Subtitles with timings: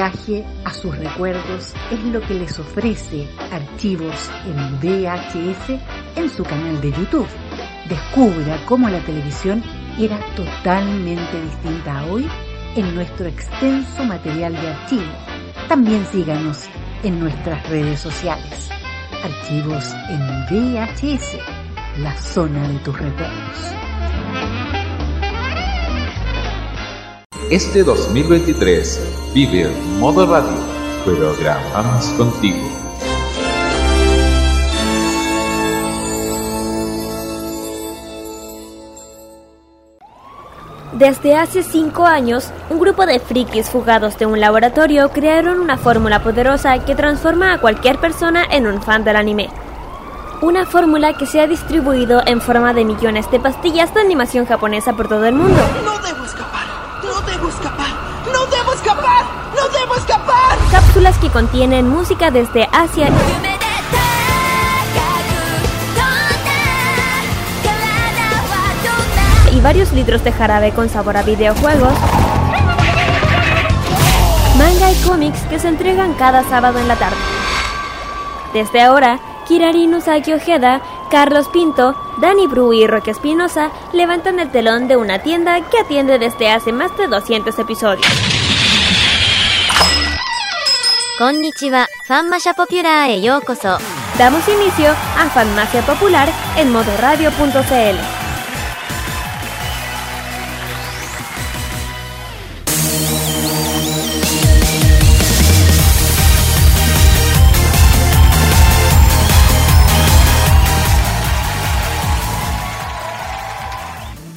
[0.00, 5.78] viaje a sus recuerdos es lo que les ofrece Archivos en VHS
[6.16, 7.28] en su canal de YouTube.
[7.86, 9.62] Descubra cómo la televisión
[9.98, 12.26] era totalmente distinta a hoy
[12.76, 15.12] en nuestro extenso material de archivo.
[15.68, 16.70] También síganos
[17.02, 18.70] en nuestras redes sociales.
[19.22, 21.36] Archivos en VHS,
[21.98, 23.89] la zona de tus recuerdos.
[27.50, 30.52] Este 2023 vive en modo radio,
[31.04, 32.56] programamos contigo.
[40.92, 46.22] Desde hace cinco años, un grupo de frikis fugados de un laboratorio crearon una fórmula
[46.22, 49.50] poderosa que transforma a cualquier persona en un fan del anime.
[50.40, 54.92] Una fórmula que se ha distribuido en forma de millones de pastillas de animación japonesa
[54.92, 55.60] por todo el mundo.
[60.90, 63.06] Cápsulas que contienen música desde Asia
[69.54, 71.92] y varios litros de jarabe con sabor a videojuegos.
[74.58, 77.18] Manga y cómics que se entregan cada sábado en la tarde.
[78.52, 84.88] Desde ahora, Kirari Usagi Ojeda, Carlos Pinto, Dani Bru y Roque Espinosa levantan el telón
[84.88, 88.39] de una tienda que atiende desde hace más de 200 episodios.
[91.20, 93.76] Konnichiwa, Fanmasha Popular e yokoso.
[94.16, 98.19] Damos inicio a Farmacia Popular en modoradio.cl.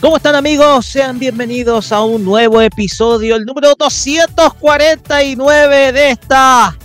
[0.04, 0.86] ¿Cómo están amigos?
[0.86, 6.78] Sean bienvenidos a un nuevo episodio, el número 249 de esta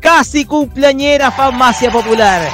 [0.00, 2.48] casi cumpleañera farmacia popular.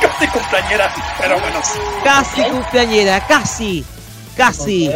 [0.00, 1.60] casi cumpleañera, pero bueno.
[2.04, 3.84] Casi cumpleañera, casi,
[4.36, 4.92] casi.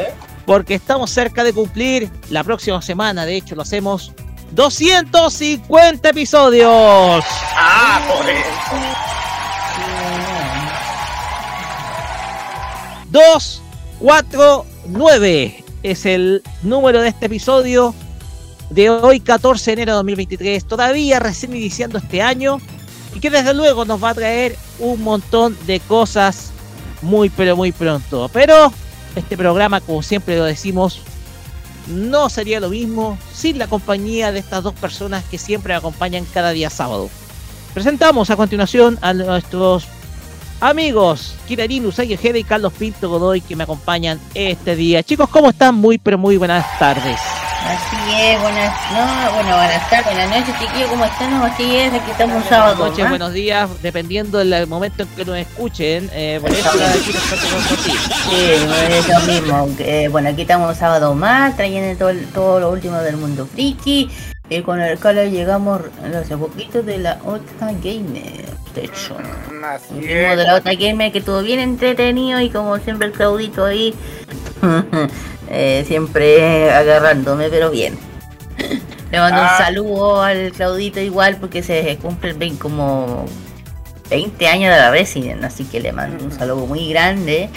[0.46, 4.12] Porque estamos cerca de cumplir la próxima semana, de hecho lo hacemos
[4.52, 7.24] 250 episodios.
[7.56, 9.17] Ah, por eso.
[13.10, 17.92] 249 es el número de este episodio
[18.70, 22.60] de hoy 14 de enero de 2023, todavía recién iniciando este año
[23.14, 26.50] y que desde luego nos va a traer un montón de cosas
[27.00, 28.28] muy pero muy pronto.
[28.32, 28.72] Pero
[29.16, 31.00] este programa, como siempre lo decimos,
[31.86, 36.26] no sería lo mismo sin la compañía de estas dos personas que siempre me acompañan
[36.34, 37.08] cada día sábado.
[37.72, 39.86] Presentamos a continuación a nuestros
[40.60, 45.02] amigos Kirarin Usagi Ojeda y Carlos Pinto Godoy que me acompañan este día.
[45.02, 45.74] Chicos, ¿cómo están?
[45.74, 47.18] Muy, pero muy buenas tardes.
[47.68, 51.34] Así es, buenas, no, bueno, buenas tardes, buenas noches, chiquillos, ¿cómo están?
[51.34, 52.76] Así es, aquí estamos un sábado.
[52.76, 56.08] Buenas noches, buenos días, dependiendo del momento en que nos escuchen.
[56.12, 57.12] Eh, por eso aquí.
[58.30, 58.36] Sí,
[58.90, 59.68] es lo mismo.
[59.80, 64.08] Eh, bueno, aquí estamos un sábado más, trayendo todo, todo lo último del mundo friki.
[64.50, 65.82] Y con el Cala llegamos
[66.18, 68.46] hace poquito de la otra gamer.
[68.74, 69.16] De hecho,
[69.64, 70.36] Así es.
[70.36, 73.94] de la otra gamer que estuvo bien entretenido y como siempre el Claudito ahí,
[75.50, 77.98] eh, siempre agarrándome, pero bien.
[79.10, 79.56] Le mando Ah.
[79.58, 83.24] un saludo al Claudito igual porque se cumple 20 como
[84.10, 87.48] 20 años de la Resident, así que le mando un saludo muy grande.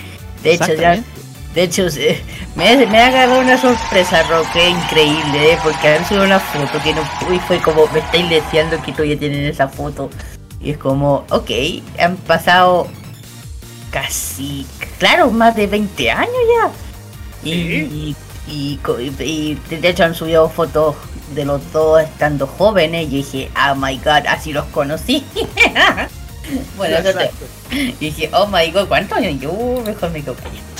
[0.44, 1.21] De hecho, ya, Exactamente.
[1.54, 2.22] De hecho se-
[2.56, 5.58] me, me agarró una sorpresa, Roque, increíble, ¿eh?
[5.64, 7.02] porque han subido una foto que no
[7.34, 10.10] y fue como, me estáis deseando que todavía tienen esa foto.
[10.62, 11.50] Y es como, ok,
[12.00, 12.88] han pasado
[13.90, 14.66] casi,
[15.00, 16.72] claro, más de 20 años ya.
[17.44, 18.16] Y, y,
[18.48, 20.96] y co- y- y de hecho han subido fotos
[21.34, 23.06] de los dos estando jóvenes.
[23.08, 25.26] Y dije, oh my god, así los conocí.
[26.78, 27.46] bueno, Exacto.
[27.72, 29.40] y dije, oh my god, ¿cuántos años?
[29.42, 29.52] Yo
[29.86, 30.71] mejor me quedo callado.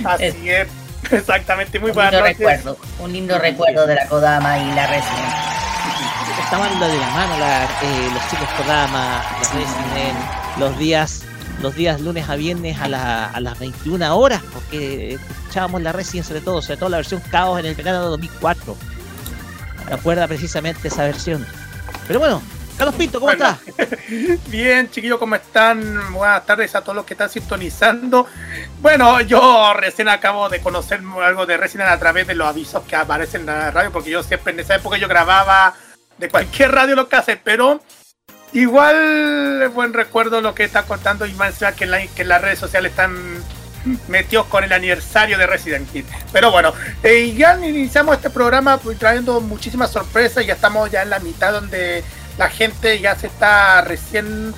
[0.06, 0.68] Así es.
[1.10, 2.38] Exactamente, muy Un buenas lindo noches.
[2.38, 5.34] recuerdo, un lindo recuerdo de la Kodama y la Resident.
[6.44, 10.18] Estaban de la mano la, eh, los chicos Kodama, los Resident,
[10.58, 11.22] los días
[11.62, 16.26] los días lunes a viernes a, la- a las 21 horas, porque escuchábamos la Resident
[16.26, 18.76] sobre todo, sobre todo la versión Caos en el verano de 2004.
[19.86, 21.46] Me acuerda precisamente esa versión.
[22.08, 22.40] Pero bueno,
[22.80, 23.58] Carlos Pinto, ¿cómo Bueno.
[23.66, 23.98] estás?
[24.48, 26.14] Bien, chiquillos, ¿cómo están?
[26.14, 28.26] Buenas tardes a todos los que están sintonizando.
[28.80, 32.96] Bueno, yo recién acabo de conocer algo de Resident a través de los avisos que
[32.96, 35.74] aparecen en la radio, porque yo siempre en esa época yo grababa
[36.16, 37.82] de cualquier radio lo que hace, pero
[38.54, 42.40] igual buen recuerdo lo que está contando y más que en, la- que en las
[42.40, 43.44] redes sociales están
[44.08, 46.06] metidos con el aniversario de Resident Evil.
[46.32, 46.72] Pero bueno,
[47.02, 50.46] eh, ya iniciamos este programa trayendo muchísimas sorpresas.
[50.46, 52.02] Ya estamos ya en la mitad donde
[52.40, 54.54] la gente ya se está recién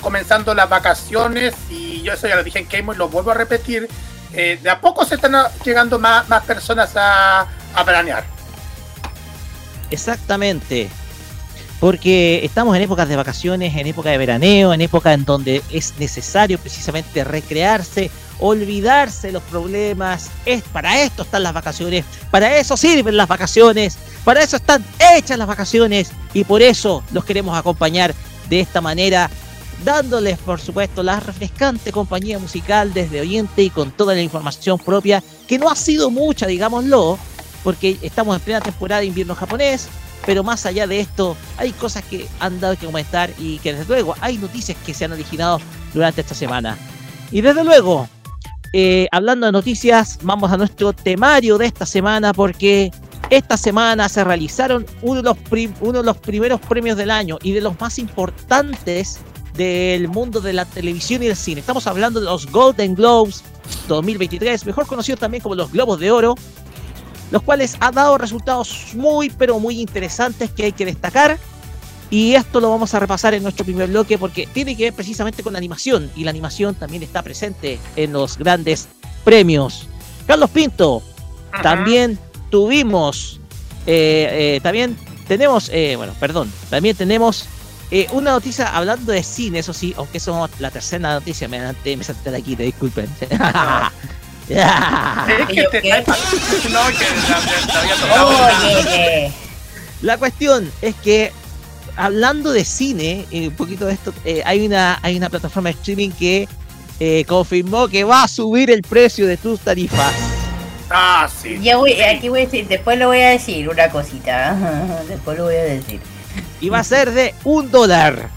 [0.00, 1.54] comenzando las vacaciones.
[1.68, 3.88] Y yo eso ya lo dije en Game y lo vuelvo a repetir.
[4.32, 7.42] Eh, de a poco se están llegando más, más personas a,
[7.74, 8.24] a planear.
[9.90, 10.88] Exactamente.
[11.78, 15.92] Porque estamos en épocas de vacaciones, en época de veraneo, en época en donde es
[15.98, 20.30] necesario precisamente recrearse, olvidarse los problemas.
[20.44, 24.84] Es para esto están las vacaciones, para eso sirven las vacaciones, para eso están
[25.16, 28.14] hechas las vacaciones y por eso los queremos acompañar
[28.48, 29.30] de esta manera,
[29.84, 35.22] dándoles por supuesto la refrescante compañía musical desde Oriente y con toda la información propia,
[35.46, 37.18] que no ha sido mucha, digámoslo,
[37.64, 39.88] porque estamos en plena temporada de invierno japonés,
[40.24, 43.86] pero más allá de esto, hay cosas que han dado que comentar y que desde
[43.86, 45.60] luego hay noticias que se han originado
[45.94, 46.76] durante esta semana.
[47.30, 48.08] Y desde luego,
[48.78, 52.90] eh, hablando de noticias, vamos a nuestro temario de esta semana porque
[53.30, 55.38] esta semana se realizaron uno de los,
[55.80, 59.18] uno de los primeros premios del año y de los más importantes
[59.54, 61.60] del mundo de la televisión y el cine.
[61.60, 63.44] Estamos hablando de los Golden Globes
[63.88, 66.34] 2023, mejor conocidos también como los Globos de Oro,
[67.30, 71.38] los cuales ha dado resultados muy pero muy interesantes que hay que destacar.
[72.10, 75.42] Y esto lo vamos a repasar en nuestro primer bloque porque tiene que ver precisamente
[75.42, 78.88] con la animación y la animación también está presente en los grandes
[79.24, 79.88] premios.
[80.26, 81.02] Carlos Pinto,
[81.62, 82.18] también
[82.50, 83.40] tuvimos,
[83.86, 87.46] eh, eh, también tenemos, eh, bueno, perdón, también tenemos
[88.12, 92.32] una noticia hablando de cine, eso sí, aunque somos la tercera noticia, me, me salté
[92.32, 93.08] de aquí, te disculpen.
[100.02, 101.32] La cuestión es que
[101.96, 106.10] hablando de cine, un poquito de esto, eh, hay una hay una plataforma de streaming
[106.10, 106.48] que
[107.00, 110.12] eh, confirmó que va a subir el precio de tus tarifas.
[110.90, 111.58] Ah, sí.
[111.60, 114.56] Ya voy, aquí voy a decir, después lo voy a decir una cosita.
[115.08, 116.00] después lo voy a decir.
[116.60, 118.30] Y va a ser de un dólar.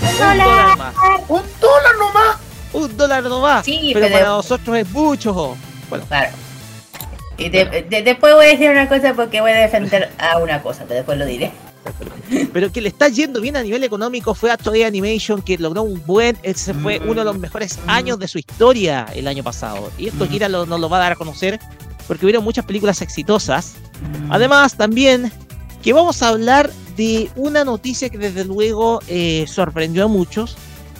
[0.00, 0.78] Un, dólar.
[0.78, 0.94] más.
[1.28, 3.64] Un dólar nomás un dólar nomás.
[3.64, 5.56] Sí, pero, para nosotros es mucho.
[5.88, 6.04] Bueno.
[6.06, 6.30] Claro.
[7.36, 10.96] Y después voy a decir una cosa porque voy a defender a una cosa, pero
[10.96, 11.52] después lo diré.
[12.52, 15.82] Pero que le está yendo bien a nivel económico fue a Toei Animation, que logró
[15.82, 17.08] un buen, ese fue mm.
[17.08, 19.90] uno de los mejores años de su historia el año pasado.
[19.98, 20.28] Y esto mm.
[20.28, 21.58] Kira nos lo va a dar a conocer,
[22.06, 23.74] porque hubieron muchas películas exitosas.
[24.26, 24.32] Mm.
[24.32, 25.32] Además, también
[25.82, 30.56] que vamos a hablar de una noticia que desde luego eh, sorprendió a muchos,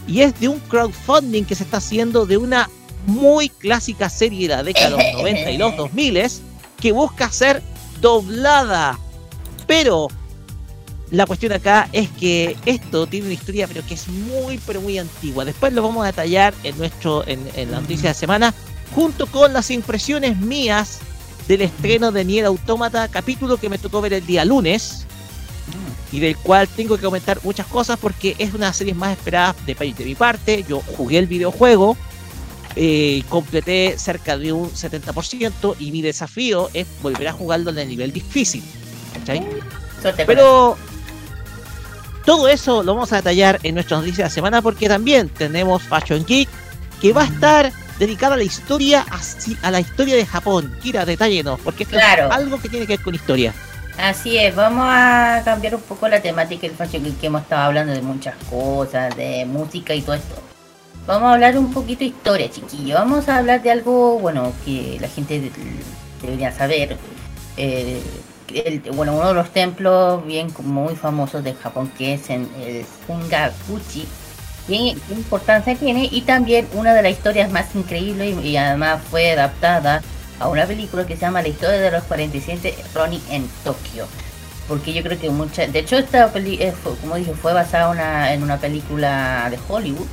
[0.07, 2.69] y es de un crowdfunding que se está haciendo de una
[3.05, 6.23] muy clásica serie de la década de los 90 y los 2000
[6.79, 7.61] que busca ser
[8.01, 8.97] doblada.
[9.67, 10.07] Pero
[11.11, 14.97] la cuestión acá es que esto tiene una historia pero que es muy pero muy
[14.97, 15.45] antigua.
[15.45, 18.53] Después lo vamos a detallar en nuestro en, la noticia de semana
[18.93, 20.99] junto con las impresiones mías
[21.47, 25.05] del estreno de Nier Automata, capítulo que me tocó ver el día lunes
[26.11, 29.17] y del cual tengo que comentar muchas cosas porque es una de las series más
[29.17, 30.65] esperadas de, de mi parte.
[30.67, 31.97] Yo jugué el videojuego,
[32.75, 37.89] eh, completé cerca de un 70% y mi desafío es volver a jugarlo en el
[37.89, 38.63] nivel difícil.
[40.25, 40.77] Pero
[42.29, 45.81] todo eso lo vamos a detallar en nuestra noticia de la semana porque también tenemos
[45.81, 46.47] Fashion Geek
[47.01, 49.03] que va a estar dedicada a la historia,
[49.63, 50.71] a, la historia de Japón.
[50.79, 51.93] Kira, detállenos, porque es
[52.29, 53.51] algo que tiene que ver con historia.
[53.97, 57.93] Así es, vamos a cambiar un poco la temática del Fashion que hemos estado hablando
[57.93, 60.35] de muchas cosas, de música y todo esto.
[61.07, 62.93] Vamos a hablar un poquito de historia, chiquillo.
[62.93, 65.51] Vamos a hablar de algo, bueno, que la gente
[66.21, 66.95] debería saber.
[67.57, 67.99] Eh,
[68.93, 74.07] bueno, uno de los templos bien muy famosos de Japón, que es en el Fungakuchi.
[74.67, 79.31] Bien, qué importancia tiene y también una de las historias más increíbles y además fue
[79.31, 80.03] adaptada
[80.39, 84.07] a una película que se llama La historia de los 47 Ronnie en Tokio.
[84.67, 85.65] Porque yo creo que mucha...
[85.65, 90.05] De hecho, esta película, eh, como dije, fue basada en una película de Hollywood.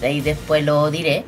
[0.00, 1.24] de ahí después lo diré.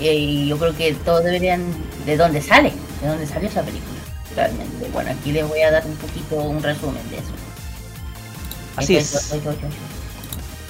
[0.00, 1.62] Y yo creo que todos deberían...
[2.04, 2.72] ¿De dónde sale?
[3.00, 3.97] ¿De dónde salió esa película?
[4.38, 4.88] Realmente.
[4.92, 7.32] Bueno, aquí les voy a dar un poquito un resumen de eso.
[8.76, 9.34] Así es.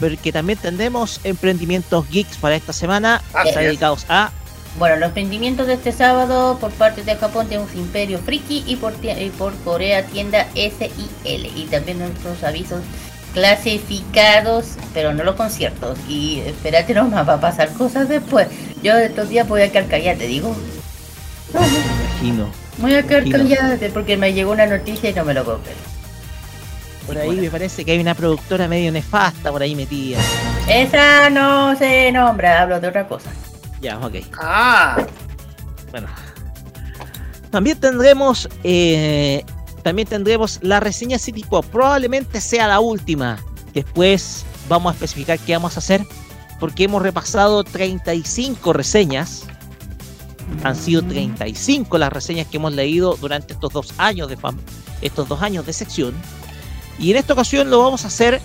[0.01, 3.23] Porque también tendremos emprendimientos geeks para esta semana,
[3.55, 4.31] dedicados a
[4.79, 8.95] bueno, los emprendimientos de este sábado por parte de Japón tenemos Imperio Friki y por,
[9.37, 11.51] por Corea tienda SIL.
[11.57, 12.81] Y también nuestros avisos
[13.35, 15.99] clasificados, pero no los conciertos.
[16.09, 18.47] Y espérate nomás, va a pasar cosas después.
[18.81, 20.55] Yo de estos días voy a quedar callada, te digo.
[21.53, 22.68] Imagino.
[22.79, 25.61] Voy a quedar callada porque me llegó una noticia y no me lo puedo
[27.07, 30.19] Por ahí me parece que hay una productora medio nefasta por ahí metida.
[30.69, 33.31] Esa no se nombra, hablo de otra cosa.
[33.81, 34.15] Ya, ok.
[34.41, 35.05] Ah,
[35.91, 36.07] Bueno.
[37.51, 38.49] También tendremos.
[38.63, 39.45] eh,
[39.83, 41.65] también tendremos la reseña City Pop.
[41.73, 43.39] Probablemente sea la última.
[43.73, 46.03] Después vamos a especificar qué vamos a hacer.
[46.61, 49.45] Porque hemos repasado 35 reseñas.
[50.65, 54.59] Han sido 35 las reseñas que hemos leído durante estos dos años de fam-
[55.03, 56.15] estos dos años de sección.
[56.99, 58.41] Y en esta ocasión lo vamos a hacer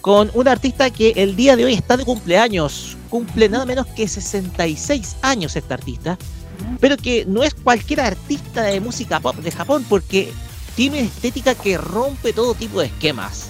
[0.00, 2.96] con un artista que el día de hoy está de cumpleaños.
[3.10, 6.16] Cumple nada menos que 66 años este artista.
[6.80, 10.32] Pero que no es cualquier artista de música pop de Japón porque
[10.76, 13.48] tiene una estética que rompe todo tipo de esquemas.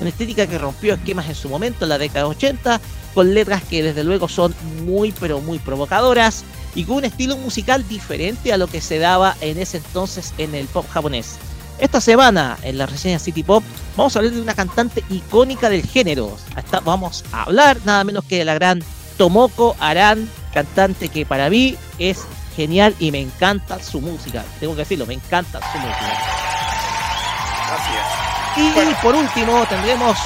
[0.00, 2.80] Una estética que rompió esquemas en su momento en la década 80,
[3.14, 7.86] con letras que desde luego son muy pero muy provocadoras y con un estilo musical
[7.88, 11.36] diferente a lo que se daba en ese entonces en el pop japonés.
[11.78, 13.64] Esta semana en la reseña City Pop
[13.96, 16.36] vamos a hablar de una cantante icónica del género.
[16.54, 18.82] Hasta vamos a hablar nada menos que de la gran
[19.18, 22.20] Tomoko Aran, cantante que para mí es
[22.56, 24.44] genial y me encanta su música.
[24.60, 26.18] Tengo que decirlo, me encanta su música.
[28.56, 28.96] Y Bueno.
[29.02, 30.16] por último tendremos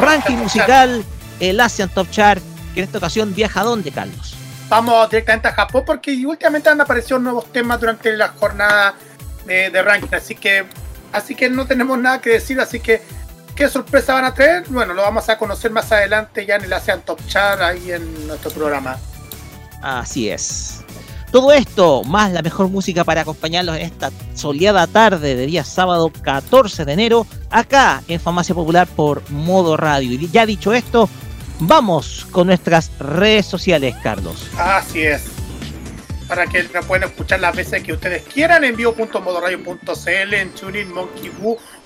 [0.00, 1.04] ranking musical,
[1.40, 2.42] el Asian Top Chart,
[2.74, 4.34] que en esta ocasión viaja a dónde, Carlos.
[4.68, 8.94] Vamos directamente a Japón porque últimamente han aparecido nuevos temas durante la jornada
[9.46, 10.66] de, de ranking, así que
[11.12, 13.00] así que no tenemos nada que decir, así que
[13.54, 16.72] qué sorpresa van a traer, bueno, lo vamos a conocer más adelante ya en el
[16.72, 18.98] ASEAN Top Chart ahí en nuestro programa.
[19.82, 20.84] Así es.
[21.32, 26.10] Todo esto, más la mejor música para acompañarlos en esta soleada tarde de día sábado
[26.22, 30.12] 14 de enero, acá en Farmacia Popular por Modo Radio.
[30.12, 31.08] Y ya dicho esto,
[31.60, 34.48] vamos con nuestras redes sociales, Carlos.
[34.56, 35.24] Así es.
[36.26, 41.32] Para que nos puedan escuchar las veces que ustedes quieran en vivo.modoradio.cl, en TuneIn, Monkey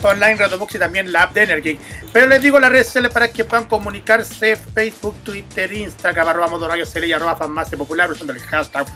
[0.03, 1.79] Online, Radio Box y también la de Energy.
[2.13, 6.85] Pero les digo las redes sociales para que puedan comunicarse Facebook, Twitter, Instagram, arroba Modoradio
[6.85, 8.87] CL y arroba Farmacia Popular usando el hashtag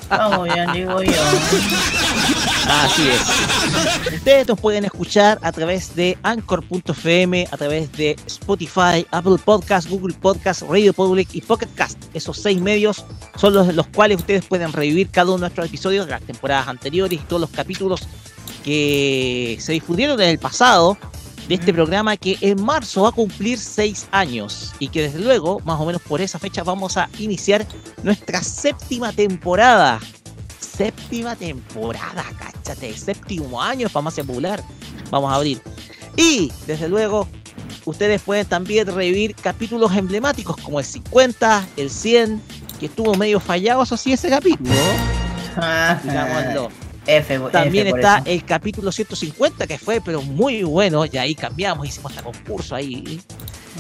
[0.10, 1.12] Vamos, ya digo yo.
[2.68, 4.14] Así es.
[4.14, 10.16] Ustedes nos pueden escuchar a través de Anchor.fm, a través de Spotify, Apple Podcast, Google
[10.16, 11.98] Podcast, Radio Public y Pocket Cast.
[12.14, 13.06] Esos seis medios
[13.36, 16.68] son los, los cuales ustedes pueden revivir cada uno de nuestros episodios de las temporadas
[16.68, 18.08] anteriores y todos los capítulos
[18.64, 20.98] que se difundieron en el pasado
[21.48, 25.60] de este programa que en marzo va a cumplir seis años y que desde luego,
[25.62, 27.66] más o menos por esa fecha, vamos a iniciar
[28.04, 30.00] nuestra séptima temporada
[30.78, 34.64] séptima temporada, cáchate, séptimo año Farmacia Popular.
[35.10, 35.60] Vamos a abrir.
[36.16, 37.28] Y, desde luego,
[37.86, 42.42] ustedes pueden también revivir capítulos emblemáticos como el 50, el 100,
[42.80, 44.70] que estuvo medio fallado, eso sí, ese capítulo,
[46.04, 46.70] digámoslo.
[47.08, 48.28] F, También F está eso.
[48.28, 53.22] el capítulo 150, que fue, pero muy bueno, y ahí cambiamos, hicimos hasta concurso ahí.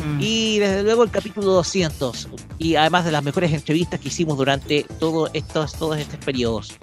[0.03, 0.19] Mm.
[0.21, 2.29] Y desde luego el capítulo 200.
[2.59, 6.77] Y además de las mejores entrevistas que hicimos durante todo estos, todos estos periodos.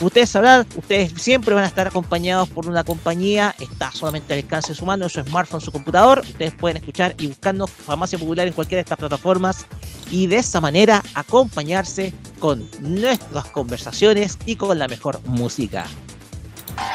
[0.00, 3.54] Ustedes sabrán, ustedes siempre van a estar acompañados por una compañía.
[3.60, 6.20] Está solamente al alcance de su mano, en su smartphone, su computador.
[6.20, 9.66] Ustedes pueden escuchar y buscarnos Farmacia Popular en cualquiera de estas plataformas.
[10.10, 15.86] Y de esa manera acompañarse con nuestras conversaciones y con la mejor música.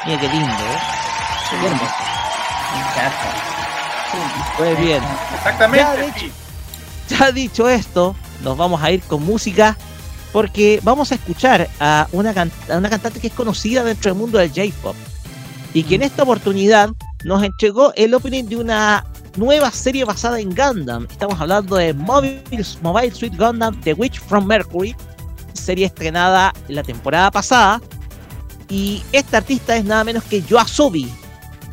[0.06, 0.80] Mira qué lindo, ¿eh?
[1.50, 1.86] Qué hermoso.
[2.74, 3.50] Me encanta.
[4.58, 5.04] Pues bien.
[5.36, 6.32] Exactamente.
[7.10, 9.78] Ya dicho esto, nos vamos a ir con música
[10.32, 14.96] porque vamos a escuchar a una, cantante que es conocida dentro del mundo del J-pop
[15.74, 16.90] y que en esta oportunidad
[17.24, 19.06] nos entregó el opening de una
[19.38, 21.08] nueva serie basada en Gundam.
[21.10, 22.44] Estamos hablando de Mobile,
[22.82, 24.96] Mobile Suit Gundam The Witch from Mercury,
[25.54, 27.82] serie estrenada la temporada pasada.
[28.70, 31.12] Y esta artista es nada menos que Yoasobi,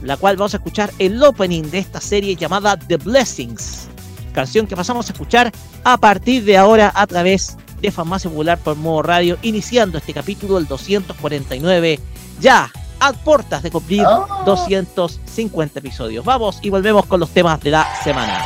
[0.03, 3.89] la cual vamos a escuchar el opening de esta serie llamada The Blessings
[4.37, 5.51] canción que pasamos a escuchar
[5.83, 10.59] a partir de ahora a través de Farmacia Popular por modo radio, iniciando este capítulo
[10.59, 12.01] el 249,
[12.41, 14.27] ya a puertas de cumplir Oh.
[14.45, 16.25] 250 episodios.
[16.25, 18.45] Vamos y volvemos con los temas de la semana.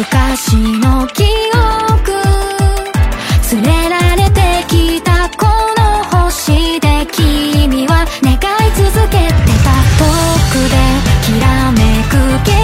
[0.00, 1.24] 昔の記
[1.92, 2.12] 憶
[3.52, 5.44] 連れられてきたこ
[5.76, 8.38] の星で君は願い
[8.76, 10.04] 続けてた遠
[10.48, 10.76] くで
[11.22, 11.78] きらめ
[12.08, 12.16] く
[12.50, 12.59] 景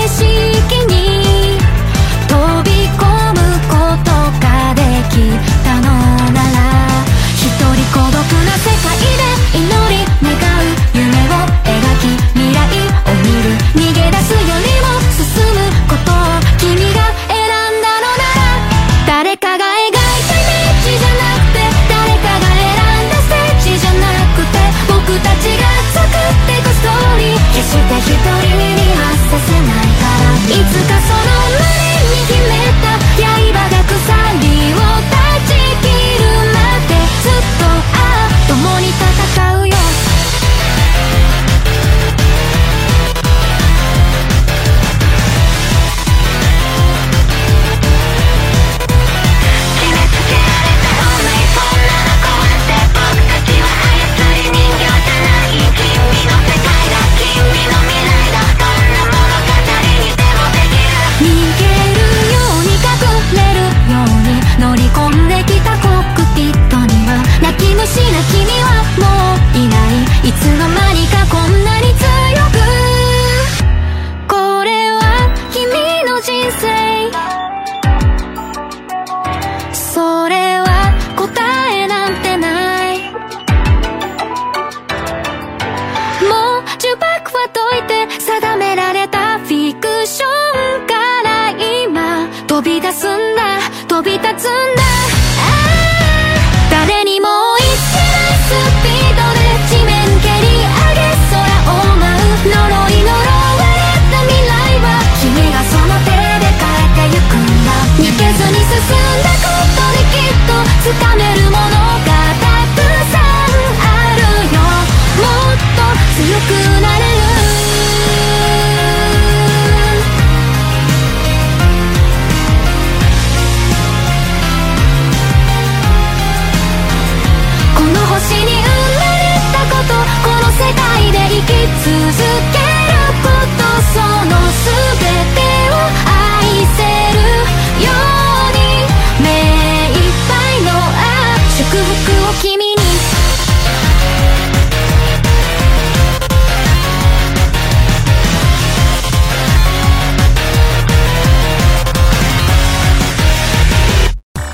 [70.26, 71.85] いつの間にかこんなに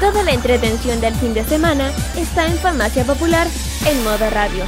[0.00, 3.46] Toda la entretención del fin de semana está en Farmacia Popular
[3.86, 4.64] en modo radio.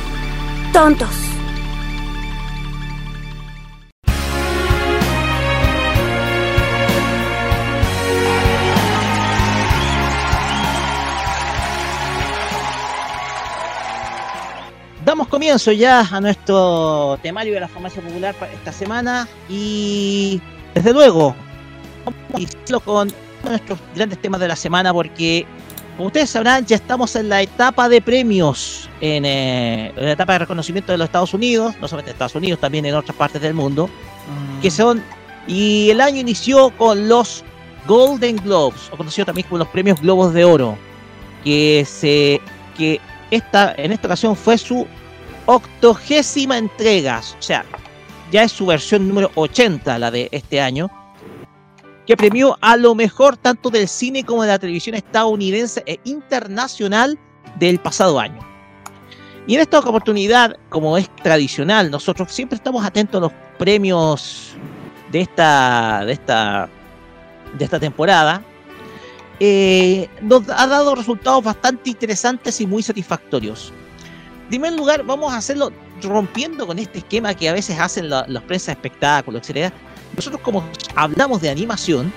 [0.72, 1.23] ¡Tontos!
[15.54, 20.40] Comienzo ya a nuestro temario de la farmacia popular para esta semana y
[20.74, 21.36] desde luego
[22.04, 23.12] vamos a iniciarlo con
[23.44, 25.46] nuestros grandes temas de la semana porque
[25.96, 30.32] como ustedes sabrán ya estamos en la etapa de premios en, eh, en la etapa
[30.32, 33.40] de reconocimiento de los Estados Unidos no solamente en Estados Unidos también en otras partes
[33.40, 33.88] del mundo
[34.60, 35.04] que son
[35.46, 37.44] y el año inició con los
[37.86, 40.76] Golden Globes o conocido también como los premios Globos de Oro
[41.44, 42.40] que se
[42.76, 44.84] que esta en esta ocasión fue su
[45.46, 47.64] octogésima entrega, o sea,
[48.30, 50.90] ya es su versión número 80 la de este año,
[52.06, 57.18] que premió a lo mejor tanto del cine como de la televisión estadounidense e internacional
[57.58, 58.40] del pasado año.
[59.46, 64.54] Y en esta oportunidad, como es tradicional, nosotros siempre estamos atentos a los premios
[65.12, 66.68] de esta, de esta,
[67.56, 68.42] de esta temporada.
[69.40, 73.72] Eh, nos ha dado resultados bastante interesantes y muy satisfactorios.
[74.48, 78.42] Primer lugar, vamos a hacerlo rompiendo con este esquema que a veces hacen la- las
[78.42, 79.72] prensas de espectáculos, etc.
[80.16, 82.12] Nosotros como hablamos de animación,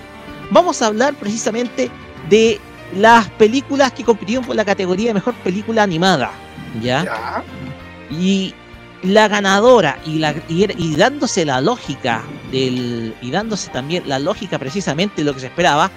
[0.52, 1.90] vamos a hablar precisamente
[2.30, 2.60] de
[2.96, 6.32] las películas que compitieron por la categoría de mejor película animada,
[6.82, 7.04] ¿ya?
[7.06, 7.44] Ya.
[8.10, 8.54] Y
[9.04, 14.58] la ganadora y, la, y, y dándose la lógica del y dándose también la lógica
[14.58, 15.92] precisamente de lo que se esperaba,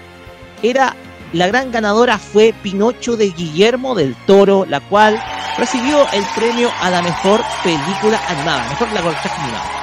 [0.63, 0.95] era
[1.33, 5.21] la gran ganadora fue Pinocho de Guillermo del Toro, la cual
[5.59, 9.81] recibió el premio a la mejor película animada, mejor largometraje animado.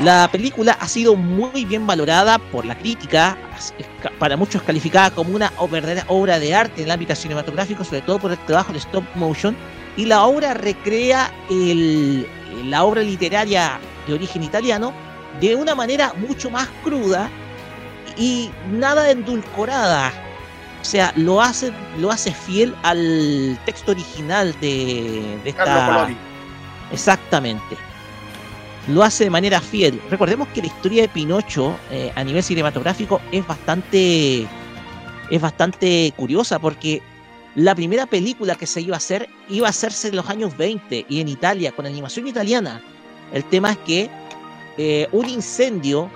[0.00, 3.36] La película ha sido muy bien valorada por la crítica,
[4.20, 8.20] para muchos calificada como una verdadera obra de arte en el ámbito cinematográfico, sobre todo
[8.20, 9.56] por el trabajo de stop motion,
[9.96, 12.28] y la obra recrea el-
[12.70, 14.92] la obra literaria de origen italiano
[15.40, 17.28] de una manera mucho más cruda
[18.16, 20.12] y nada endulcorada.
[20.80, 26.08] O sea, lo hace, lo hace fiel al texto original de, de esta.
[26.92, 27.76] Exactamente.
[28.86, 30.00] Lo hace de manera fiel.
[30.10, 34.46] Recordemos que la historia de Pinocho eh, a nivel cinematográfico es bastante.
[35.30, 37.02] es bastante curiosa porque
[37.54, 41.06] la primera película que se iba a hacer iba a hacerse en los años 20
[41.08, 42.80] y en Italia, con animación italiana.
[43.32, 44.10] El tema es que
[44.78, 46.10] eh, un incendio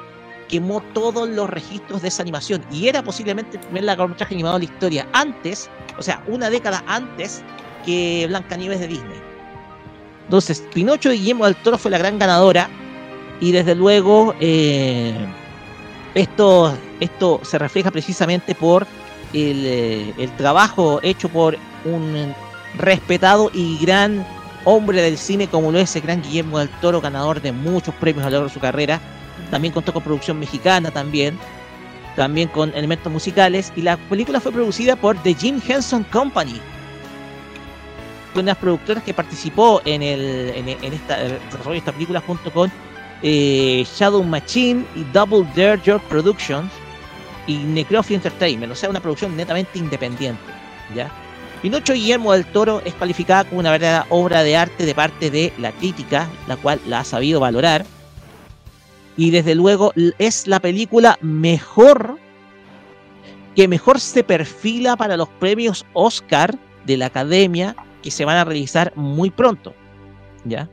[0.52, 4.66] quemó todos los registros de esa animación y era posiblemente el primer largometraje animado de
[4.66, 7.42] la historia antes, o sea, una década antes
[7.86, 9.18] que Blancanieves de Disney.
[10.24, 12.68] Entonces, Pinocho de Guillermo del Toro fue la gran ganadora
[13.40, 15.16] y desde luego eh,
[16.14, 18.86] esto, esto se refleja precisamente por
[19.32, 22.34] el, eh, el trabajo hecho por un
[22.76, 24.26] respetado y gran
[24.66, 28.26] hombre del cine como lo es el gran Guillermo del Toro, ganador de muchos premios
[28.26, 29.00] a lo largo de su carrera.
[29.52, 31.38] También contó con producción mexicana también,
[32.16, 36.58] también con elementos musicales y la película fue producida por The Jim Henson Company,
[38.32, 42.22] una de las productoras que participó en, el, en, en esta, desarrollo de esta película
[42.26, 42.72] junto con
[43.22, 46.72] eh, Shadow Machine y Double Dare York Productions
[47.46, 50.40] y Necrophy Entertainment, o sea, una producción netamente independiente,
[50.94, 51.10] ¿ya?
[51.60, 55.52] Pinocho Guillermo del Toro es calificada como una verdadera obra de arte de parte de
[55.58, 57.84] la crítica, la cual la ha sabido valorar.
[59.16, 62.18] Y desde luego es la película mejor
[63.55, 68.44] que mejor se perfila para los premios Oscar de la Academia que se van a
[68.44, 69.75] realizar muy pronto.
[70.44, 70.68] ¿Ya?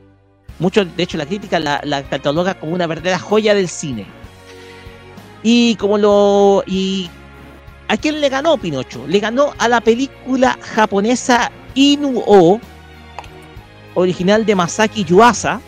[0.58, 4.06] Mucho, de hecho, la crítica la, cataloga como una verdadera joya del cine.
[5.42, 6.64] Y como lo.
[7.88, 9.06] ¿A quién le ganó Pinocho?
[9.08, 12.60] Le ganó a la película japonesa Inu-O,
[13.94, 15.60] original de Masaki Yuasa,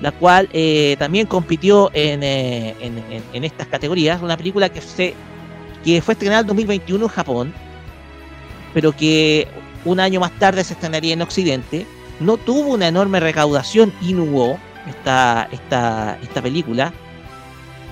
[0.00, 2.74] la cual eh, también compitió en, eh,
[3.32, 4.20] en, estas categorías.
[4.22, 5.14] Una película que, se,
[5.84, 7.54] que fue estrenada en 2021 en Japón,
[8.74, 9.48] pero que
[9.84, 11.86] un año más tarde se estrenaría en Occidente.
[12.20, 16.92] No tuvo una enorme recaudación Inu-O, esta, esta, esta película,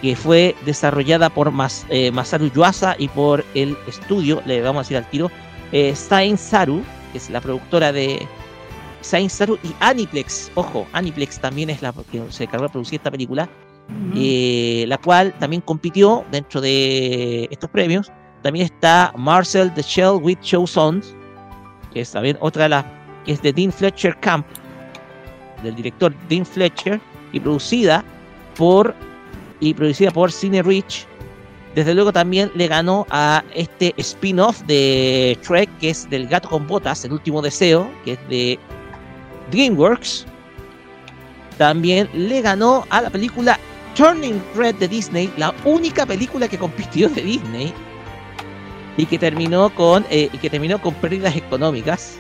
[0.01, 1.53] que fue desarrollada por
[1.89, 5.31] eh, Masaru Yuasa y por el estudio, le vamos a decir al tiro,
[5.95, 8.29] Sain Saru, que es la productora de
[9.05, 10.51] Sain Saru y Aniplex.
[10.55, 13.49] Ojo, Aniplex también es la que se encargó de producir esta película,
[13.89, 14.13] uh -huh.
[14.17, 18.11] eh, la cual también compitió dentro de estos premios.
[18.43, 21.15] También está Marcel The Shell with Show Sons,
[21.93, 22.85] que es también otra de las,
[23.25, 24.47] que es de Dean Fletcher Camp,
[25.63, 26.99] del director Dean Fletcher,
[27.33, 28.03] y producida
[28.57, 28.95] por
[29.61, 31.07] y producida por Cine Rich.
[31.75, 36.67] Desde luego también le ganó a este spin-off de Shrek, que es del gato con
[36.67, 38.59] botas, el último deseo, que es de
[39.51, 40.27] DreamWorks.
[41.59, 43.59] También le ganó a la película
[43.95, 47.73] Turning Red de Disney, la única película que compitió de Disney
[48.97, 52.19] y que terminó con eh, y que terminó con pérdidas económicas.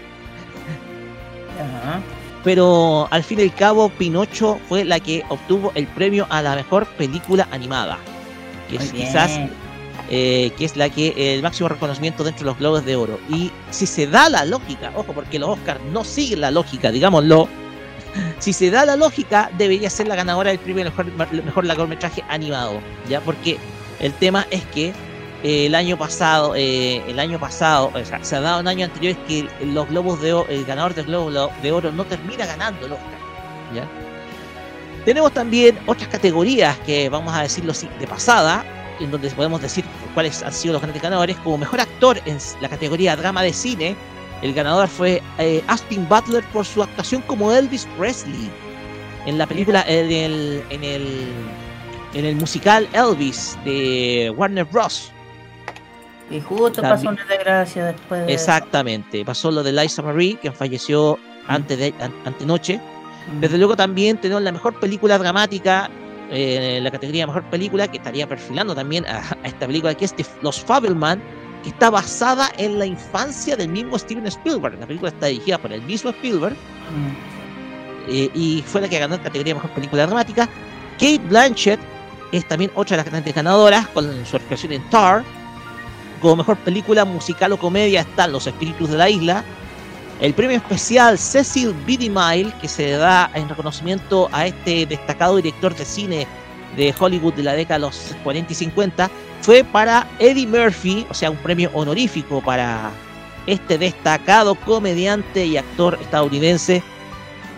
[1.58, 6.26] Uh -huh pero al fin y al cabo Pinocho fue la que obtuvo el premio
[6.28, 7.98] a la mejor película animada,
[8.68, 9.40] que es quizás
[10.10, 13.18] eh, que es la que el máximo reconocimiento dentro de los Globos de Oro.
[13.28, 17.48] Y si se da la lógica, ojo, porque los Oscars no siguen la lógica, digámoslo,
[18.38, 21.06] si se da la lógica, debería ser la ganadora del premio mejor,
[21.44, 23.58] mejor largometraje animado, ya porque
[24.00, 24.92] el tema es que
[25.42, 28.88] eh, el año pasado, eh, el año pasado, o sea, se ha dado en años
[28.88, 31.30] anteriores que los globos de oro, el ganador del globo
[31.62, 33.18] de oro no termina ganando el Oscar.
[33.74, 33.86] ¿ya?
[35.04, 38.64] Tenemos también otras categorías que vamos a decirlo de pasada,
[39.00, 41.36] en donde podemos decir cuáles han sido los grandes ganadores.
[41.38, 43.96] Como mejor actor en la categoría drama de cine,
[44.42, 48.50] el ganador fue eh, Austin Butler por su actuación como Elvis Presley
[49.26, 51.28] en la película, en el, en el,
[52.12, 55.10] en el musical Elvis de Warner Bros.
[56.30, 58.26] Y justo También, pasó una desgracia después.
[58.26, 58.32] De...
[58.32, 61.50] Exactamente, pasó lo de Liza Marie, que falleció mm.
[61.50, 62.78] antes de an, antenoche.
[62.78, 63.40] Mm.
[63.40, 65.90] Desde luego también tenemos la mejor película dramática
[66.34, 70.16] eh, la categoría mejor película, que estaría perfilando también a, a esta película que es
[70.16, 71.22] de Los Fabelman,
[71.62, 74.78] que está basada en la infancia del mismo Steven Spielberg.
[74.78, 78.10] La película está dirigida por el mismo Spielberg mm.
[78.10, 80.48] eh, y fue la que ganó la categoría mejor película dramática.
[80.94, 81.80] Kate Blanchett
[82.32, 85.24] es también otra de las grandes ganadoras con su actuación en Tar
[86.20, 89.44] como mejor película musical o comedia están Los Espíritus de la Isla.
[90.24, 91.98] El premio especial Cecil B.
[91.98, 96.26] DeMille, que se da en reconocimiento a este destacado director de cine
[96.78, 99.10] de Hollywood de la década de los 40 y 50,
[99.42, 102.90] fue para Eddie Murphy, o sea, un premio honorífico para
[103.46, 106.82] este destacado comediante y actor estadounidense.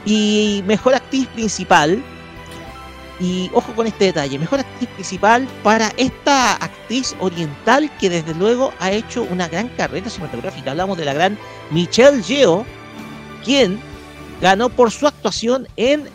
[0.05, 2.03] Y mejor actriz principal,
[3.19, 8.73] y ojo con este detalle, mejor actriz principal para esta actriz oriental que desde luego
[8.79, 10.73] ha hecho una gran carrera cinematográfica.
[10.73, 11.39] Hablamos de la gran
[11.71, 12.65] Michelle Yeoh,
[13.45, 13.79] quien
[14.43, 16.09] ganó por su actuación en,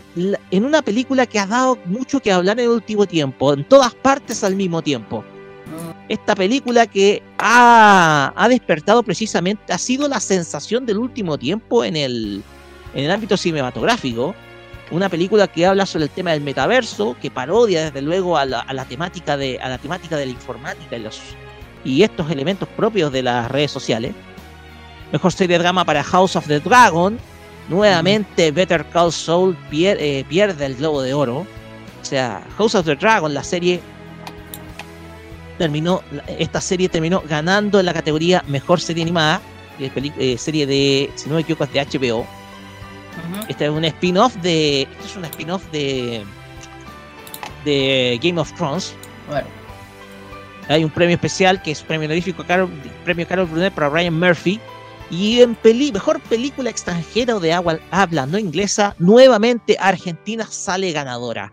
[0.51, 3.95] en una película que ha dado mucho que hablar en el último tiempo, en todas
[3.95, 5.23] partes al mismo tiempo.
[6.07, 11.95] Esta película que ha, ha despertado precisamente, ha sido la sensación del último tiempo en
[11.95, 12.43] el,
[12.93, 14.35] en el ámbito cinematográfico
[14.91, 18.59] una película que habla sobre el tema del metaverso, que parodia desde luego a la,
[18.59, 21.21] a la temática de a la temática de la informática y los
[21.83, 24.13] y estos elementos propios de las redes sociales.
[25.11, 27.17] Mejor serie de drama para House of the Dragon.
[27.69, 31.45] Nuevamente Better Call Saul pier, eh, pierde el Globo de Oro.
[32.01, 33.81] O sea, House of the Dragon, la serie
[35.57, 36.01] terminó
[36.39, 39.41] esta serie terminó ganando en la categoría mejor serie animada,
[39.79, 42.25] eh, serie de si no me equivoco es de HBO
[43.17, 43.45] Uh -huh.
[43.49, 44.83] Este es un spin-off de.
[44.83, 46.23] Este es un spin-off de.
[47.65, 48.95] de Game of Thrones.
[49.27, 49.47] Bueno.
[50.67, 52.69] Hay un premio especial que es premio honorífico Carol,
[53.03, 54.59] premio Carol Brunet para Ryan Murphy.
[55.09, 60.93] Y en peli, mejor película extranjera o de agua, habla no inglesa, nuevamente Argentina sale
[60.93, 61.51] ganadora.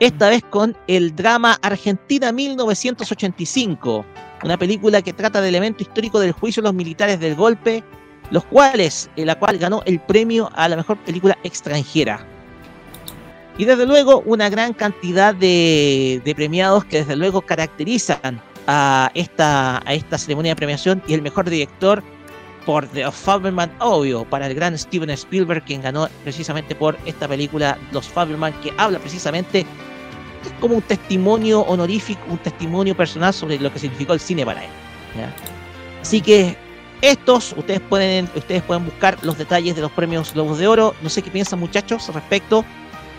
[0.00, 4.06] Esta vez con el drama Argentina 1985,
[4.42, 7.84] una película que trata del elemento histórico del juicio de los militares del golpe,
[8.30, 12.26] los cuales, en la cual ganó el premio a la mejor película extranjera.
[13.56, 19.82] Y desde luego una gran cantidad de, de premiados que desde luego caracterizan a esta,
[19.86, 22.02] a esta ceremonia de premiación y el mejor director
[22.64, 27.78] por The Fableman, obvio, para el gran Steven Spielberg, quien ganó precisamente por esta película
[27.92, 29.66] Los Fableman, que habla precisamente
[30.60, 34.70] como un testimonio honorífico, un testimonio personal sobre lo que significó el cine para él.
[35.16, 35.34] ¿ya?
[36.00, 36.56] Así que
[37.10, 40.94] estos, ustedes pueden, ustedes pueden buscar los detalles de los premios Globos de Oro.
[41.02, 42.64] No sé qué piensan muchachos respecto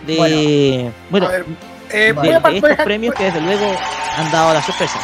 [0.05, 1.45] de, bueno, A ver,
[1.91, 3.65] eh, voy de, a par- de voy estos a- premios que desde luego
[4.17, 4.99] han dado la sorpresa.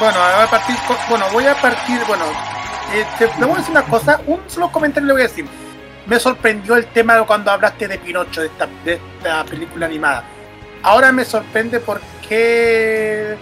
[0.00, 2.24] Bueno, voy a partir, con- bueno, voy a partir, bueno,
[2.94, 5.46] eh, te- voy a decir una cosa, un solo comentario le voy a decir.
[6.06, 10.24] Me sorprendió el tema de cuando hablaste de Pinocho, de esta, de esta película animada.
[10.82, 13.36] Ahora me sorprende porque,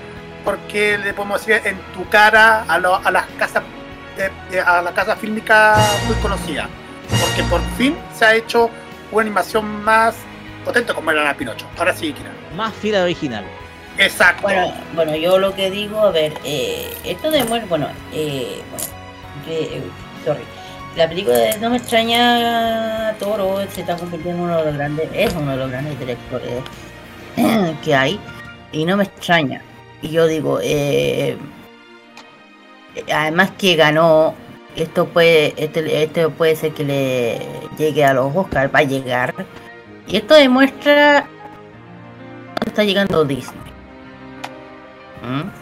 [0.45, 3.63] porque le podemos decir en tu cara a, lo- a las casas,
[4.17, 6.69] de- de- a la casa fílmica muy conocida.
[7.21, 8.71] Porque por fin se ha hecho
[9.11, 10.15] una animación más
[10.65, 11.67] potente como era la Pinocho.
[11.79, 12.31] Ahora sí, Kira.
[12.57, 13.45] Más fiel al original.
[13.99, 14.43] Exacto.
[14.43, 18.85] Bueno, bueno, yo lo que digo, a ver, eh, esto demuestra, bueno, eh, bueno,
[19.49, 19.83] eh,
[20.25, 20.43] sorry,
[20.97, 25.09] la película de No me extraña Toro se está convirtiendo en uno de los grandes,
[25.13, 26.51] es uno de los grandes directores
[27.85, 28.19] que hay,
[28.73, 29.61] y no me extraña.
[30.03, 31.37] Y yo digo, eh,
[33.13, 34.35] además que ganó,
[34.77, 37.41] esto puede, este, este puede ser que le
[37.79, 39.35] llegue a los Oscars, va a llegar,
[40.07, 41.27] y esto demuestra
[42.57, 43.73] dónde está llegando Disney.
[45.23, 45.61] ¿Mm?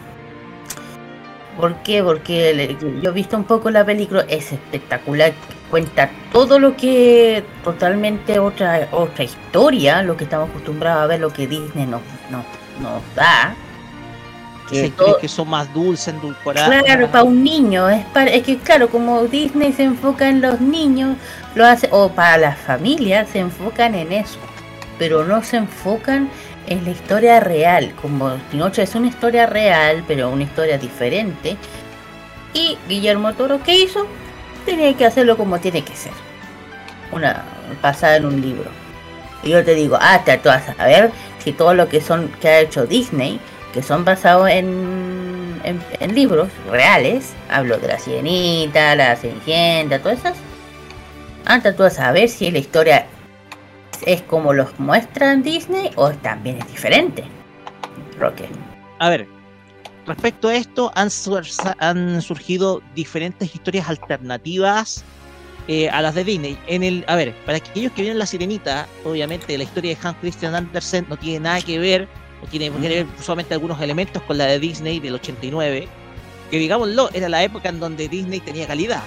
[1.59, 2.01] ¿Por qué?
[2.01, 5.33] Porque yo he visto un poco la película, es espectacular,
[5.69, 11.33] cuenta todo lo que totalmente otra otra historia, lo que estamos acostumbrados a ver, lo
[11.33, 13.55] que Disney nos, nos da.
[14.71, 16.83] Esas Que son más dulces, endulcoradas.
[16.83, 20.61] Claro, para un niño, es, para, es que claro, como Disney se enfoca en los
[20.61, 21.17] niños,
[21.55, 24.39] lo hace, o para las familias se enfocan en eso,
[24.97, 26.29] pero no se enfocan
[26.67, 31.57] en la historia real, como Pinocho es una historia real, pero una historia diferente.
[32.53, 34.05] Y Guillermo Toro, ¿qué hizo?
[34.65, 36.11] Tenía que hacerlo como tiene que ser.
[37.11, 37.43] Una
[37.81, 38.69] basada en un libro.
[39.41, 41.11] Y yo te digo, ah, te tú vas a ver
[41.43, 43.39] si todo lo que son que ha hecho Disney,
[43.73, 50.37] que son basados en, en, libros reales, hablo de la sirenita, la cenicienta, todas esas.
[51.75, 53.05] Tú vas a ver si la historia
[54.05, 57.23] es como los muestran Disney o también es diferente.
[58.19, 58.47] Roque.
[58.99, 59.27] A ver,
[60.05, 61.45] respecto a esto, han, sur-
[61.79, 65.03] han surgido diferentes historias alternativas
[65.67, 66.57] eh, a las de Disney.
[66.67, 70.17] En el, a ver, para aquellos que vieron La Sirenita, obviamente la historia de Hans
[70.21, 72.07] Christian Andersen no tiene nada que ver,
[72.47, 75.87] tiene que ver solamente algunos elementos con la de Disney del 89,
[76.51, 79.03] que digámoslo, era la época en donde Disney tenía calidad.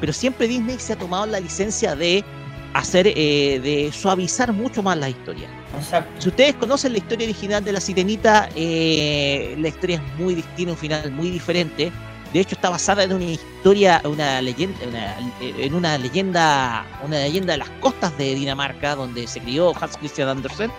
[0.00, 2.24] Pero siempre Disney se ha tomado la licencia de
[2.72, 5.48] hacer, eh, de suavizar mucho más la historia.
[5.78, 6.10] Exacto.
[6.20, 10.72] Si ustedes conocen la historia original de la Sirenita, eh, la historia es muy distinta,
[10.72, 11.92] un final muy diferente.
[12.32, 17.52] De hecho, está basada en una historia, una leyenda, una- en una leyenda, una leyenda
[17.52, 20.70] de las costas de Dinamarca, donde se crió Hans Christian Andersen.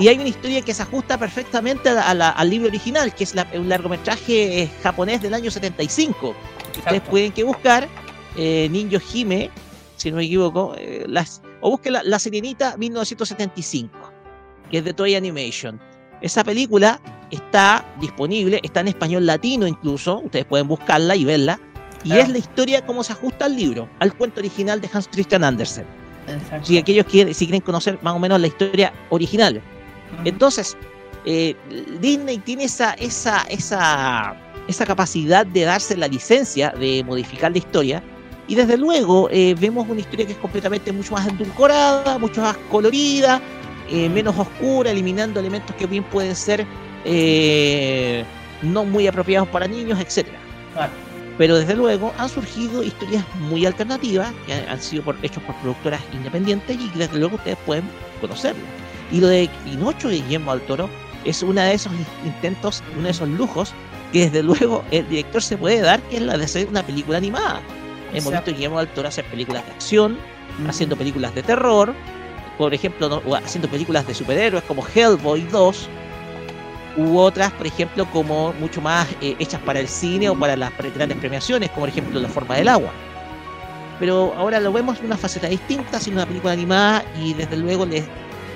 [0.00, 3.34] Y hay una historia que se ajusta perfectamente a la- al libro original, que es
[3.34, 6.34] la- un largometraje eh, japonés del año 75.
[6.72, 7.10] que Ustedes Exacto.
[7.10, 7.88] pueden que buscar
[8.36, 9.50] eh, Ninjo Hime,
[9.96, 13.90] si no me equivoco, eh, las, o busquen la, la Sirenita 1975
[14.70, 15.80] que es de Toy Animation.
[16.22, 17.00] Esa película
[17.32, 21.58] está disponible, está en español latino incluso, ustedes pueden buscarla y verla,
[22.04, 22.22] y Claro.
[22.22, 25.84] es la historia como se ajusta al libro, al cuento original de Hans Christian Andersen.
[26.28, 26.66] Exacto.
[26.68, 29.60] Si aquellos quieren, si quieren conocer más o menos la historia original.
[30.24, 30.76] Entonces,
[31.24, 31.54] eh,
[32.00, 34.36] Disney tiene esa, esa, esa,
[34.68, 38.02] esa capacidad de darse la licencia de modificar la historia.
[38.48, 42.56] Y desde luego eh, vemos una historia que es completamente mucho más endulcorada, mucho más
[42.70, 43.40] colorida,
[43.88, 46.66] eh, menos oscura, eliminando elementos que bien pueden ser
[47.04, 48.24] eh,
[48.62, 50.38] no muy apropiados para niños, etcétera.
[50.72, 50.92] Claro.
[51.38, 55.54] Pero desde luego han surgido historias muy alternativas que han, han sido por, hechos por
[55.56, 57.84] productoras independientes y que desde luego ustedes pueden
[58.20, 58.79] conocerlas.
[59.12, 60.88] Y lo de Pinocho de Guillermo del Toro
[61.24, 63.72] es uno de esos in- intentos, uno de esos lujos
[64.12, 67.18] que desde luego el director se puede dar, que es la de hacer una película
[67.18, 67.60] animada.
[68.12, 68.30] Hemos Exacto.
[68.30, 70.18] visto a Guillermo del Toro hacer películas de acción,
[70.68, 71.94] haciendo películas de terror,
[72.58, 73.22] por ejemplo, ¿no?
[73.26, 75.88] o haciendo películas de superhéroes como Hellboy 2,
[76.96, 80.72] u otras, por ejemplo, como mucho más eh, hechas para el cine o para las
[80.94, 82.90] grandes premiaciones, como por ejemplo La forma del agua.
[84.00, 87.86] Pero ahora lo vemos en una faceta distinta, siendo una película animada y desde luego
[87.86, 88.04] les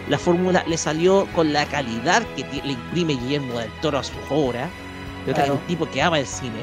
[0.08, 4.12] la fórmula le salió con la calidad que le imprime Guillermo del Toro a su
[4.30, 4.68] obra.
[5.26, 5.54] Yo creo que es Claro.
[5.54, 6.60] un tipo que ama el cine.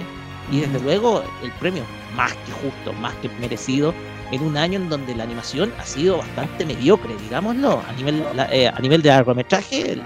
[0.51, 1.83] Y desde luego el premio
[2.15, 3.93] más que justo, más que merecido,
[4.31, 7.81] en un año en donde la animación ha sido bastante mediocre, digámoslo.
[7.87, 10.01] A nivel, la- eh, a nivel de largometraje, el,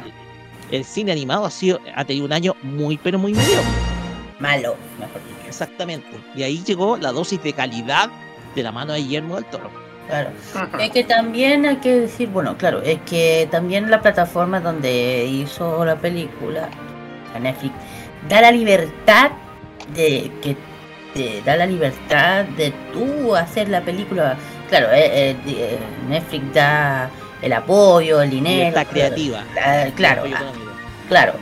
[0.72, 3.64] el cine animado ha, sido, ha tenido un año muy, pero muy mediocre.
[4.40, 5.48] Malo, mejor dicho.
[5.48, 6.08] Exactamente.
[6.36, 8.10] Y ahí llegó la dosis de calidad
[8.56, 9.70] de la mano de Guillermo del Toro.
[10.08, 10.30] Claro.
[10.80, 15.84] Es que también hay que decir, bueno, claro, es que también la plataforma donde hizo
[15.84, 16.70] la película,
[17.36, 17.74] a Netflix,
[18.30, 19.32] da la libertad
[19.96, 20.56] de que
[21.14, 24.36] te da la libertad de tú hacer la película.
[24.70, 27.10] Claro, eh, eh, eh, Netflix da
[27.42, 28.70] el apoyo, el dinero.
[28.70, 29.44] Libertad creativa.
[29.56, 30.72] la- claro, Apoyo a- económico.
[31.10, 31.34] Claro,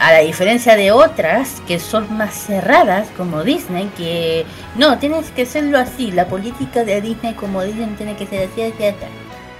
[0.00, 5.42] a la diferencia de otras que son más cerradas, como Disney, que no, tienes que
[5.42, 6.12] hacerlo así.
[6.12, 8.96] La política de Disney, como Disney, tiene que ser así, así, así.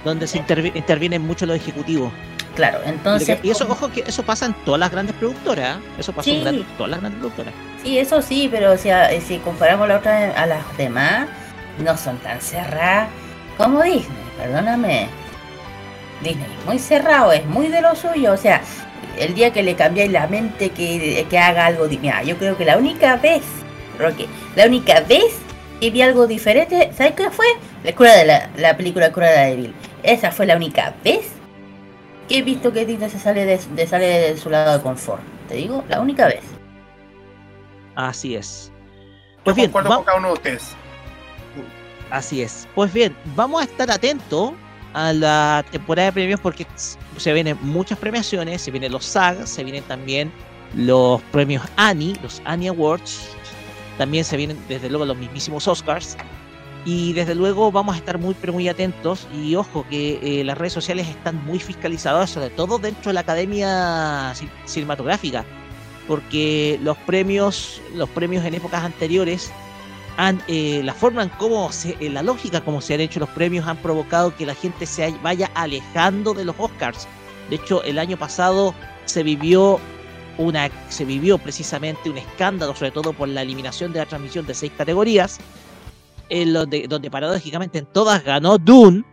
[0.05, 2.11] donde se intervi- intervienen mucho los ejecutivos.
[2.55, 3.37] Claro, entonces.
[3.43, 5.77] y eso, ojo, que eso pasa en todas las grandes productoras.
[5.77, 5.81] ¿eh?
[5.99, 6.41] Eso pasa en Sí.
[6.41, 7.53] gran- todas las grandes productoras.
[7.83, 11.27] Sí, eso sí, pero o sea, eh, si comparamos la otra a las demás,
[11.83, 13.07] no son tan cerradas
[13.57, 15.07] como Disney, perdóname.
[16.23, 18.61] Disney es muy cerrado, es muy de lo suyo, o sea,
[19.19, 22.65] el día que le cambiáis la mente que, que haga algo, mira, yo creo que
[22.65, 23.43] la única vez,
[23.97, 25.37] Roque, la única vez
[25.81, 27.45] que vi algo diferente, ¿sabes qué fue?
[27.83, 29.73] La cura de la, la película Cura de Débil.
[30.03, 31.27] Esa fue la única vez
[32.27, 35.21] que he visto que Disney se sale de, de- sale de su lado de confort.
[35.47, 36.41] Te digo, la única vez.
[37.95, 38.71] Así es.
[39.37, 40.75] Yo Pues bien, con cada uno de ustedes.
[42.11, 42.67] así es.
[42.75, 44.51] Pues bien, vamos a estar atentos
[44.93, 46.65] a la temporada de premios porque
[47.17, 50.31] se vienen muchas premiaciones, se vienen los SAG, se vienen también
[50.75, 53.29] los premios Annie, los Annie Awards,
[53.97, 56.17] también se vienen desde luego los mismísimos Oscars.
[56.85, 59.27] Y desde luego vamos a estar muy pero muy atentos.
[59.33, 63.19] Y ojo que eh, las redes sociales están muy fiscalizadas, sobre todo dentro de la
[63.19, 65.43] academia ci- cinematográfica,
[66.07, 69.51] porque los premios, los premios en épocas anteriores
[70.19, 73.29] han, eh, la forma en cómo se, eh, la lógica como se han hecho los
[73.29, 77.07] premios han provocado que la gente se vaya alejando de los Oscars.
[77.49, 79.79] De hecho, el año pasado se vivió
[80.37, 84.55] una, se vivió precisamente un escándalo, sobre todo por la eliminación de la transmisión de
[84.55, 85.37] seis categorías,
[86.27, 89.05] en donde, donde paradójicamente en todas ganó Dune.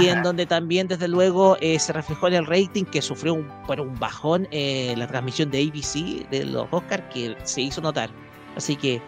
[0.00, 3.48] Y en donde también, desde luego, eh, se reflejó en el rating que sufrió un
[3.98, 8.10] bajón eh, la transmisión de ABC de los Oscars que se hizo notar.
[8.56, 9.00] Así que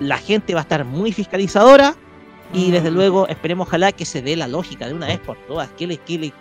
[0.00, 1.94] la gente va a estar muy fiscalizadora
[2.52, 2.94] y desde Mm.
[2.94, 5.68] luego esperemos ojalá que se dé la lógica de una vez por todas.
[5.76, 6.32] ¿Qué les, qué les,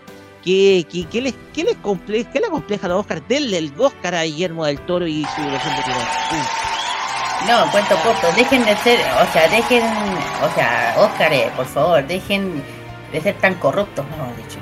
[0.43, 3.21] qué, qué, qué les, qué les comple- qué le compleja a los Oscars?
[3.27, 7.47] Denle el Oscar a Guillermo del Toro y su versión de.
[7.47, 12.05] No, cuento corto, dejen de ser, o sea, dejen, o sea, Óscar, eh, por favor,
[12.07, 12.63] dejen
[13.11, 14.57] de ser tan corruptos, mejor dicho.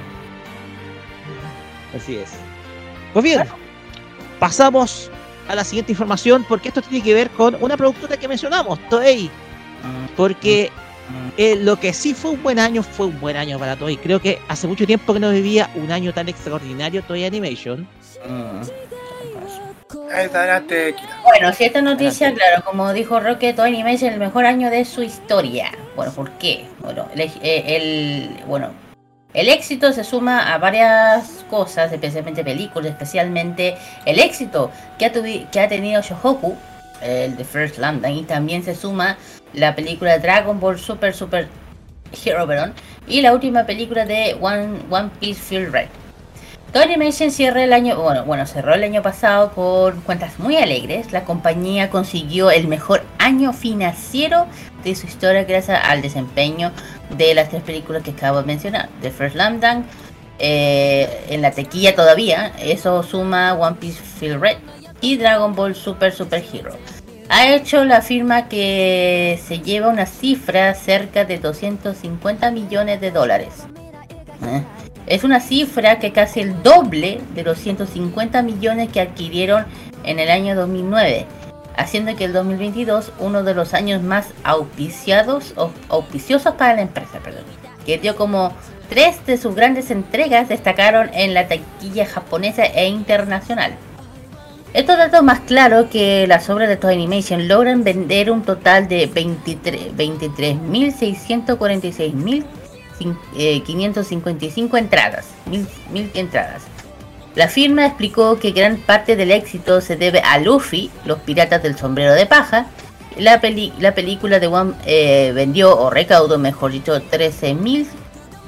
[1.95, 2.31] Así es.
[3.13, 3.43] Pues bien,
[4.39, 5.09] pasamos
[5.47, 9.29] a la siguiente información porque esto tiene que ver con una productora que mencionamos, Toei.
[10.17, 10.71] Porque
[11.37, 13.97] eh, lo que sí fue un buen año fue un buen año para Toei.
[13.97, 17.87] Creo que hace mucho tiempo que no vivía un año tan extraordinario Toei Animation.
[20.11, 21.19] Adelante, Kira.
[21.23, 25.03] Bueno, si esta noticia, claro, como dijo Roque, Toy Animation el mejor año de su
[25.03, 25.71] historia.
[25.95, 26.65] Bueno, ¿por qué?
[26.79, 28.69] Bueno, el, eh, el- bueno,
[29.35, 33.75] el éxito se suma a varias cosas, especialmente películas, especialmente
[34.05, 36.55] el éxito que ha, tenido Shohoku,
[37.01, 39.17] el de First Lambda, y también se suma
[39.53, 41.49] la película Dragon Ball Super Super
[42.23, 42.73] Hero, perdón,
[43.07, 45.89] y la última película de One, One Piece Feel Red.
[46.75, 51.13] Toy Animation cierra el año, bueno, bueno, cerró el año pasado con cuentas muy alegres.
[51.13, 54.45] La compañía consiguió el mejor año financiero
[54.83, 56.73] de su historia gracias al desempeño
[57.17, 58.89] de las tres películas que acabo de mencionar.
[59.01, 59.85] The First Slam Dunk,
[60.37, 64.57] eh, en la tequilla todavía, eso suma One Piece Feel Red
[64.99, 66.75] y Dragon Ball Super Super Hero.
[67.29, 73.53] Ha hecho la firma que se lleva una cifra cerca de 250 millones de dólares.
[74.45, 74.84] ¿eh?
[75.07, 79.65] Es una cifra que casi el doble de los 150 millones que adquirieron
[80.03, 81.25] en el año 2009,
[81.77, 87.19] haciendo que el 2022 uno de los años más auspiciados o auspiciosos para la empresa,
[87.23, 87.43] perdón,
[87.85, 88.51] que dio como
[88.89, 93.73] tres de sus grandes entregas destacaron en la taquilla japonesa e internacional.
[94.73, 99.05] Estos datos más claros que las obras de Toy Animation logran vender un total de
[99.05, 102.45] 23 23.646.000 cin- eh,
[102.97, 106.61] 555 entradas, mil, mil entradas.
[107.35, 111.77] La firma explicó que gran parte del éxito se debe a Luffy, los piratas del
[111.77, 112.67] sombrero de paja.
[113.17, 117.85] La, peli- la película de One eh, vendió o recaudó, mejor dicho, 13.000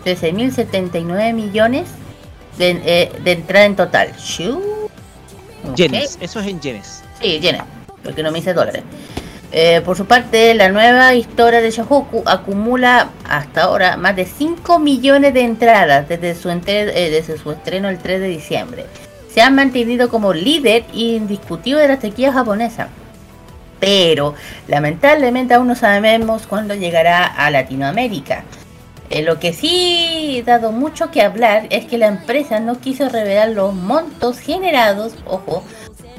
[0.06, 1.90] 13.079 millones
[2.58, 4.14] de, eh, de entrada en total.
[4.18, 4.90] Shoo.
[5.70, 5.76] Ok.
[5.76, 7.04] Yenes, eso es en yenes.
[7.22, 7.62] Sí, yenes,
[8.04, 8.84] porque no me dice dólares.
[9.52, 14.78] Eh, por su parte, la nueva historia de Shohoku acumula hasta ahora más de 5
[14.80, 18.86] millones de entradas desde su, eh, estreno el 3 de diciembre.
[19.34, 22.90] Se ha mantenido como líder indiscutible de la taquilla japonesa.
[23.80, 24.34] Pero
[24.68, 28.44] lamentablemente aún no sabemos cuándo llegará a Latinoamérica.
[29.10, 33.08] Eh, lo que sí ha dado mucho que hablar es que la empresa no quiso
[33.08, 35.64] revelar los montos generados, ojo,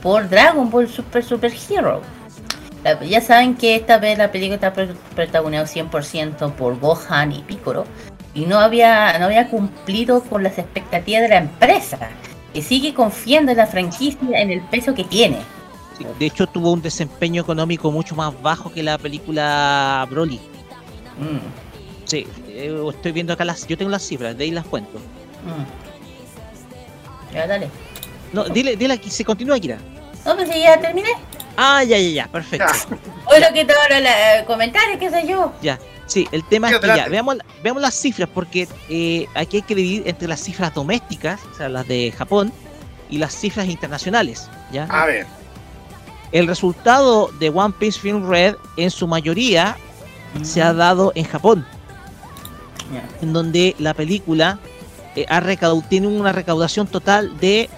[0.00, 2.00] por Dragon Ball Super Super Hero.
[2.94, 7.42] La- ya saben que esta vez la película está pro- protagonizada 100% por Gohan y
[7.42, 7.84] Piccolo
[8.34, 11.98] y no había, no había cumplido con las expectativas de la empresa,
[12.54, 15.38] que sigue confiando en la franquicia en el peso que tiene.
[15.96, 20.36] Sí, De hecho, tuvo un desempeño económico mucho más bajo que la película Broly.
[21.18, 21.38] Mm,
[22.04, 23.66] Sí, eh, estoy viendo acá las.
[23.66, 24.98] Yo tengo las cifras, de ahí las cuento.
[25.44, 27.34] mm.
[27.34, 27.68] Ya, dale.
[28.32, 29.76] No, dile, dile aquí, se continúa, Kira.
[30.24, 31.08] No, pues ya terminé.
[31.60, 32.72] Ah, ya, ya, ya, perfecto.
[33.26, 35.52] Hoy lo que te ahora los comentarios, qué sé yo.
[35.60, 39.62] Ya, sí, el tema es que ya, veamos, veamos las cifras, porque eh, aquí hay
[39.62, 42.52] que dividir entre las cifras domésticas, o sea, las de Japón,
[43.10, 44.84] y las cifras internacionales, ¿ya?
[44.84, 45.26] A ver.
[46.30, 49.76] El resultado de One Piece Film Red, en su mayoría,
[50.42, 51.66] se ha dado en Japón,
[53.20, 54.58] en donde la película
[55.16, 57.68] eh, ha recau- tiene una recaudación total de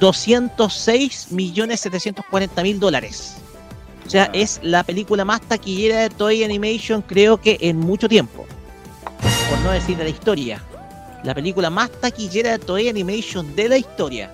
[0.00, 3.36] 206.740.000 dólares.
[4.06, 8.46] O sea, es la película más taquillera de Toy Animation, creo que en mucho tiempo.
[9.50, 10.62] Por no decir de la historia.
[11.24, 14.32] La película más taquillera de Toy Animation de la historia.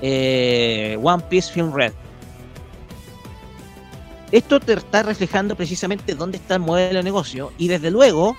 [0.00, 1.92] Eh, One Piece Film Red.
[4.30, 7.52] Esto te está reflejando precisamente dónde está el modelo de negocio.
[7.58, 8.36] Y desde luego,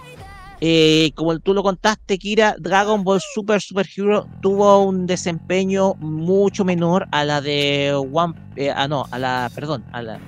[0.68, 6.66] eh, como tú lo contaste, Kira, Dragon Ball Super Super Hero tuvo un desempeño mucho
[6.66, 10.20] menor a la de One, eh, ah no, a la, perdón, a la,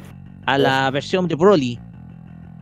[0.46, 1.80] a la versión de Broly.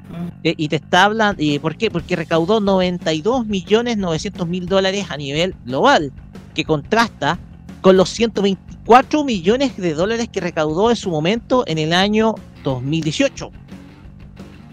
[0.07, 0.27] Mm.
[0.45, 1.91] Eh, y te está hablando, ¿y por qué?
[1.91, 6.13] Porque recaudó 92 millones 900 mil dólares a nivel global,
[6.53, 7.37] que contrasta
[7.81, 13.51] con los 124 millones de dólares que recaudó en su momento en el año 2018.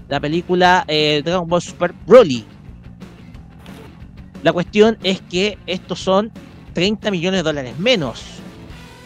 [0.08, 2.51] La película Dragon Ball Super Broly.
[4.42, 6.30] La cuestión es que estos son
[6.74, 8.22] 30 millones de dólares menos.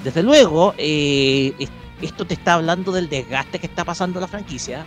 [0.05, 1.71] Desde luego, eh, es-
[2.03, 4.85] esto te está hablando del desgaste que está pasando la franquicia.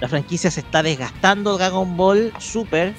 [0.00, 2.92] La franquicia se está desgastando Dragon Ball Super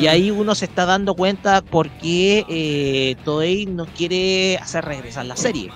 [0.00, 0.08] y Mm.
[0.08, 5.36] ahí uno se está dando cuenta por qué eh, Toei no quiere hacer regresar la
[5.36, 5.70] serie.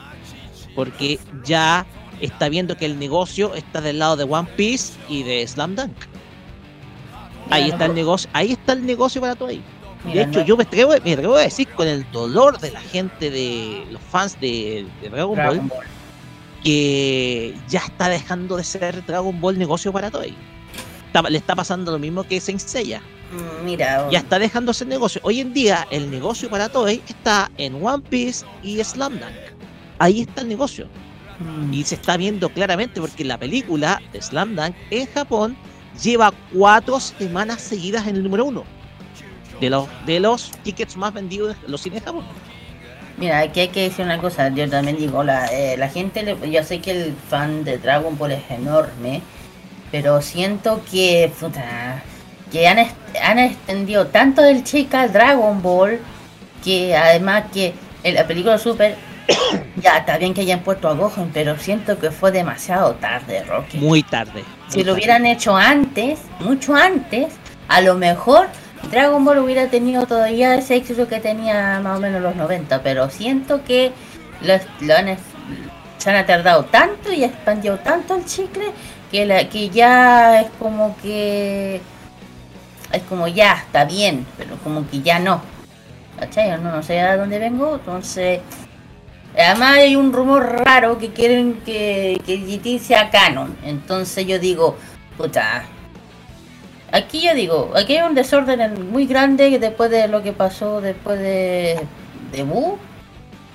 [0.76, 1.84] Porque ya
[2.20, 5.92] está viendo que el negocio está del lado de One Piece y de Slam Dunk.
[7.52, 9.58] Ahí está el negocio, ahí está el negocio para Toei.
[9.58, 12.72] De mira, hecho, no- yo me atrevo, me atrevo a decir con el dolor de
[12.72, 15.86] la gente de los fans de, de Dragon, Dragon Ball Ball.
[16.62, 20.34] que ya está dejando de ser Dragon Ball negocio para Toei.
[21.06, 23.00] Está- le está pasando lo mismo que Saint Seiya.
[23.32, 25.20] Mm, Mira, Ya está dejando ese negocio.
[25.24, 29.32] Hoy en día el negocio para Toei está en One Piece y Slam Dunk.
[29.98, 30.86] Ahí está el negocio.
[31.38, 35.56] mm, Y se está viendo claramente porque la película de Slam Dunk en Japón
[36.02, 38.64] lleva cuatro semanas seguidas en el número uno.
[39.60, 42.12] De los, de los tickets más vendidos en los cines de.
[43.16, 46.64] Mira, aquí hay que decir una cosa, yo también digo, la, eh, la gente, yo
[46.64, 49.20] sé que el fan de Dragon Ball es enorme,
[49.92, 52.02] pero siento que, puta,
[52.50, 52.78] que han,
[53.22, 56.00] han extendido tanto del chica Dragon Ball,
[56.64, 58.96] que además que la película Super,
[59.76, 63.78] ya está bien que hayan puesto a Gohan, pero siento que fue demasiado tarde, Rocky.
[63.78, 64.44] Muy tarde.
[64.68, 64.92] Si muy lo tarde.
[64.92, 67.34] hubieran hecho antes, mucho antes,
[67.68, 68.48] a lo mejor
[68.90, 72.82] Dragon Ball hubiera tenido todavía ese éxito que tenía más o menos en los 90,
[72.82, 73.92] pero siento que
[74.42, 74.54] lo,
[74.86, 75.16] lo han,
[75.98, 78.72] se han tardado tanto y ha expandido tanto el chicle
[79.10, 81.80] que, la, que ya es como que
[82.92, 85.40] es como ya, está bien, pero como que ya no.
[86.18, 86.50] ¿Cachai?
[86.60, 88.40] No, no sé a dónde vengo, entonces...
[89.36, 93.56] Además hay un rumor raro que quieren que, que GT sea canon.
[93.64, 94.76] Entonces yo digo,
[95.16, 95.64] puta.
[96.92, 100.80] Aquí yo digo, aquí hay un desorden en- muy grande después de lo que pasó
[100.82, 101.80] después de,
[102.32, 102.46] de.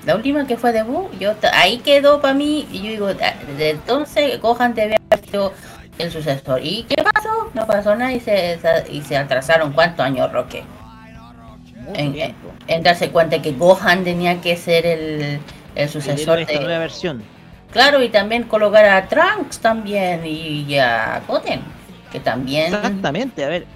[0.05, 3.33] La última que fue de Buu, yo ahí quedó para mí y yo digo, ah,
[3.45, 5.53] desde entonces Gohan debe haber sido
[5.99, 6.61] el sucesor.
[6.63, 7.51] ¿Y qué pasó?
[7.53, 8.57] No pasó nada y se,
[8.89, 10.63] y se atrasaron cuántos años, Roque.
[12.67, 15.39] En darse cuenta que Gohan tenía que ser el,
[15.77, 17.23] el sucesor de esta nueva versión.
[17.71, 21.61] Claro, y también colocar a Trunks también y a Goten,
[22.11, 22.73] que también...
[22.73, 23.67] Exactamente, a ver.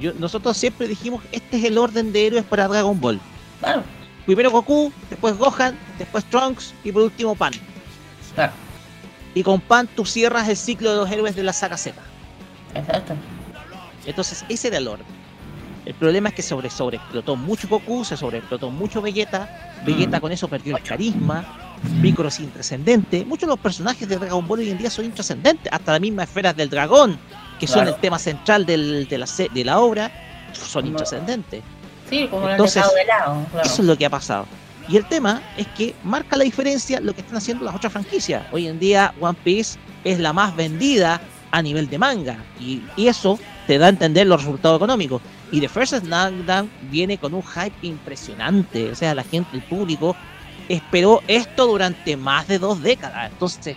[0.00, 3.20] Yo, nosotros siempre dijimos, este es el orden de héroes para Dragon Ball.
[3.60, 3.82] Claro,
[4.26, 7.52] Primero Goku, después Gohan, después Trunks y por último Pan.
[8.34, 8.52] claro,
[9.34, 12.00] Y con Pan tú cierras el ciclo de los héroes de la saga Z.
[12.74, 13.14] exacto.
[14.06, 15.06] Entonces ese era el orden.
[15.84, 19.73] El problema es que sobre sobreexplotó mucho Goku, se sobreexplotó mucho Vegeta.
[19.84, 20.20] Vegeta Mm.
[20.20, 21.44] con eso perdió el carisma.
[22.00, 23.24] Piccolo es intrascendente.
[23.24, 25.70] Muchos de los personajes de Dragon Ball hoy en día son intrascendentes.
[25.72, 27.18] Hasta las mismas esferas del dragón,
[27.60, 30.10] que son el tema central del- de, la, se- de la obra,
[30.52, 31.62] son intrascendentes.
[32.08, 33.66] Sí, como Entonces, lo han de lado, claro.
[33.68, 34.46] Eso es lo que ha pasado.
[34.88, 38.44] Y el tema es que marca la diferencia lo que están haciendo las otras franquicias.
[38.52, 41.20] Hoy en día One Piece es la más vendida
[41.50, 42.36] a nivel de manga.
[42.60, 45.22] Y, y eso te da a entender los resultados económicos.
[45.54, 48.90] Y The First Smackdown viene con un hype impresionante.
[48.90, 50.16] O sea, la gente, el público,
[50.68, 53.30] esperó esto durante más de dos décadas.
[53.30, 53.76] Entonces,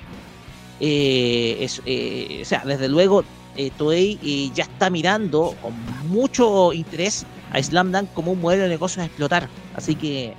[0.80, 3.24] eh, eh, o sea, desde luego,
[3.56, 5.74] eh, Toei eh, ya está mirando con
[6.08, 9.48] mucho interés a Slam Dunk como un modelo de negocio a explotar.
[9.76, 10.34] Así que,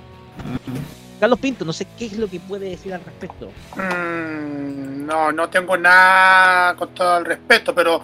[1.21, 3.49] Carlos Pinto, no sé qué es lo que puede decir al respecto.
[3.77, 8.03] Mm, no, no tengo nada con todo el respeto, pero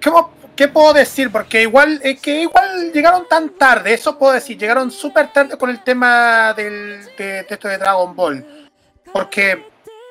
[0.00, 1.30] ¿cómo- ¿qué puedo decir?
[1.30, 5.70] Porque igual es que igual llegaron tan tarde, eso puedo decir, llegaron súper tarde con
[5.70, 8.70] el tema del, de, de Dragon Ball.
[9.12, 9.66] Porque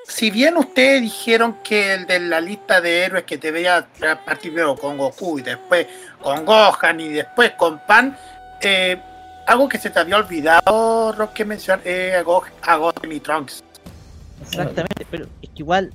[0.07, 3.87] si bien ustedes dijeron que el de la lista de héroes que te veía
[4.25, 5.87] partir primero con Goku y después
[6.21, 8.17] con Gohan y después con Pan,
[8.61, 9.01] eh,
[9.47, 13.63] algo que se te había olvidado, Roque, mencionar, eh, a, a Gohan y Trunks.
[14.41, 15.93] Exactamente, pero es que igual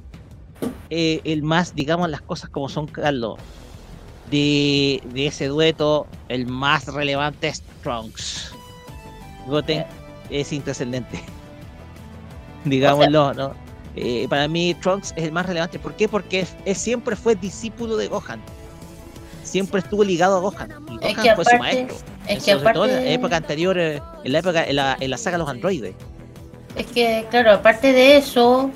[0.91, 3.39] eh, el más, digamos las cosas como son, Carlos,
[4.31, 8.53] de, de ese dueto, el más relevante es Trunks.
[9.47, 9.85] Goten
[10.31, 11.21] es intrascendente.
[12.65, 13.55] Digámoslo, ¿no?
[13.97, 15.79] Eh, para mí Trunks es el más relevante.
[15.79, 16.09] ¿Por qué?
[16.09, 18.41] Porque es, es- siempre fue discípulo de Gohan.
[19.43, 20.71] Siempre estuvo ligado a Gohan.
[20.89, 21.97] Y Es Gohan que fue su aparte- maestro.
[22.29, 24.97] es que Sobre todo en la aparte- época anterior, eh, en la época, en la,
[25.01, 25.95] en la saga de los androides.
[26.77, 28.71] Es que, claro, aparte de eso,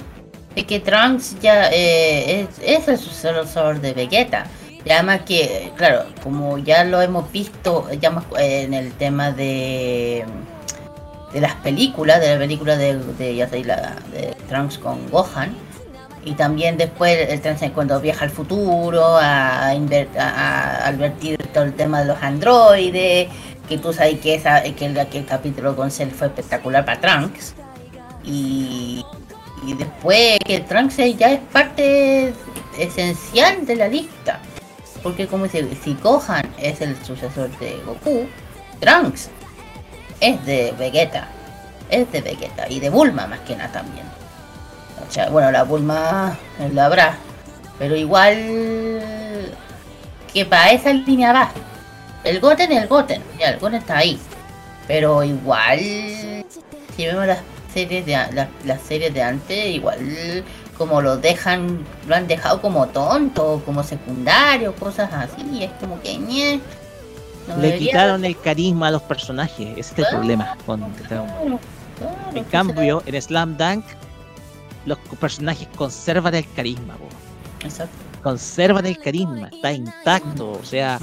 [0.56, 2.48] de que Trunks ya eh, es,
[2.80, 4.46] es el sucesor de Vegeta.
[4.84, 9.30] Y además que, claro, como ya lo hemos visto ya más, eh, en el tema
[9.32, 10.24] de
[11.32, 15.54] de las películas, de la película de, de, ya sé, la, de Trunks con Gohan.
[16.24, 21.74] Y también después el Trunks cuando viaja al futuro a, a, a advertir todo el
[21.74, 23.28] tema de los androides.
[23.68, 27.00] Que tú sabes que, esa, que, el, que el capítulo con Cell fue espectacular para
[27.00, 27.54] Trunks.
[28.24, 29.04] Y,
[29.66, 32.32] y después que Trunks ya es parte
[32.78, 34.38] esencial de la lista.
[35.02, 38.26] Porque como dice, si Gohan es el sucesor de Goku,
[38.80, 39.30] Trunks
[40.20, 41.28] es de Vegeta.
[41.90, 42.68] Es de Vegeta.
[42.68, 44.06] Y de Bulma más que nada también.
[45.30, 46.38] Bueno, la Bulma
[46.72, 47.16] la habrá.
[47.78, 48.36] Pero igual
[50.32, 51.50] que para esa línea va.
[52.24, 53.22] El Goten es el Goten.
[53.38, 54.18] Ya, el Goten está ahí.
[54.86, 55.80] Pero igual
[56.96, 57.38] si vemos las
[57.72, 58.12] series de
[58.64, 60.44] las series de antes, igual
[60.86, 61.78] como lo dejan,
[62.08, 66.60] lo han dejado como tonto, como secundario, cosas así, es como que ñe,
[67.46, 69.68] no Le debería- quitaron el carisma a los personajes.
[69.78, 70.80] Ese es el problema con.
[71.08, 71.58] Claro, claro,
[72.34, 73.84] En cambio, en Slam Dunk,
[74.86, 76.96] los personajes conservan el carisma.
[77.64, 77.94] Exacto.
[78.24, 80.98] conservan el carisma, está intacto, o sea,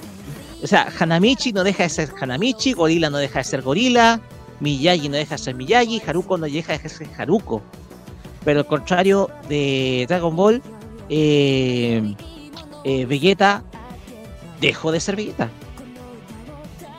[0.62, 4.20] o sea, Hanamichi no deja de ser Hanamichi, Gorila no deja de ser Gorila,
[4.60, 7.62] Miyagi no deja de ser Miyagi, Haruko no deja de ser Haruko.
[8.44, 10.62] Pero al contrario de Dragon Ball,
[11.10, 12.16] eh,
[12.84, 13.64] eh, Vegeta
[14.62, 15.50] dejó de ser Vegeta.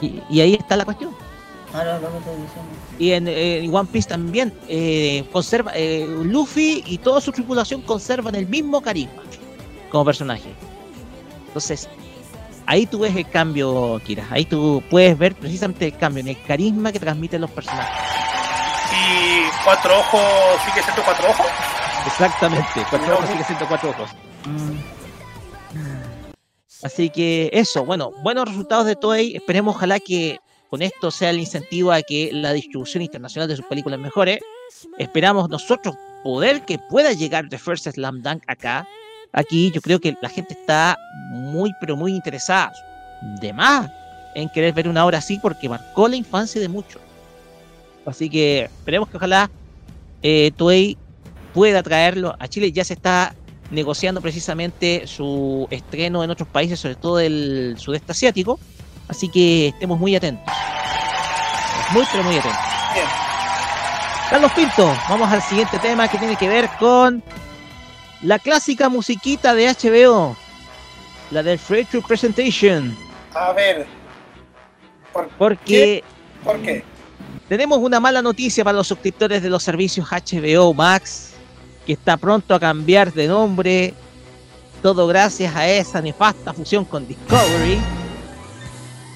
[0.01, 1.15] Y, y ahí está la cuestión.
[1.73, 2.71] Diciendo.
[2.99, 8.35] Y en, en One Piece también eh, conserva eh, Luffy y toda su tripulación conservan
[8.35, 9.23] el mismo carisma
[9.89, 10.53] como personaje.
[11.47, 11.89] Entonces,
[12.67, 14.27] ahí tú ves el cambio, Kira.
[14.31, 17.97] Ahí tú puedes ver precisamente el cambio en el carisma que transmiten los personajes.
[18.93, 21.47] Y cuatro ojos sigue siendo cuatro ojos.
[22.07, 22.87] Exactamente.
[22.89, 24.11] Cuatro ojos sigue siendo cuatro ojos.
[26.83, 29.37] Así que eso, bueno, buenos resultados de Toei.
[29.37, 30.39] Esperemos, ojalá que
[30.71, 34.41] con esto sea el incentivo a que la distribución internacional de sus películas mejore.
[34.99, 38.87] Esperamos nosotros poder que pueda llegar The First Slam Dunk acá.
[39.33, 40.97] Aquí yo creo que la gente está
[41.31, 42.73] muy, pero muy interesada,
[43.41, 43.91] de más,
[44.35, 47.03] en querer ver una obra así porque marcó la infancia de muchos.
[48.07, 49.51] Así que esperemos que ojalá
[50.23, 50.97] eh, Toei
[51.55, 52.73] pueda traerlo a Chile.
[52.73, 53.35] Ya se está
[53.71, 58.59] negociando precisamente su estreno en otros países, sobre todo del sudeste asiático.
[59.09, 60.53] Así que estemos muy atentos.
[61.93, 62.61] Muy, pero muy atentos.
[62.95, 63.07] Bien.
[64.31, 67.23] Carlos Pinto, vamos al siguiente tema que tiene que ver con
[68.23, 70.37] la clásica musiquita de HBO,
[71.31, 72.97] la del Free True Presentation,
[73.35, 73.87] A ver.
[75.13, 76.05] ¿Por Porque
[76.45, 76.85] ¿Por qué?
[77.51, 81.31] Tenemos una mala noticia para los suscriptores de los servicios HBO Max,
[81.85, 83.93] que está pronto a cambiar de nombre.
[84.81, 87.81] Todo gracias a esa nefasta fusión con Discovery.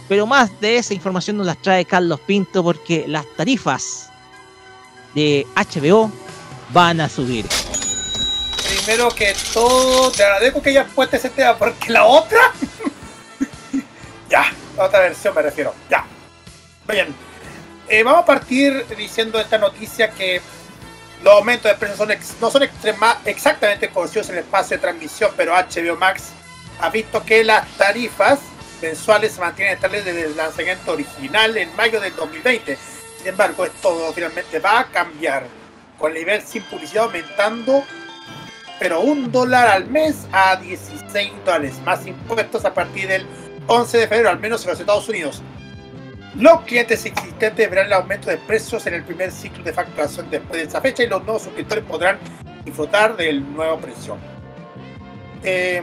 [0.09, 4.11] Pero más de esa información nos las trae Carlos Pinto porque las tarifas
[5.15, 6.11] de HBO
[6.71, 7.47] van a subir.
[8.79, 12.53] Primero que todo, te agradezco que hayas puesto ese tema porque la otra.
[14.29, 15.73] ya, la otra versión me refiero.
[15.89, 16.05] Ya.
[16.89, 17.34] Bien.
[17.89, 20.41] Eh, vamos a partir diciendo esta noticia que
[21.23, 24.81] los aumentos de precios son ex- no son extrema- exactamente conocidos en el espacio de
[24.83, 26.31] transmisión, pero HBO Max
[26.81, 28.39] ha visto que las tarifas
[28.83, 32.77] mensuales se mantienen estables desde el lanzamiento original en mayo del 2020.
[33.19, 35.47] Sin embargo, esto finalmente va a cambiar,
[35.99, 37.85] con el nivel sin publicidad aumentando,
[38.79, 43.27] pero un dólar al mes a 16 dólares, más impuestos a partir del
[43.67, 45.43] 11 de febrero, al menos en los Estados Unidos.
[46.37, 50.61] Los clientes existentes verán el aumento de precios en el primer ciclo de facturación después
[50.61, 52.19] de esa fecha y los nuevos suscriptores podrán
[52.65, 54.17] disfrutar del nuevo precio.
[55.45, 55.81] Eh,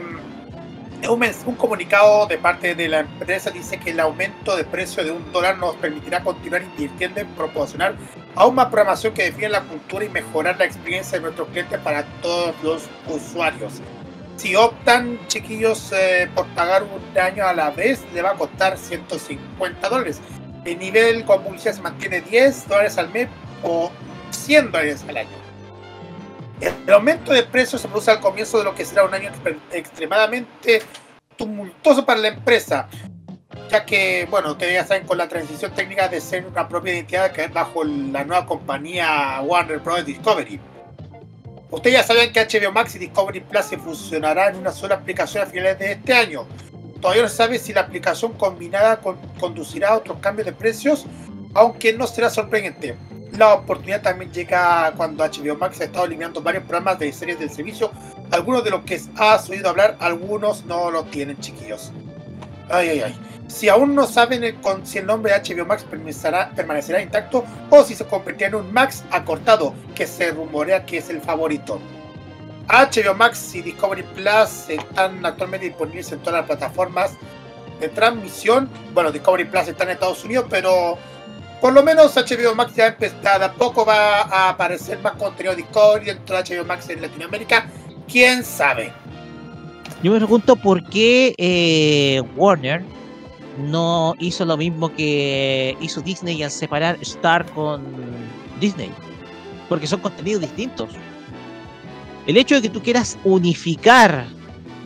[1.08, 5.10] un, un comunicado de parte de la empresa dice que el aumento de precio de
[5.10, 7.94] un dólar nos permitirá continuar invirtiendo en proporcionar
[8.34, 12.04] aún más programación que define la cultura y mejorar la experiencia de nuestros clientes para
[12.20, 13.80] todos los usuarios.
[14.36, 18.76] Si optan, chiquillos, eh, por pagar un año a la vez, le va a costar
[18.76, 20.20] 150 dólares.
[20.64, 23.28] El nivel con publicidad se mantiene 10 dólares al mes
[23.62, 23.90] o
[24.30, 25.42] 100 dólares al año.
[26.60, 29.30] El aumento de precios se produce al comienzo de lo que será un año
[29.72, 30.82] extremadamente
[31.36, 32.88] tumultuoso para la empresa,
[33.68, 37.24] ya que, bueno, ustedes ya saben, con la transición técnica de ser una propia identidad
[37.24, 40.06] a caer bajo la nueva compañía Warner Bros.
[40.06, 40.60] Discovery.
[41.70, 45.42] Ustedes ya saben que HBO Max y Discovery Plus se fusionarán en una sola aplicación
[45.42, 46.46] a finales de este año.
[47.02, 51.04] Todavía no se sabe si la aplicación combinada con- conducirá a otros cambios de precios,
[51.52, 52.96] aunque no será sorprendente.
[53.36, 57.50] La oportunidad también llega cuando HBO Max ha estado eliminando varios programas de series del
[57.50, 57.90] servicio.
[58.30, 61.90] Algunos de los que has oído hablar, algunos no lo tienen, chiquillos.
[62.70, 63.18] Ay, ay, ay.
[63.48, 67.82] Si aún no saben el- con- si el nombre de HBO Max permanecerá, intacto o
[67.82, 71.80] si se convertirá en un Max acortado, que se rumorea que es el favorito.
[72.68, 77.12] HBO Max y Discovery Plus están actualmente disponibles en todas las plataformas
[77.80, 78.68] de transmisión.
[78.94, 80.96] Bueno, Discovery Plus está en Estados Unidos, pero
[81.60, 85.54] por lo menos HBO Max ya empezó, de a poco va a aparecer más contenido
[85.54, 87.66] de Discovery dentro de HBO Max en Latinoamérica.
[88.10, 88.92] ¿Quién sabe?
[90.02, 92.82] Yo me pregunto por qué eh, Warner
[93.58, 97.84] no hizo lo mismo que hizo Disney al separar Star con
[98.60, 98.90] Disney.
[99.68, 100.90] Porque son contenidos distintos.
[102.26, 104.26] El hecho de que tú quieras unificar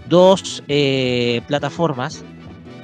[0.09, 2.24] dos eh, plataformas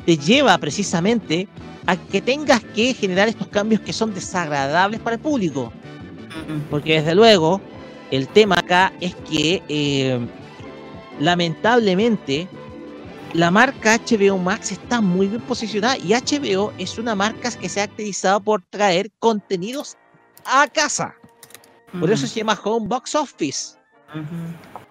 [0.05, 1.49] te lleva precisamente
[1.87, 5.73] a que tengas que generar estos cambios que son desagradables para el público.
[6.71, 7.61] Porque desde luego,
[8.11, 10.21] el tema acá es que eh,
[11.19, 12.49] lamentablemente
[13.33, 17.81] la marca HBO Max está muy bien posicionada y HBO es una marca que se
[17.81, 19.97] ha caracterizado por traer contenidos
[20.45, 21.15] a casa.
[21.99, 23.82] Por eso se llama Home Box Office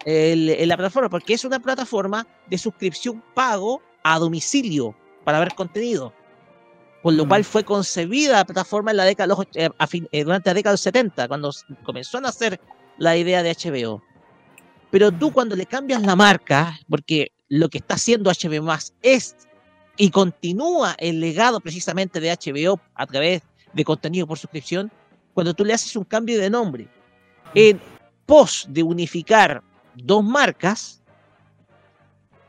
[0.04, 4.94] el- en la plataforma, porque es una plataforma de suscripción pago a domicilio
[5.24, 6.12] para ver contenido.
[7.02, 7.28] Por lo Mm.
[7.28, 10.54] cual fue concebida la plataforma en la década los eh, a fin- eh, durante la
[10.54, 11.50] década de los 70, cuando
[11.84, 12.60] comenzó a nacer
[12.98, 14.02] la idea de HBO.
[14.90, 19.36] Pero tú cuando le cambias la marca, porque lo que está haciendo HBO Max es
[19.96, 23.42] y continúa el legado precisamente de HBO a través
[23.72, 24.90] de contenido por suscripción,
[25.34, 26.88] cuando tú le haces un cambio de nombre,
[27.54, 27.80] en
[28.32, 29.62] pos de unificar
[29.94, 31.02] dos marcas,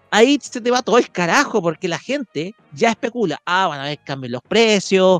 [0.09, 3.83] ahí se te va todo el carajo porque la gente ya especula, ah, van a
[3.83, 5.19] haber cambios en los precios,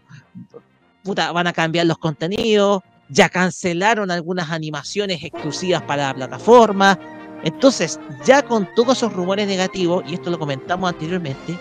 [1.04, 6.98] puta, van a cambiar los contenidos, ya cancelaron algunas animaciones exclusivas para la plataforma.
[7.44, 11.60] Entonces, ya con todos esos rumores negativos, y esto lo comentamos anteriormente,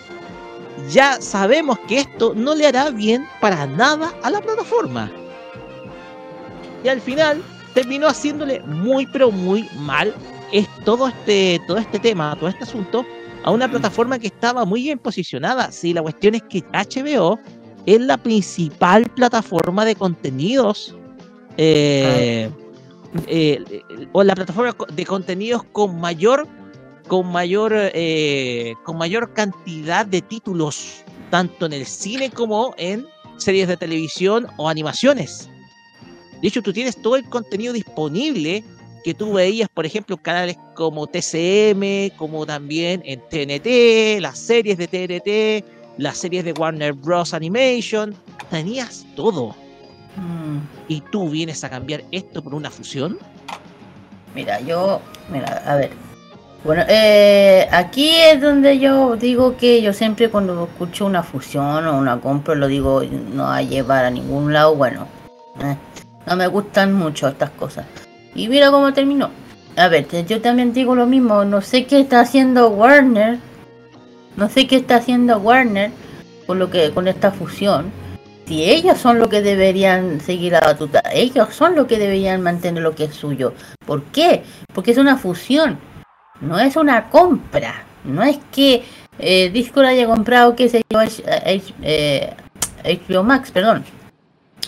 [0.93, 5.11] ya sabemos que esto no le hará bien para nada a la plataforma.
[6.85, 7.43] Y al final
[7.75, 10.15] terminó haciéndole muy pero muy mal
[10.53, 13.05] es todo este todo este tema, todo este asunto
[13.45, 15.73] a una plataforma que estaba muy bien posicionada.
[15.73, 17.39] Sí, la cuestión es que HBO
[17.87, 20.95] es la principal plataforma de contenidos
[21.57, 22.49] eh,
[23.27, 26.47] eh, o la plataforma de contenidos con mayor
[27.09, 33.07] con mayor eh, con mayor cantidad de títulos tanto en el cine como en
[33.37, 35.51] series de televisión o animaciones.
[36.43, 38.65] De hecho, tú tienes todo el contenido disponible
[39.05, 44.89] que tú veías, por ejemplo, canales como TCM, como también en TNT, las series de
[44.89, 45.65] TNT,
[45.99, 47.33] las series de Warner Bros.
[47.33, 48.15] Animation,
[48.51, 49.55] tenías todo.
[50.17, 53.19] Mm, Y tú vienes a cambiar esto por una fusión.
[54.35, 55.01] Mira, yo.
[55.31, 55.91] Mira, a ver.
[56.65, 61.99] Bueno, eh, aquí es donde yo digo que yo siempre cuando escucho una fusión o
[61.99, 63.03] una compra lo digo
[63.35, 64.77] no va a llevar a ningún lado.
[64.77, 65.09] Bueno,
[65.61, 65.77] eh,
[66.27, 67.87] no me gustan mucho estas cosas.
[68.35, 69.31] Y mira cómo terminó.
[69.77, 71.45] A ver, yo también digo lo mismo.
[71.45, 73.39] No sé qué está haciendo Warner.
[74.37, 75.91] No sé qué está haciendo Warner
[76.47, 77.91] con lo que con esta fusión.
[78.47, 82.83] Si ellos son los que deberían seguir la batuta, ellos son los que deberían mantener
[82.83, 83.55] lo que es suyo.
[83.87, 84.43] ¿Por qué?
[84.75, 85.79] Porque es una fusión,
[86.41, 87.85] no es una compra.
[88.05, 88.83] No es que
[89.19, 92.35] eh, Discord haya comprado, qué sé yo, H- H- eh,
[92.85, 93.85] HBO Max, perdón.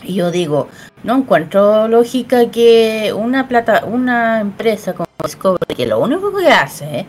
[0.05, 0.68] Y yo digo,
[1.02, 7.00] no encuentro lógica que una plata, una empresa como Discovery, que lo único que hace
[7.00, 7.07] eh,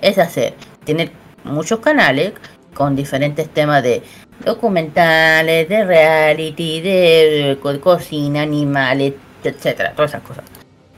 [0.00, 1.12] es hacer, tener
[1.44, 2.32] muchos canales
[2.74, 4.02] con diferentes temas de
[4.44, 9.14] documentales, de reality, de co- cocina, animales,
[9.44, 10.44] etcétera, todas esas cosas.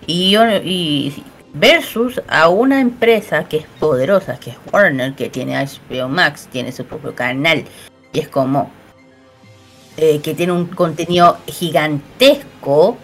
[0.07, 1.23] Y yo y
[1.55, 6.73] versus a una empresa que es poderosa, que es Warner, que tiene HBO Max, tiene
[6.73, 7.65] su propio canal
[8.13, 8.71] y es como
[9.97, 12.97] eh, que tiene un contenido gigantesco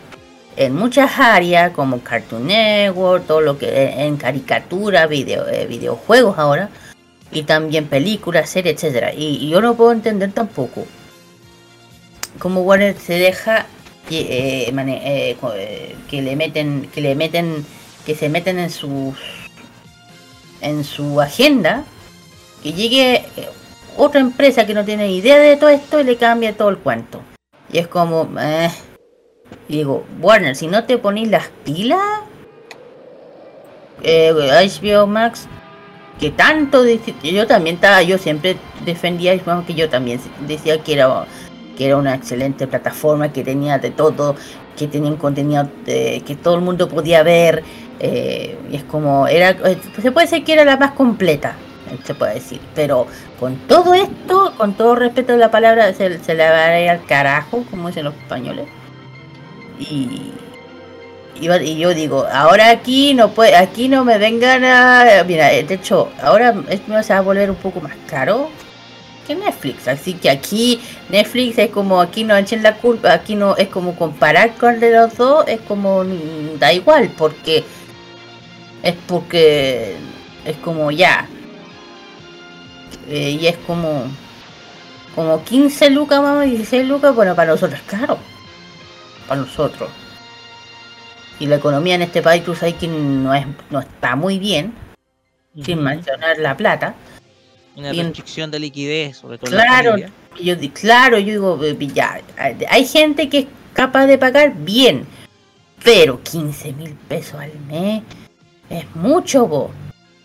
[0.57, 6.69] en muchas áreas como Cartoon Network, todo lo que en caricatura, video, eh, videojuegos ahora
[7.33, 9.13] y también películas, series, etcétera.
[9.15, 10.87] Y, yo no puedo entender tampoco
[12.39, 13.67] cómo Warner se deja
[14.09, 17.65] que, eh, eh, eh, que le meten, que le meten,
[18.05, 19.15] que se meten en sus
[20.61, 21.85] en su agenda,
[22.63, 23.49] que llegue eh,
[24.03, 27.21] otra empresa que no tiene idea de todo esto y le cambia todo el cuento.
[27.73, 28.71] Y es como, eh,
[29.69, 32.01] digo, Warner, si no te ponís las pilas,
[34.03, 35.47] eh, HBO Max
[36.19, 36.85] que tanto
[37.23, 41.27] yo también estaba yo siempre defendía bueno, que yo también decía que era
[41.77, 44.37] que era una excelente plataforma que tenía de todo
[44.77, 47.63] que tenía un contenido de- que todo el mundo podía ver
[48.01, 51.70] eh, y es como era eh, se puede decir que era la más completa eh,
[52.05, 53.07] se puede decir pero
[53.39, 56.91] con todo esto con todo respeto a la palabra se, se le va a ir
[56.91, 58.67] al carajo como dicen los españoles
[59.79, 60.33] y
[61.63, 65.25] y yo digo, ahora aquí no puede, aquí no me vengan a.
[65.27, 68.51] Mira, eh, de hecho, ahora es- se va a volver un poco más caro
[69.27, 69.89] que Netflix.
[69.89, 70.79] Así que aquí
[71.09, 74.81] Netflix es como aquí no echen la culpa, aquí no es como comparar con el
[74.81, 76.05] de los dos, es como
[76.59, 77.65] da igual, porque
[78.83, 79.97] es porque
[80.45, 81.27] es como ya.
[83.11, 84.05] Eh, y es como
[85.15, 88.17] como 15 lucas más, 16 lucas, bueno, para nosotros es caro.
[89.27, 89.91] Para nosotros.
[91.41, 94.73] Y la economía en este país tú sabes que no es no está muy bien
[95.65, 96.95] sin mencionar la plata.
[97.77, 99.97] Una y en- restricción de liquidez, sobre todo la claro
[100.41, 105.07] yo claro yo digo eh, ya hay- hay gente que es capaz de pagar bien
[105.83, 108.03] pero 15 mil pesos al mes
[108.69, 109.71] es mucho vos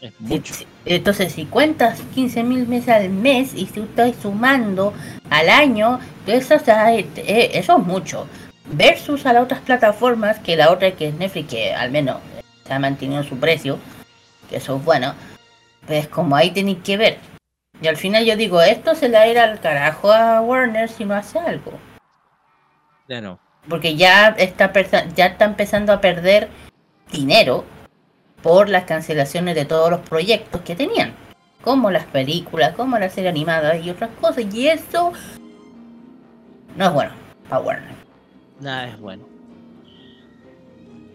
[0.01, 0.53] Es mucho.
[0.53, 4.93] si- entonces, si cuentas 15 mil meses al mes y si tú estás sumando
[5.31, 8.27] al año, eso, eh, eso es mucho.
[8.67, 12.17] Versus a las otras plataformas, que la otra que es Netflix, que al menos
[12.65, 13.79] se ha mantenido su precio,
[14.49, 15.15] que eso es bueno,
[15.88, 17.17] pues como ahí tenéis que ver.
[17.81, 20.88] Y al final yo digo, esto se le va a ir al carajo a Warner
[20.88, 21.73] si no hace algo.
[23.07, 23.39] Ya no.
[23.67, 24.71] Porque ya está,
[25.15, 26.49] ya está empezando a perder
[27.11, 27.65] dinero
[28.46, 31.16] por las cancelaciones de todos los proyectos que tenían.
[31.64, 34.46] Como las películas, como la serie animada y otras cosas.
[34.54, 35.12] Y eso
[36.76, 37.12] no es bueno
[37.50, 37.96] para Warner.
[38.60, 39.24] Nada es bueno.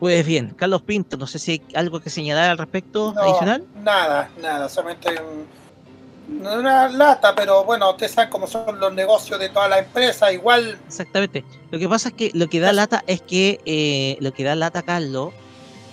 [0.01, 3.65] Pues bien, Carlos Pinto, no sé si hay algo que señalar al respecto No, adicional.
[3.77, 9.51] Nada, nada, solamente un- una lata, pero bueno, ustedes saben cómo son los negocios de
[9.51, 11.45] todas las empresas, igual Exactamente.
[11.71, 14.57] Lo que pasa es que lo que da lata es que eh, lo que da
[14.57, 15.33] lata, Carlos,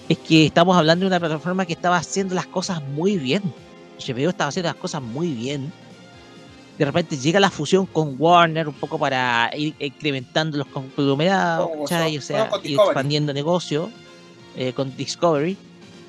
[0.09, 3.41] es que estamos hablando de una plataforma que estaba haciendo las cosas muy bien.
[3.99, 5.71] HBO estaba haciendo las cosas muy bien.
[6.77, 11.79] De repente llega la fusión con Warner un poco para ir incrementando los conglomerados, Con-
[11.85, 12.17] ¿cachai?
[12.17, 13.89] O sea, ir expandiendo negocio
[14.55, 15.57] eh, con Discovery.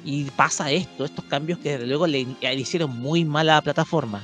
[0.04, 3.62] Y pasa esto, estos cambios que desde luego le, le hicieron muy mal a la
[3.62, 4.22] plataforma.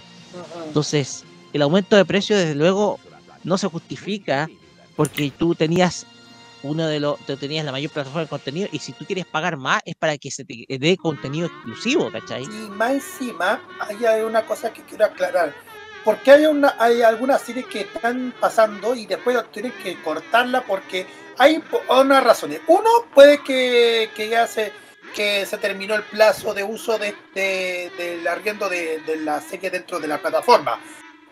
[0.66, 2.99] Entonces, el aumento de precio, desde luego,
[3.43, 4.49] no se justifica
[4.97, 6.07] porque tú tenías
[6.65, 9.81] uno de los, tenías la mayor plataforma de contenido y si tú quieres pagar más
[9.85, 12.43] es para que se te dé contenido exclusivo, ¿cachai?
[12.45, 15.55] Y más encima, ahí hay una cosa que quiero aclarar.
[16.05, 21.07] Porque hay una hay algunas series que están pasando y después tienen que cortarla porque
[21.39, 22.61] hay unas razones.
[22.67, 24.71] Uno, puede que, que ya se,
[25.15, 29.71] que se terminó el plazo de uso de, de- del arriendo de, de la serie
[29.71, 30.79] dentro de la plataforma.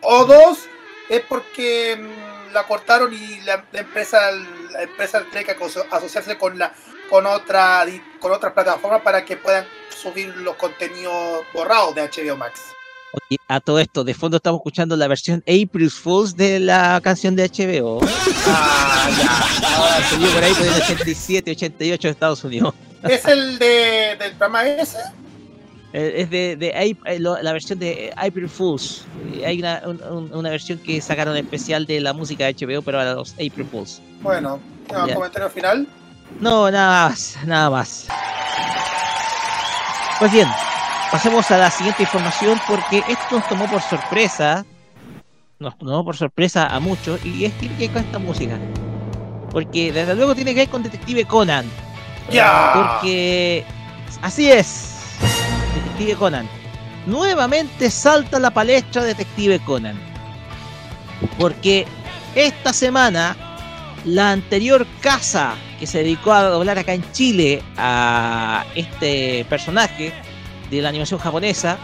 [0.01, 0.65] O dos,
[1.07, 4.31] es porque mm, la cortaron y la empresa
[4.73, 6.73] la empresa tiene que aso- asociarse con la
[7.09, 7.85] con otra
[8.19, 9.65] con otras plataformas para que puedan
[10.01, 12.59] subir los contenidos borrados de HBO Max.
[13.15, 17.35] Ok, a todo esto, de fondo estamos escuchando la versión April Fools de la canción
[17.35, 18.01] de HBO.
[18.45, 19.77] Ah, ya.
[19.77, 22.73] Ahora salió por ahí por el 87, 88 de Estados Unidos.
[23.03, 24.97] ¿Es el de, del programa ese?
[25.93, 26.69] Eh, Es de, de
[27.05, 29.05] eh, la versión de April Fools.
[29.45, 32.97] Hay una, un- un- una versión que sacaron especial de la música de HBO, pero
[32.97, 34.01] para los April Fools.
[34.21, 35.13] Bueno, ¿un Ya.
[35.13, 35.87] comentario final?
[36.39, 38.07] No, nada más, nada más.
[40.19, 40.47] Pues bien,
[41.11, 44.65] pasemos a la siguiente información porque esto nos tomó por sorpresa.
[45.59, 48.57] Nos tomó por sorpresa a muchos y es tiene que con esta música.
[49.51, 51.65] Porque desde luego tiene que ver con Detective Conan.
[52.31, 52.71] ¡Ya!
[52.73, 53.63] Porque
[54.21, 54.92] así es,
[55.93, 56.49] Detective Conan.
[57.05, 59.95] Nuevamente salta la palestra Detective Conan.
[61.37, 61.85] Porque
[62.33, 63.37] esta semana
[64.03, 70.11] la anterior casa que se dedicó a doblar acá en Chile a este personaje
[70.71, 71.77] de la animación japonesa,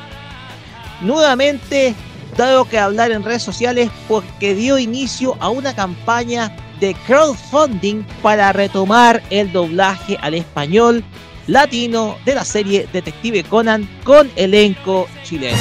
[1.02, 1.94] nuevamente
[2.36, 8.54] dado que hablar en redes sociales porque dio inicio a una campaña de crowdfunding para
[8.54, 11.04] retomar el doblaje al español
[11.50, 15.58] latino de la serie Detective Conan con elenco chileno.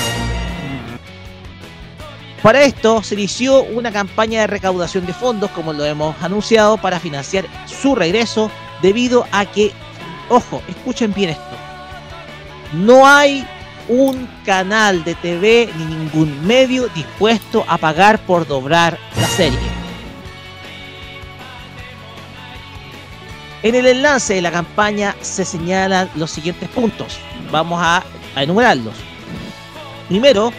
[2.42, 7.00] Para esto se inició una campaña de recaudación de fondos, como lo hemos anunciado, para
[7.00, 9.72] financiar su regreso, debido a que,
[10.28, 11.42] ojo, escuchen bien esto,
[12.74, 13.44] no hay
[13.88, 19.77] un canal de TV ni ningún medio dispuesto a pagar por doblar la serie.
[23.62, 27.18] En el enlace de la campaña se señalan los siguientes puntos.
[27.50, 28.04] Vamos a,
[28.36, 28.94] enumerarlos.
[30.08, 30.52] Primero,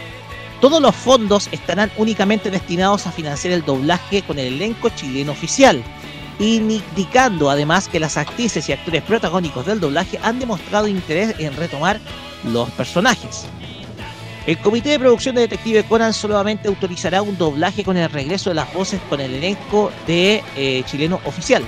[0.59, 5.81] todos los fondos estarán únicamente destinados a financiar el doblaje con el elenco chileno oficial,
[6.39, 12.01] indicando además que las actrices y actores protagónicos del doblaje han demostrado interés en retomar
[12.43, 13.45] los personajes.
[14.45, 18.55] El comité de producción de Detective Conan solamente autorizará un doblaje con el regreso de
[18.55, 21.63] las voces con el elenco de eh, chileno oficial.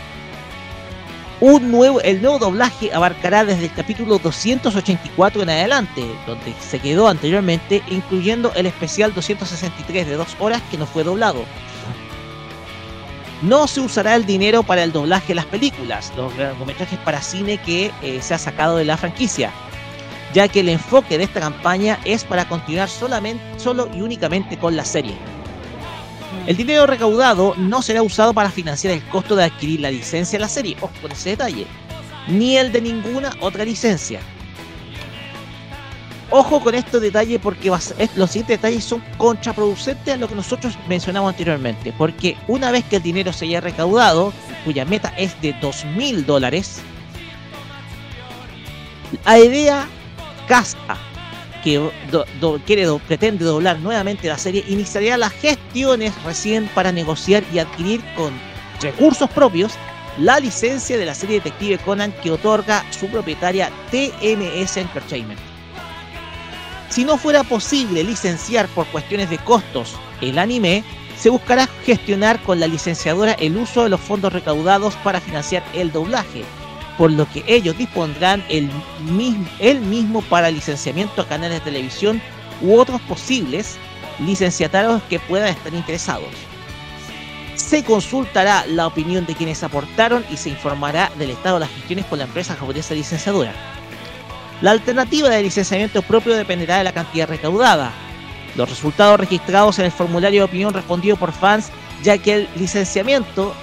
[1.41, 7.07] Un nuevo, el nuevo doblaje abarcará desde el capítulo 284 en adelante, donde se quedó
[7.07, 11.43] anteriormente, incluyendo el especial 263 de 2 horas que no fue doblado.
[13.41, 17.57] No se usará el dinero para el doblaje de las películas, los largometrajes para cine
[17.57, 19.51] que eh, se ha sacado de la franquicia,
[20.35, 24.75] ya que el enfoque de esta campaña es para continuar solamente, solo y únicamente con
[24.75, 25.17] la serie.
[26.47, 30.41] El dinero recaudado no será usado para financiar el costo de adquirir la licencia de
[30.41, 31.67] la serie, ojo con ese detalle,
[32.27, 34.19] ni el de ninguna otra licencia.
[36.31, 37.83] Ojo con estos detalles porque los
[38.31, 43.03] siguientes detalles son contraproducentes a lo que nosotros mencionamos anteriormente, porque una vez que el
[43.03, 44.33] dinero se haya recaudado,
[44.65, 46.81] cuya meta es de 2.000 dólares,
[49.25, 49.87] la idea
[50.47, 50.97] casa
[51.64, 51.91] que
[53.07, 58.34] pretende doblar nuevamente la serie iniciaría las gestiones recién para negociar y adquirir con
[58.82, 59.74] recursos propios
[60.18, 65.39] la licencia de la serie Detective Conan que otorga su propietaria TMS Entertainment.
[66.89, 70.84] Si no fuera posible licenciar por cuestiones de costos el anime,
[71.18, 75.91] se buscará gestionar con la licenciadora el uso de los fondos recaudados para financiar el
[75.91, 76.43] doblaje,
[77.02, 78.70] por lo que ellos dispondrán el
[79.12, 82.22] mismo, el mismo para licenciamiento a canales de televisión
[82.62, 83.78] u otros posibles
[84.20, 86.30] licenciatarios que puedan estar interesados.
[87.56, 92.06] Se consultará la opinión de quienes aportaron y se informará del estado de las gestiones
[92.06, 93.54] por la empresa japonesa licenciadora.
[94.62, 97.91] La alternativa de licenciamiento propio dependerá de la cantidad recaudada.
[98.56, 101.72] Los resultados registrados en el formulario de opinión respondido por fans,
[102.04, 103.56] ya que el licenciamiento,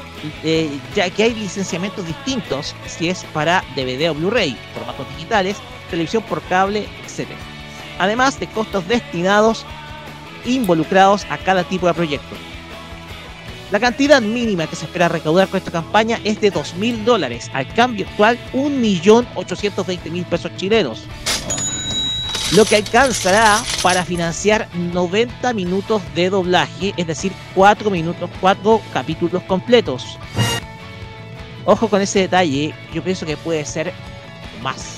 [0.94, 5.56] ya que hay licenciamientos distintos si es para DVD o Blu-ray, formatos digitales,
[5.90, 7.28] televisión por cable, etc.
[7.98, 9.64] Además de costos destinados
[10.44, 12.36] involucrados a cada tipo de proyecto.
[13.70, 17.68] La cantidad mínima que se espera recaudar con esta campaña es de 2.000 dólares, al
[17.74, 21.04] cambio actual 1.820.000 pesos chilenos,
[22.52, 29.42] lo que alcanzará para financiar 90 minutos de doblaje, es decir, 4 minutos, 4 capítulos
[29.44, 30.18] completos.
[31.64, 33.92] Ojo con ese detalle, yo pienso que puede ser
[34.62, 34.96] más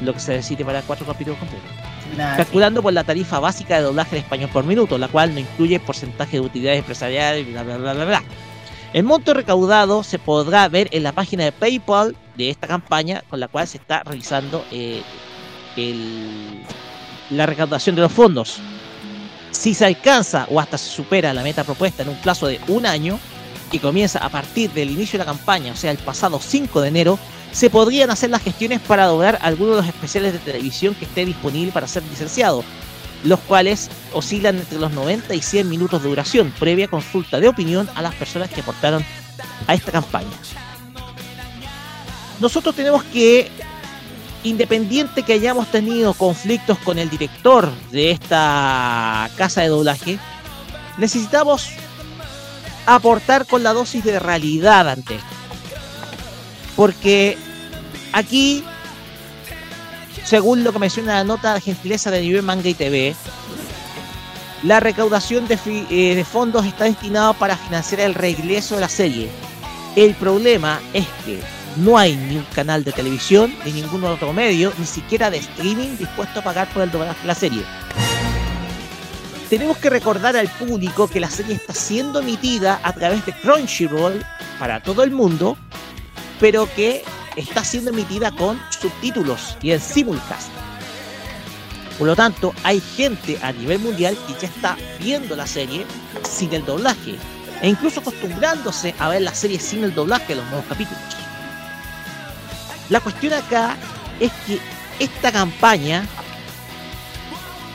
[0.00, 1.70] lo que se necesite para 4 capítulos completos
[2.16, 5.40] Nah, calculando por la tarifa básica de doblaje en español por minuto, la cual no
[5.40, 8.22] incluye porcentaje de utilidades empresariales, bla, bla, bla, bla, bla.
[8.92, 13.40] El monto recaudado se podrá ver en la página de PayPal de esta campaña, con
[13.40, 15.02] la cual se está realizando eh,
[15.76, 16.62] el-
[17.30, 18.58] la recaudación de los fondos.
[19.50, 22.86] Si se alcanza o hasta se supera la meta propuesta en un plazo de un
[22.86, 23.18] año,
[23.70, 26.88] que comienza a partir del inicio de la campaña, o sea, el pasado 5 de
[26.88, 27.18] enero,
[27.52, 31.24] se podrían hacer las gestiones para lograr algunos de los especiales de televisión que esté
[31.24, 32.62] disponible para ser licenciado,
[33.24, 37.88] los cuales oscilan entre los 90 y 100 minutos de duración, previa consulta de opinión
[37.94, 39.04] a las personas que aportaron
[39.66, 40.28] a esta campaña.
[42.38, 43.50] Nosotros tenemos que,
[44.46, 50.18] independiente que hayamos tenido conflictos con el director de esta casa de doblaje,
[50.98, 51.68] necesitamos
[52.86, 55.26] aportar con la dosis de realidad ante esto.
[56.76, 57.36] Porque
[58.12, 58.62] aquí,
[60.24, 63.16] según lo que menciona la nota de gentileza de nivel manga y TV,
[64.62, 69.28] la recaudación de, eh, de fondos está destinada para financiar el regreso de la serie.
[69.96, 71.40] El problema es que
[71.76, 75.96] no hay ni un canal de televisión, ni ningún otro medio, ni siquiera de streaming
[75.98, 77.62] dispuesto a pagar por el doblaje de la serie.
[79.50, 84.24] Tenemos que recordar al público que la serie está siendo emitida a través de Crunchyroll
[84.58, 85.56] para todo el mundo,
[86.40, 87.04] pero que
[87.36, 90.48] está siendo emitida con subtítulos y en simulcast.
[91.98, 95.86] Por lo tanto, hay gente a nivel mundial que ya está viendo la serie
[96.28, 97.16] sin el doblaje
[97.62, 101.25] e incluso acostumbrándose a ver la serie sin el doblaje de los nuevos capítulos.
[102.88, 103.76] La cuestión acá
[104.20, 104.60] es que
[104.98, 106.06] esta campaña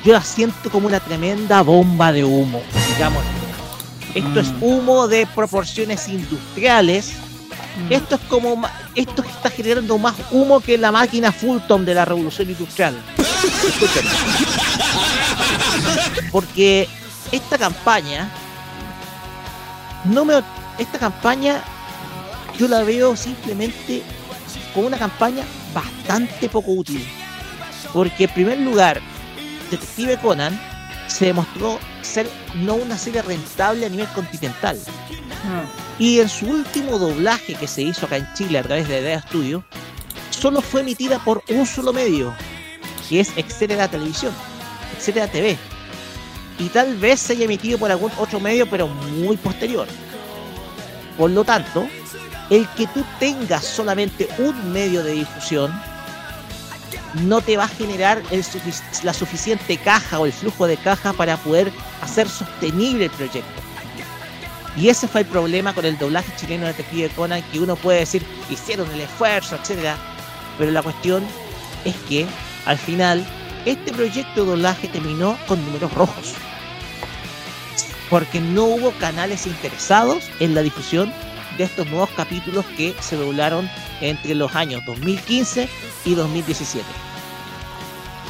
[0.04, 2.62] yo la siento como una tremenda bomba de humo,
[2.94, 3.24] digamos.
[4.16, 7.14] Esto es humo de proporciones industriales.
[7.90, 8.62] Esto es como
[8.96, 12.96] esto está generando más humo que la máquina Fulton de la revolución industrial.
[13.18, 14.10] Escúchame.
[16.32, 16.90] Porque
[17.32, 18.30] esta campaña
[20.06, 20.42] no me
[20.78, 21.62] esta campaña
[22.58, 24.04] yo la veo simplemente
[24.74, 25.44] como una campaña
[25.74, 27.06] bastante poco útil.
[27.94, 29.02] Porque en primer lugar,
[29.70, 30.60] Detective Conan
[31.08, 34.78] se demostró ser no una serie rentable a nivel continental.
[36.00, 39.22] Y en su último doblaje que se hizo acá en Chile a través de Idea
[39.22, 39.64] Studio,
[40.30, 42.34] solo fue emitida por un solo medio,
[43.08, 44.34] que es Excelera Televisión,
[44.96, 45.58] Excelera TV.
[46.60, 49.88] Y tal vez se haya emitido por algún otro medio, pero muy posterior.
[51.18, 51.88] Por lo tanto,
[52.52, 55.74] el que tú tengas solamente un medio de difusión
[57.24, 58.22] no te va a generar
[59.04, 61.72] la suficiente caja o el flujo de caja para poder
[62.02, 63.62] hacer sostenible el proyecto.
[64.76, 68.00] Y ese fue el problema con el doblaje chileno de Detective Conan, que uno puede
[68.00, 69.98] decir, hicieron el esfuerzo, etcétera.
[70.58, 71.24] Pero la cuestión
[71.84, 72.26] es que,
[72.66, 73.26] al final,
[73.66, 76.34] este proyecto de doblaje terminó con números rojos.
[78.10, 81.14] Porque no hubo canales interesados en la difusión
[81.58, 83.70] de estos nuevos capítulos que se doblaron
[84.02, 85.68] entre los años 2015
[86.06, 86.86] y 2017.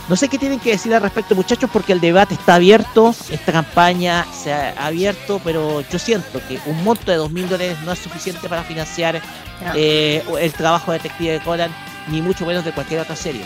[0.10, 3.52] No sé qué tienen que decir al respecto, muchachos, porque el debate está abierto, esta
[3.54, 8.00] campaña se ha abierto, pero yo siento que un monto de 2.000 dólares no es
[8.00, 9.22] suficiente para financiar
[9.62, 9.72] No.
[9.76, 11.72] eh, el trabajo de Detective Conan,
[12.08, 13.44] ni mucho menos de cualquier otra serie.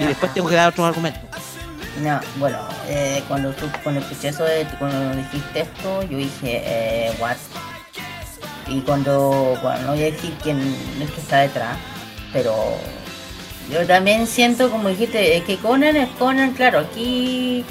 [0.00, 1.20] Y después tengo que dar otros argumentos.
[2.00, 7.12] No, bueno, eh, cuando, tú, cuando escuché eso, de, cuando dijiste esto, yo dije, eh,
[7.18, 7.36] what?
[8.68, 10.58] Y cuando, bueno, no voy a decir quién
[11.00, 11.76] es que está detrás,
[12.32, 12.54] pero
[13.70, 17.64] yo también siento, como dijiste, que Conan es Conan, claro, aquí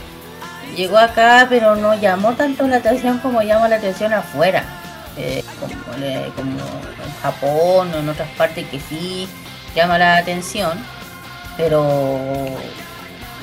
[0.75, 4.63] llegó acá, pero no llamó tanto la atención como llama la atención afuera.
[5.17, 9.27] Eh, como, en Japón o en otras partes que sí
[9.75, 10.77] llama la atención,
[11.57, 11.81] pero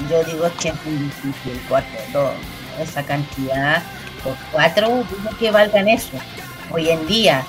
[0.08, 2.32] yo digo que es muy difícil, cuatro,
[2.80, 3.82] esa cantidad,
[4.22, 6.16] por cuatro, dudo que valgan eso.
[6.70, 7.44] Hoy en día,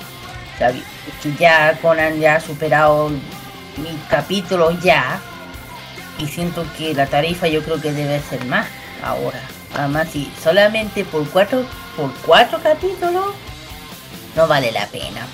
[1.22, 5.20] que ya Conan ya ha superado mil capítulos ya,
[6.18, 8.68] y siento que la tarifa yo creo que debe ser más
[9.04, 9.40] ahora.
[9.74, 11.66] Además, si solamente por cuatro,
[11.98, 13.34] por cuatro capítulos,
[14.36, 15.26] no vale la pena.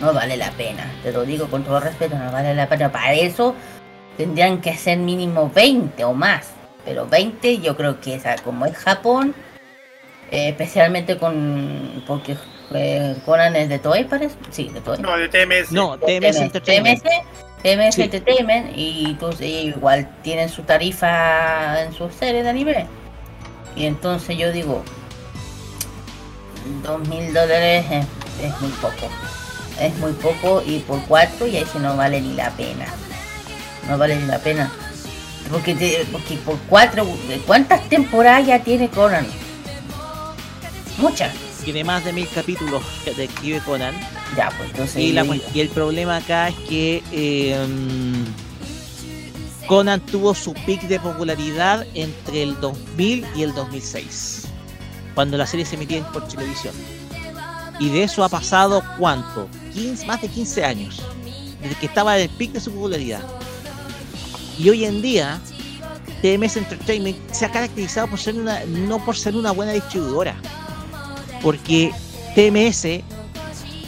[0.00, 0.90] No vale la pena.
[1.02, 2.90] Te lo digo con todo respeto, no vale la pena.
[2.90, 3.54] Para eso
[4.16, 6.48] tendrían que ser mínimo 20 o más.
[6.84, 9.34] Pero 20 yo creo que esa, como es Japón,
[10.32, 12.02] eh, especialmente con...
[12.06, 12.36] porque
[12.76, 14.34] eh, Conan es de Toei, parece.
[14.50, 15.00] Sí, de Toei.
[15.00, 15.72] No, de TMS.
[15.72, 17.02] No, TMS Entertainment.
[17.02, 18.02] TMS, TMS Sí.
[18.02, 22.86] Entertainment y entonces ellos igual tienen su tarifa en sus series de anime.
[23.76, 24.82] Y entonces yo digo,
[26.82, 28.06] dos mil dólares es,
[28.44, 29.08] es muy poco.
[29.80, 32.86] Es muy poco y por cuatro y ahí sí no vale ni la pena.
[33.88, 34.70] No vale ni la pena.
[35.50, 37.06] Porque, te- porque por cuatro,
[37.46, 39.26] ¿cuántas temporadas ya tiene Conan?
[40.98, 41.32] Muchas.
[41.64, 43.94] Tiene más de mil capítulos Detective Conan.
[44.36, 44.96] Ya, pues entonces.
[44.96, 45.22] Y, la
[45.54, 47.56] el problema acá es que eh,
[49.66, 54.48] Conan tuvo su pic de popularidad entre el 2000 y el 2006.
[55.14, 56.74] cuando la serie se emitía por televisión.
[57.78, 59.48] Y de eso ha pasado cuánto?
[59.74, 61.02] 15, más de 15 años,
[61.62, 63.22] desde que estaba en el pic de su popularidad.
[64.58, 65.40] Y hoy en día,
[66.22, 70.36] TMS Entertainment se ha caracterizado por ser una, no por ser una buena distribuidora,
[71.42, 71.92] porque
[72.34, 73.02] TMS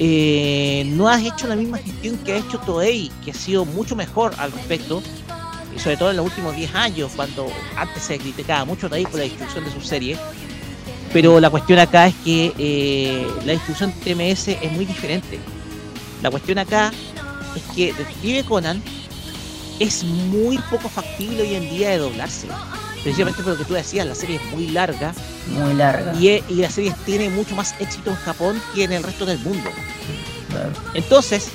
[0.01, 3.95] eh, no ha hecho la misma gestión que ha hecho Toei, que ha sido mucho
[3.95, 5.03] mejor al respecto,
[5.75, 7.47] y sobre todo en los últimos 10 años, cuando
[7.77, 10.19] antes se criticaba mucho Toei por la distribución de sus series.
[11.13, 15.39] Pero la cuestión acá es que eh, la distribución de TMS es muy diferente.
[16.23, 16.93] La cuestión acá
[17.55, 18.83] es que Detective Conan
[19.79, 22.49] es muy poco factible hoy en día de doblarse.
[23.05, 25.15] Precisamente por lo que tú decías, la serie es muy larga
[25.49, 26.15] Muy larga.
[26.19, 29.39] y, y la serie tiene mucho más éxito en Japón que en el resto del
[29.41, 29.71] mundo.
[30.51, 30.73] Claro.
[30.95, 31.49] Entonces,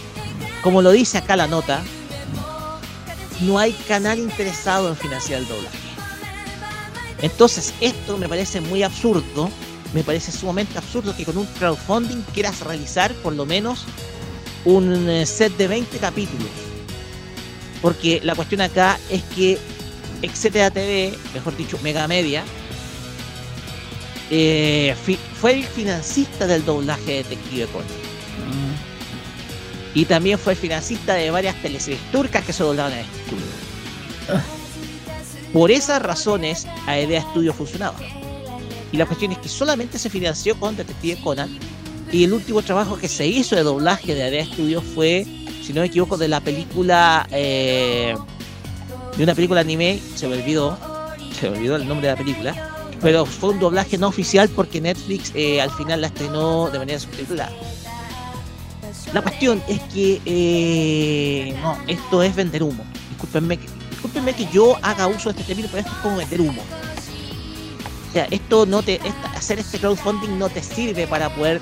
[0.62, 1.82] como lo dice acá la nota,
[3.42, 5.78] no hay canal interesado en financiar el doblaje.
[7.22, 9.50] Entonces, esto me parece muy absurdo,
[9.94, 13.86] me parece sumamente absurdo que con un crowdfunding quieras realizar por lo menos
[14.66, 16.48] un eh, set de 20 capítulos.
[17.82, 19.58] Porque la cuestión acá es que
[20.22, 22.44] Etcétera TV, mejor dicho, Mega Media,
[24.30, 24.96] eh,
[25.40, 27.88] fue el financista del doblaje de Detective Conan.
[29.96, 33.46] Y también fue el financista de varias teleseries turcas que se doblaban en estudio.
[35.54, 37.98] Por esas razones, Aedea Studio funcionaba.
[38.92, 41.58] Y la cuestión es que solamente se financió con Detective Conan.
[42.12, 45.26] Y el último trabajo que se hizo de doblaje de Aedea Studio fue,
[45.64, 47.28] si no me equivoco, de la película.
[47.32, 48.16] eh,
[49.20, 50.78] de una película anime, se me olvidó.
[51.40, 52.70] Se me olvidó el nombre de la película.
[53.02, 57.00] Pero fue un doblaje no oficial porque Netflix eh, al final la estrenó de manera
[57.00, 57.52] subtitulada.
[59.14, 62.84] La cuestión es que eh, no, esto es vender humo.
[63.10, 66.42] Discúlpenme que, discúlpenme que yo haga uso de este término, pero esto es como vender
[66.42, 66.62] humo.
[68.10, 71.60] O sea, esto no te, esta- hacer este crowdfunding no te sirve para poder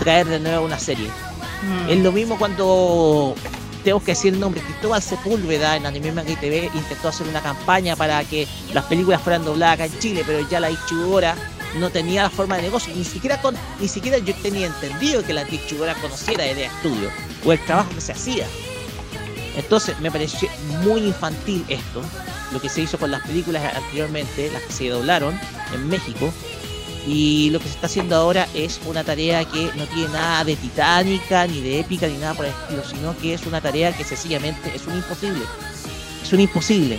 [0.00, 1.08] traer de nuevo una serie.
[1.08, 1.90] Mm.
[1.90, 3.34] Es lo mismo cuando
[3.80, 7.40] tengo que decir el nombre, Cristóbal Sepúlveda en Anime Manga y TV intentó hacer una
[7.40, 11.36] campaña para que las películas fueran dobladas acá en Chile, pero ya la distribuidora
[11.78, 13.40] no tenía la forma de negocio, ni siquiera
[13.78, 17.10] ni siquiera yo tenía entendido que la distribuidora conociera de estudio
[17.44, 18.46] o el trabajo que se hacía.
[19.56, 20.48] Entonces me pareció
[20.82, 22.02] muy infantil esto,
[22.52, 25.38] lo que se hizo con las películas anteriormente, las que se doblaron
[25.72, 26.32] en México,
[27.06, 30.56] y lo que se está haciendo ahora es una tarea que no tiene nada de
[30.56, 34.04] titánica, ni de épica, ni nada por el estilo, sino que es una tarea que
[34.04, 35.42] sencillamente es un imposible.
[36.22, 36.98] Es un imposible.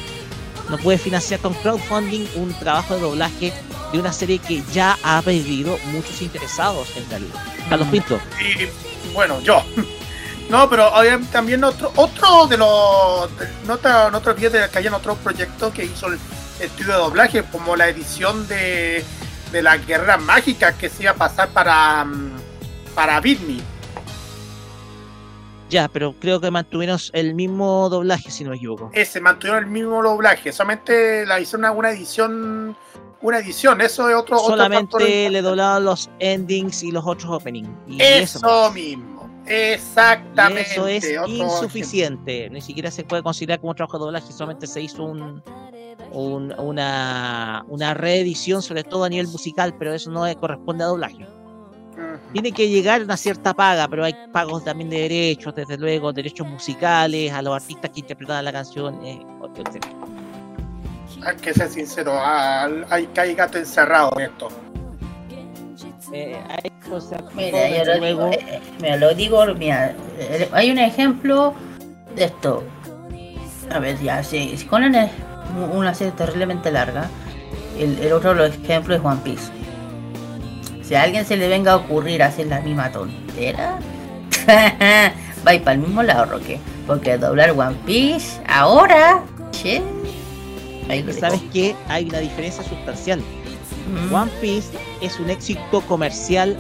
[0.69, 3.53] No puedes financiar con crowdfunding un trabajo de doblaje
[3.91, 7.36] de una serie que ya ha perdido muchos interesados en realidad.
[7.69, 9.64] Carlos Pinto, Y bueno, yo.
[10.49, 13.30] No, pero había también otro, otro de los.
[13.40, 13.80] de- No,
[14.11, 16.19] no te olvides de que hayan otros proyectos que hizo el
[16.60, 19.02] estudio de doblaje, como la edición de,
[19.52, 22.06] de la Guerra Mágica que se iba a pasar para.
[22.06, 22.32] mm,
[22.95, 23.61] para Bitme.
[25.69, 28.90] ya, pero creo que mantuvieron el mismo doblaje, si no me equivoco.
[28.94, 32.76] Ese mantuvieron el mismo doblaje, solamente la hicieron una, una edición.
[33.23, 34.40] Una edición, eso es otro.
[34.40, 37.69] Solamente le doblaban los endings y los otros openings.
[37.88, 40.72] Y eso, Eso mismo, exactamente.
[40.72, 42.49] Eso es insuficiente.
[42.49, 44.31] Ni siquiera se puede considerar como trabajo de doblaje.
[44.31, 45.41] Solamente se hizo un,
[46.11, 51.26] un- una, una reedición, sobre todo a nivel musical, pero eso no corresponde a doblaje.
[52.34, 56.47] Tiene que llegar una cierta paga, pero hay pagos también de derechos, desde luego, derechos
[56.47, 59.22] musicales, a los artistas que interpretaban la canción, eh,
[59.57, 59.85] etc.
[61.23, 64.47] Hay que ser sincero, hay, hay gato encerrado en esto.
[66.14, 70.78] Eh, hay cosas, Mira, yo lo digo, eh, mira, lo digo, mira, eh, hay un
[70.78, 71.54] ejemplo
[72.16, 72.64] de esto.
[73.70, 75.12] A ver, ya, si, si Conan es
[75.74, 77.10] una serie terriblemente larga,
[77.80, 79.50] el, el otro lo ejemplo es One Piece.
[80.84, 83.80] Si a alguien se le venga a ocurrir hacer la misma tontera,
[84.50, 86.60] va a ir para el mismo lado, Roque.
[86.86, 89.82] Porque doblar One Piece ahora, che.
[91.18, 91.74] ¿sabes qué?
[91.88, 93.22] Hay una diferencia sustancial.
[93.91, 94.69] Mm, One Piece
[95.01, 96.57] es un éxito comercial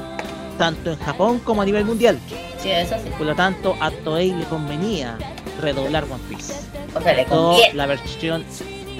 [0.57, 2.19] tanto en Japón como a nivel mundial.
[2.61, 3.09] Sí, eso sí.
[3.17, 5.17] Por lo tanto, a Toei le convenía
[5.61, 6.53] redoblar One Piece.
[6.95, 7.73] O sea, le Toda conviene.
[7.73, 8.45] la versión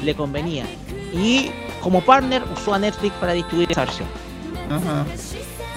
[0.03, 0.65] le convenía.
[1.13, 1.51] Y
[1.81, 4.07] como partner usó a Netflix para distribuir esa versión.
[4.69, 5.05] Ajá.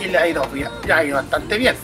[0.02, 1.74] Y le ha ido, bien, le ha ido bastante bien.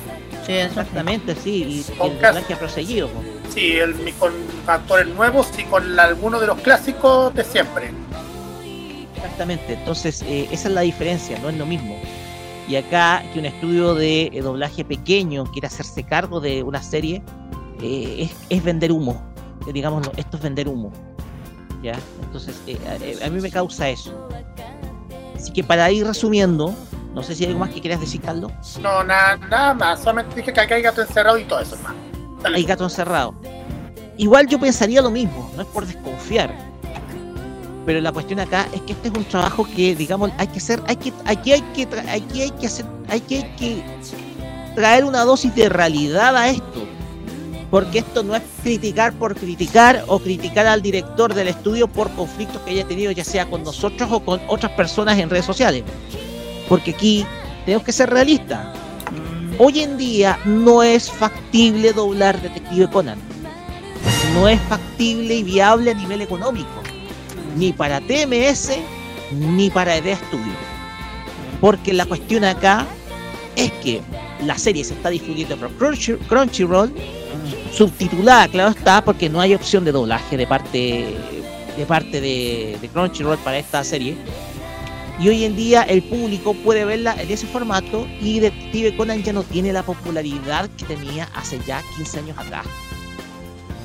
[0.46, 0.52] Sí.
[0.52, 1.84] Exactamente, sí.
[1.90, 3.08] Y, y el doblaje ha proseguido.
[3.52, 4.32] Sí, el, con
[4.66, 7.90] actores nuevos y con algunos de los clásicos de siempre.
[9.22, 9.74] Exactamente.
[9.74, 11.96] Entonces, eh, esa es la diferencia, no es lo mismo.
[12.68, 17.22] Y acá, que un estudio de eh, doblaje pequeño quiera hacerse cargo de una serie,
[17.82, 19.20] eh, es, es vender humo.
[19.66, 20.92] Eh, digámoslo, esto es vender humo.
[21.82, 21.98] ¿Ya?
[22.22, 24.28] Entonces, eh, a, eh, a mí me causa eso.
[25.34, 26.74] Así que para ir resumiendo,
[27.14, 28.52] No sé si hay algo más que quieras decir, Carlos.
[28.80, 30.00] No, nada, nada más.
[30.00, 31.76] Solamente dije que acá hay gato encerrado y todo eso.
[32.42, 32.56] Dale.
[32.56, 33.34] Hay gato encerrado.
[34.16, 36.54] Igual yo pensaría lo mismo, no es por desconfiar.
[37.86, 40.82] Pero la cuestión acá es que este es un trabajo que, digamos, hay que hacer,
[40.86, 43.82] hay que, aquí hay que, aquí hay que hacer, hay que, hay que
[44.74, 46.86] traer una dosis de realidad a esto.
[47.70, 52.60] Porque esto no es criticar por criticar o criticar al director del estudio por conflictos
[52.62, 55.84] que haya tenido, ya sea con nosotros o con otras personas en redes sociales.
[56.68, 57.24] Porque aquí
[57.64, 58.76] tenemos que ser realistas.
[59.58, 63.18] Hoy en día no es factible doblar Detective Conan.
[64.34, 66.89] No es factible y viable a nivel económico.
[67.56, 68.72] Ni para TMS
[69.32, 70.52] ni para EDEA Studio.
[71.60, 72.86] Porque la cuestión acá
[73.56, 74.00] es que
[74.44, 76.92] la serie se está difundiendo por Crunchy- Crunchyroll,
[77.72, 81.16] subtitulada, claro está, porque no hay opción de doblaje de parte
[81.76, 84.16] de parte de, de Crunchyroll para esta serie.
[85.20, 89.32] Y hoy en día el público puede verla en ese formato y Detective Conan ya
[89.34, 92.66] no tiene la popularidad que tenía hace ya 15 años atrás.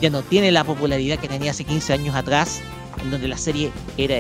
[0.01, 2.61] Ya no tiene la popularidad que tenía hace 15 años atrás,
[3.01, 4.15] en donde la serie era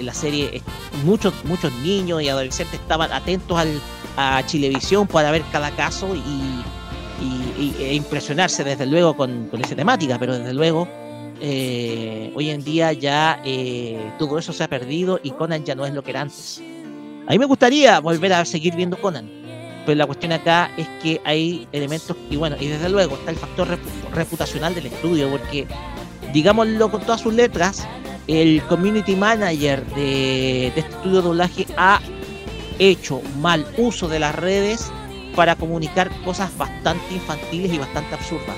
[0.00, 0.62] la serie es-
[1.04, 3.80] muchos muchos niños y adolescentes estaban atentos al,
[4.16, 6.64] a Chilevisión para ver cada caso y,
[7.78, 10.88] e impresionarse desde luego con, con esa temática, pero desde luego
[11.40, 15.84] eh, hoy en día ya eh, todo eso se ha perdido y Conan ya no
[15.86, 16.62] es lo que era antes.
[17.26, 19.28] A mí me gustaría volver a seguir viendo Conan,
[19.84, 23.36] pero la cuestión acá es que hay elementos y bueno, y desde luego está el
[23.36, 25.66] factor repu- reputacional del estudio, porque
[26.32, 27.86] digámoslo con todas sus letras,
[28.30, 32.00] el community manager de, de este estudio de doblaje ha
[32.78, 34.90] hecho mal uso de las redes
[35.34, 38.56] para comunicar cosas bastante infantiles y bastante absurdas.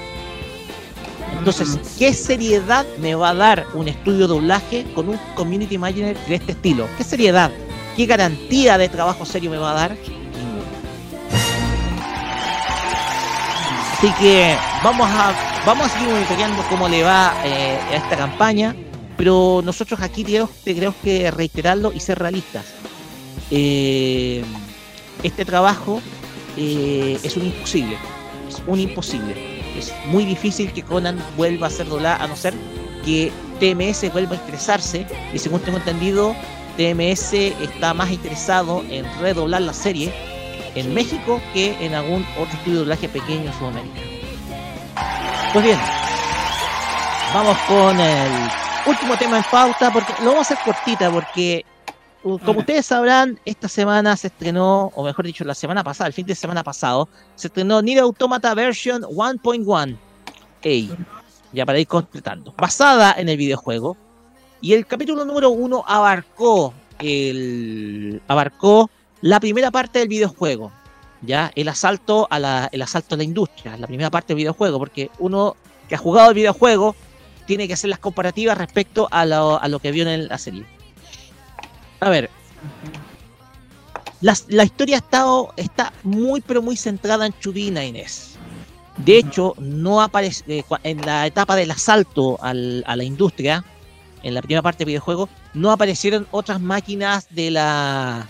[1.39, 6.17] Entonces, ¿qué seriedad me va a dar un estudio de doblaje con un community manager
[6.27, 6.87] de este estilo?
[6.99, 7.51] ¿Qué seriedad?
[7.97, 9.97] ¿Qué garantía de trabajo serio me va a dar?
[13.93, 14.55] Así que
[14.85, 15.33] vamos a,
[15.65, 18.75] vamos a seguir monitoreando cómo le va eh, a esta campaña,
[19.23, 22.67] pero nosotros aquí tenemos, tenemos que reiterarlo y ser realistas.
[23.53, 24.43] Eh,
[25.23, 26.03] este trabajo
[26.57, 27.97] eh, es un imposible,
[28.49, 29.37] es un imposible.
[29.79, 32.53] Es muy difícil que Conan vuelva a ser doblada, a no ser
[33.05, 33.31] que
[33.61, 36.35] TMS vuelva a interesarse, y según tengo entendido,
[36.77, 40.13] TMS está más interesado en redoblar la serie
[40.75, 44.01] en México que en algún otro estudio de doblaje pequeño en Sudamérica.
[45.53, 45.79] Pues bien,
[47.33, 51.65] vamos con el último tema en pauta, porque lo vamos a hacer cortita, porque
[52.25, 56.15] uh, como ustedes sabrán, esta semana se estrenó, o mejor dicho, la semana pasada, el
[56.15, 59.97] fin de semana pasado, se estrenó Nier Automata version 1.1.
[60.63, 60.91] Ey,
[61.53, 62.55] ya para ir completando.
[62.57, 63.97] Basada en el videojuego.
[64.61, 68.91] Y el capítulo número uno abarcó el abarcó
[69.21, 70.73] la primera parte del videojuego.
[71.21, 74.79] Ya, el asalto a la, el asalto a la industria, la primera parte del videojuego,
[74.79, 75.57] porque uno
[75.89, 76.97] que ha jugado el videojuego
[77.47, 80.65] tiene que hacer las comparativas respecto a lo, a lo que vio en la serie.
[82.01, 82.31] A ver,
[84.21, 88.37] la, historia ha estado, está muy pero muy centrada en Chubina Inés.
[88.99, 93.65] De hecho, no aparece eh, en la etapa del asalto al- a la industria,
[94.23, 98.29] en la primera parte del videojuego, no aparecieron otras máquinas de la.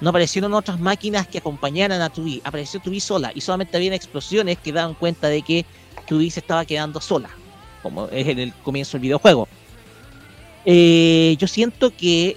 [0.00, 2.40] No aparecieron otras máquinas que acompañaran a Tubi.
[2.44, 5.64] Apareció Tubi sola y solamente habían explosiones que daban cuenta de que
[6.06, 7.30] Tubi se estaba quedando sola,
[7.84, 9.46] como es en el comienzo del videojuego.
[10.64, 12.36] Eh, yo siento que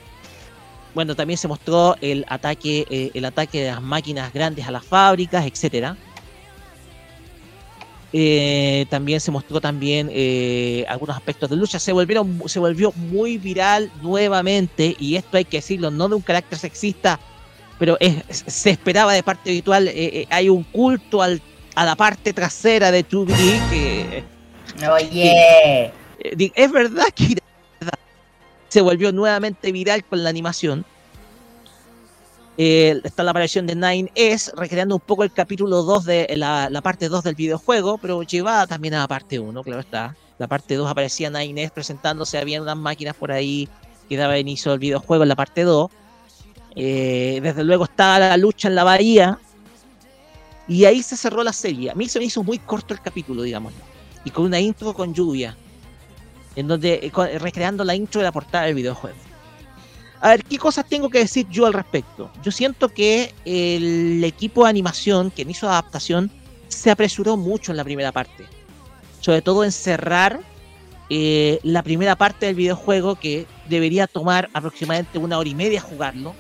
[0.98, 4.84] bueno, también se mostró el ataque, eh, el ataque de las máquinas grandes a las
[4.84, 5.96] fábricas, etcétera.
[8.12, 11.78] Eh, también se mostró también eh, algunos aspectos de lucha.
[11.78, 16.24] Se volvieron, se volvió muy viral nuevamente, y esto hay que decirlo, no de un
[16.24, 17.20] carácter sexista,
[17.78, 17.96] pero
[18.32, 19.92] se esperaba de parte habitual.
[20.32, 24.24] hay un culto a la parte trasera de 2B que
[24.92, 25.92] Oye.
[26.20, 27.38] eh, es verdad que
[28.70, 30.86] se volvió nuevamente viral con la animación.
[32.60, 36.82] Eh, está la aparición de 9S, recreando un poco el capítulo 2 de la, la
[36.82, 40.16] parte 2 del videojuego, pero llevada también a la parte 1, claro está.
[40.40, 43.70] La parte 2 aparecía 9S presentándose, había unas máquinas por ahí
[44.10, 45.92] que daba inicio al videojuego en la parte 2.
[46.76, 49.40] Eh, desde luego está la lucha en la bahía.
[50.68, 51.92] Y ahí se cerró la serie.
[51.92, 53.74] A mí se me hizo muy corto el capítulo, digamos.
[54.28, 55.56] Y con una intro con lluvia.
[56.58, 59.16] En donde, eh, con- recreando la intro de la portada del videojuego.
[60.20, 62.30] A ver, ¿qué cosas tengo que decir yo al respecto?
[62.44, 66.30] Yo siento que el equipo de animación que hizo adaptación
[66.68, 68.46] se apresuró mucho en la primera parte.
[69.22, 70.42] Sobre todo en cerrar
[71.10, 76.36] eh, la primera parte del videojuego que debería tomar aproximadamente una hora y media jugarlo.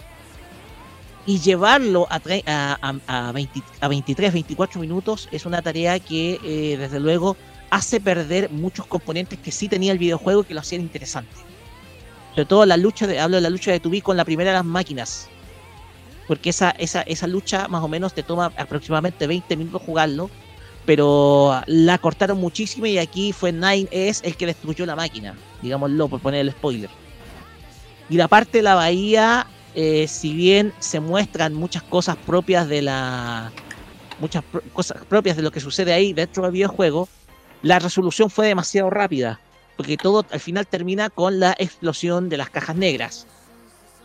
[1.26, 2.77] y llevarlo a, a,
[3.07, 7.35] a- a 20 a 23, 24 minutos es una tarea que eh, desde luego
[7.69, 11.31] hace perder muchos componentes que sí tenía el videojuego que lo hacían interesante.
[12.31, 14.57] Sobre todo la lucha de, hablo de la lucha de Tubi con la primera de
[14.57, 15.27] las máquinas.
[16.27, 20.30] Porque esa, esa, esa lucha más o menos te toma aproximadamente 20 minutos jugarlo.
[20.85, 25.35] Pero la cortaron muchísimo y aquí fue Nine es el que destruyó la máquina.
[25.61, 26.89] Digámoslo, por poner el spoiler.
[28.10, 32.81] Y la parte de la bahía, eh, si bien se muestran muchas cosas propias de
[32.84, 33.52] la.
[34.19, 37.07] Muchas cosas propias de lo que sucede ahí dentro del videojuego,
[37.61, 39.39] la resolución fue demasiado rápida.
[39.75, 43.27] Porque todo al final termina con la explosión de las cajas negras.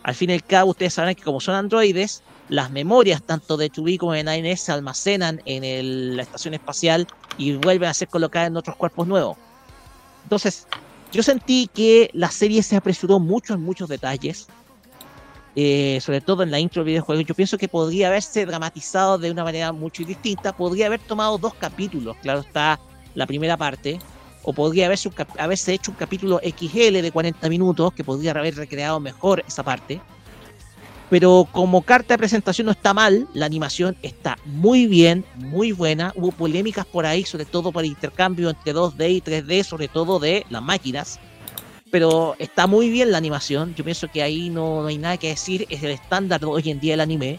[0.03, 3.71] Al fin y al cabo, ustedes sabrán que como son androides, las memorias tanto de
[3.71, 7.07] 2B como de 9S se almacenan en la estación espacial
[7.39, 9.39] y vuelven a ser colocadas en otros cuerpos nuevos.
[10.25, 10.67] Entonces,
[11.13, 14.49] yo sentí que la serie se apresuró mucho en muchos detalles,
[15.55, 17.23] eh, sobre todo en la intro del videojuego.
[17.23, 21.55] Yo pienso que podría haberse dramatizado de una manera mucho distinta, podría haber tomado dos
[21.55, 22.79] capítulos, claro está
[23.15, 23.99] la primera parte,
[24.45, 28.57] o podría haberse, un haberse hecho un capítulo XL de 40 minutos que podría haber
[28.57, 30.01] recreado mejor esa parte.
[31.11, 36.11] Pero como carta de presentación no está mal, la animación está muy bien, muy buena.
[36.17, 40.19] Hubo polémicas por ahí, sobre todo por el intercambio entre 2D y 3D, sobre todo
[40.19, 41.21] de las máquinas.
[41.91, 43.75] Pero está muy bien la animación.
[43.75, 45.67] Yo pienso que ahí no, no hay nada que decir.
[45.69, 47.39] Es el estándar hoy en día del anime.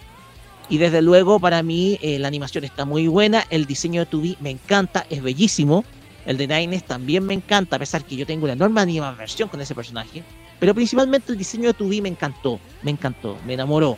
[0.69, 3.45] Y desde luego, para mí, eh, la animación está muy buena.
[3.49, 5.83] El diseño de 2D me encanta, es bellísimo.
[6.25, 9.59] El de Nines también me encanta, a pesar que yo tengo una enorme animación con
[9.59, 10.23] ese personaje.
[10.59, 13.97] Pero principalmente el diseño de 2D me encantó, me encantó, me enamoró.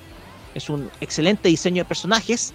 [0.55, 2.53] Es un excelente diseño de personajes.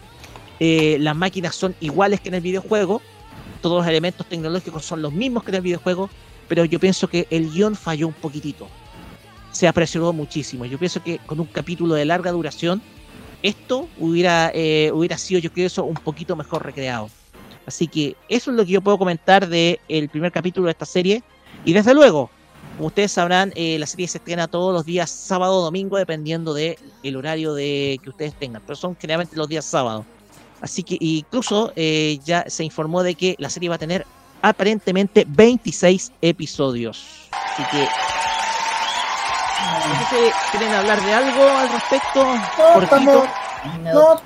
[0.59, 3.01] Eh, las máquinas son iguales que en el videojuego.
[3.63, 6.11] Todos los elementos tecnológicos son los mismos que en el videojuego.
[6.49, 8.67] Pero yo pienso que el guion falló un poquitito.
[9.53, 10.65] Se apresuró muchísimo.
[10.65, 12.83] Yo pienso que con un capítulo de larga duración,
[13.43, 17.11] esto hubiera, eh, hubiera sido, yo creo, eso un poquito mejor recreado.
[17.67, 21.23] Así que eso es lo que yo puedo comentar del primer capítulo de esta serie.
[21.65, 22.31] Y desde luego,
[22.77, 26.55] como ustedes sabrán, eh, la serie se estrena todos los días sábado o domingo, dependiendo
[26.55, 28.63] del el horario de, que ustedes tengan.
[28.67, 30.05] Pero son generalmente los días sábados.
[30.61, 34.07] Así que incluso eh, ya se informó de que la serie va a tener
[34.43, 37.29] aparentemente 26 episodios.
[37.31, 38.20] Así que...
[39.61, 42.25] No sé si quieren hablar de algo al respecto.
[42.59, 43.25] No, estamos-
[43.93, 44.21] No,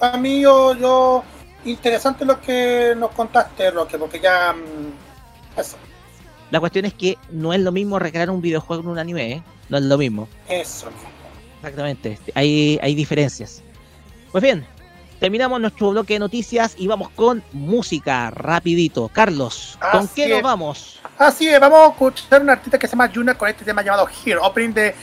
[0.00, 1.24] a mí yo, yo-
[1.64, 5.76] interesante lo que nos contaste, Roque, porque ya mm, eso,
[6.52, 9.42] La cuestión es que no es lo mismo recrear un videojuego en un anime, ¿eh?
[9.68, 10.28] No es lo mismo.
[10.48, 10.88] eso.
[11.58, 12.18] Exactamente.
[12.34, 13.62] Hay, hay diferencias.
[14.30, 14.64] Pues bien,
[15.18, 19.08] terminamos nuestro bloque de noticias y vamos con música rapidito.
[19.08, 21.00] Carlos, ¿con Así qué nos vamos?
[21.18, 24.08] Así es, vamos a escuchar un artista que se llama Yuna con este tema llamado
[24.24, 24.94] Here, opening de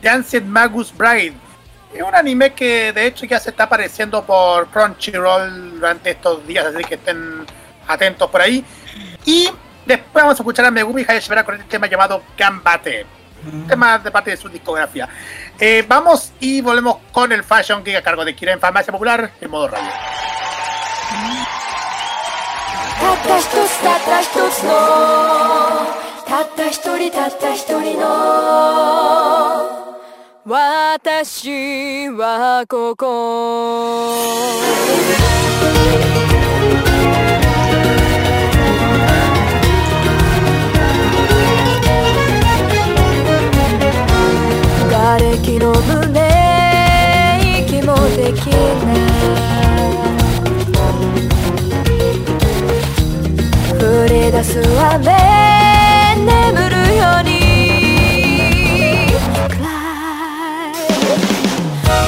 [0.00, 1.34] The Ancient Magus Bride.
[1.94, 6.66] Es un anime que de hecho ya se está apareciendo por Crunchyroll durante estos días,
[6.66, 7.44] así que estén
[7.86, 8.64] atentos por ahí.
[9.24, 9.48] Y
[9.86, 13.06] después vamos a escuchar a Megumi Hayashibara con este tema llamado Gambate.
[13.44, 15.08] Un tema de parte de su discografía.
[15.58, 19.30] Eh, vamos y volvemos con el Fashion Geek a cargo de Kira en Farmacia Popular
[19.40, 19.90] en modo radio.
[45.00, 46.20] 瓦礫の胸
[47.66, 49.00] 息もできない
[53.72, 55.06] 降り出す雨
[56.18, 56.28] 眠
[56.68, 57.30] るように
[59.48, 59.64] 暗
[60.68, 60.84] い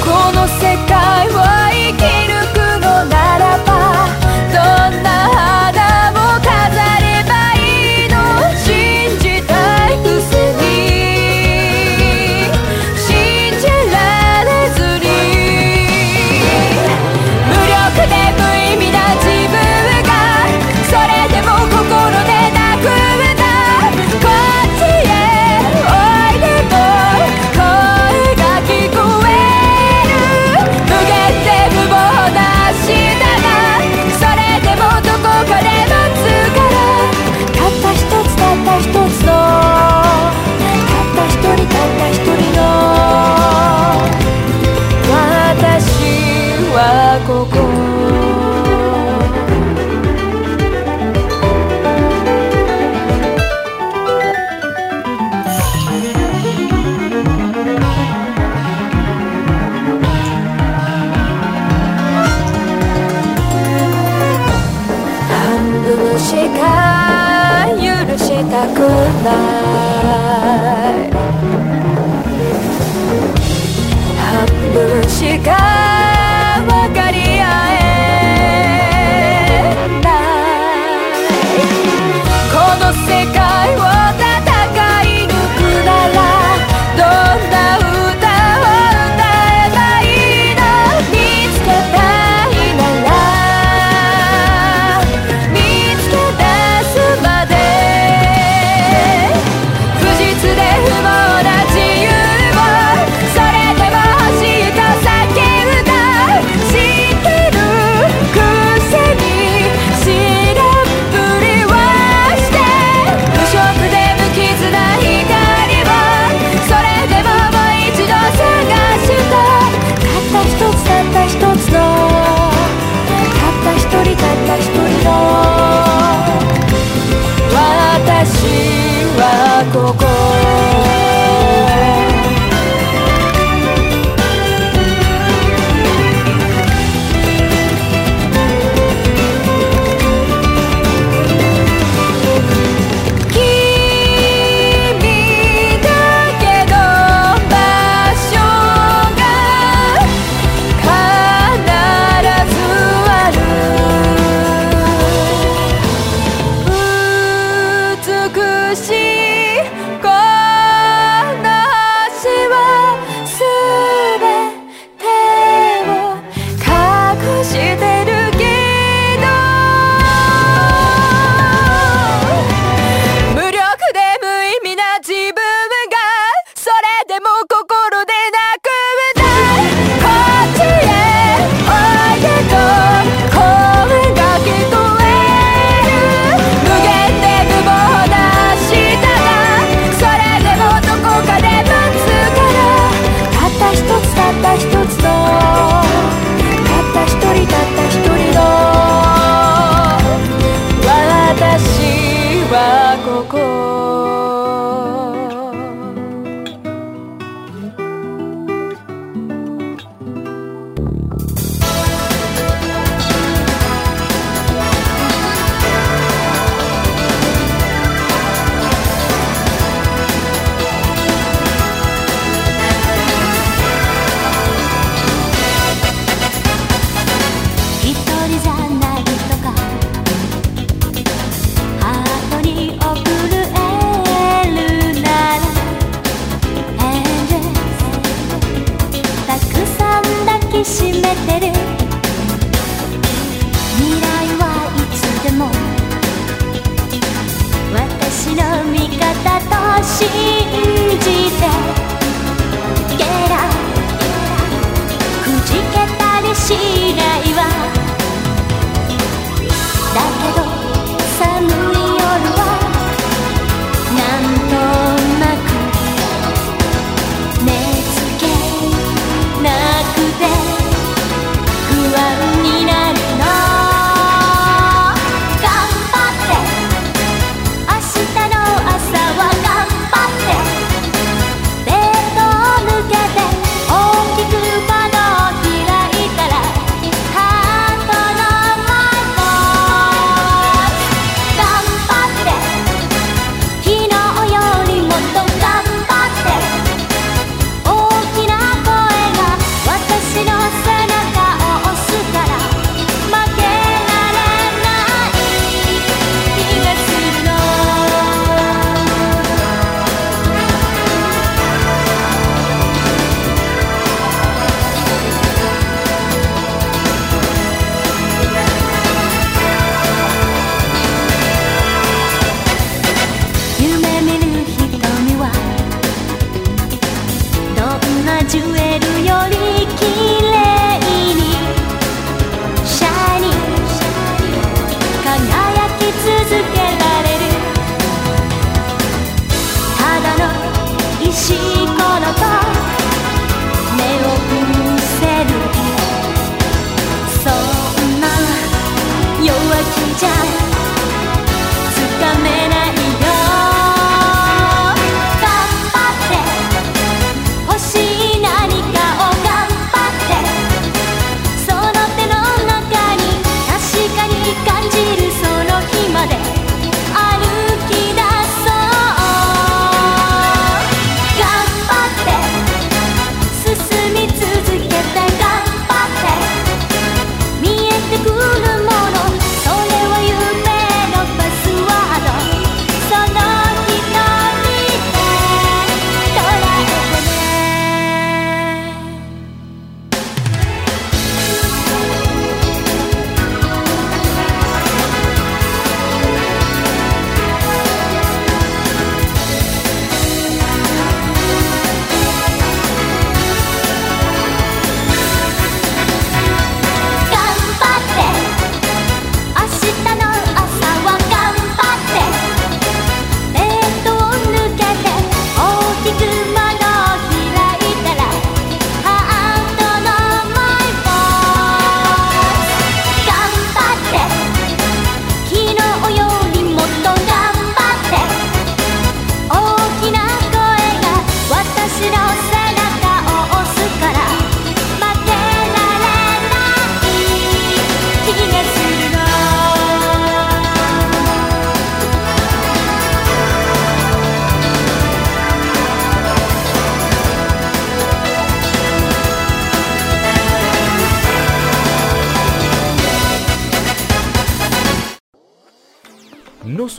[0.04, 0.92] この世界
[1.30, 1.61] は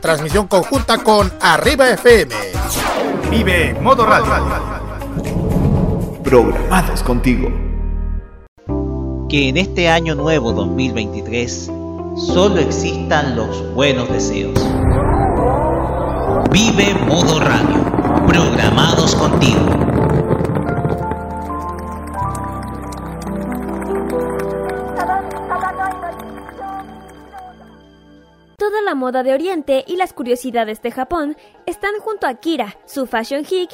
[0.00, 2.34] Transmisión conjunta con Arriba FM.
[3.30, 4.32] Vive Modo Radio.
[6.24, 7.50] Programados contigo.
[9.28, 11.70] Que en este año nuevo 2023
[12.16, 14.58] solo existan los buenos deseos.
[16.50, 18.26] Vive Modo Radio.
[18.26, 19.89] Programados contigo.
[29.10, 33.68] Moda de Oriente y las curiosidades de Japón están junto a Kira, su fashion geek,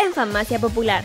[0.00, 1.02] en Farmacia Popular.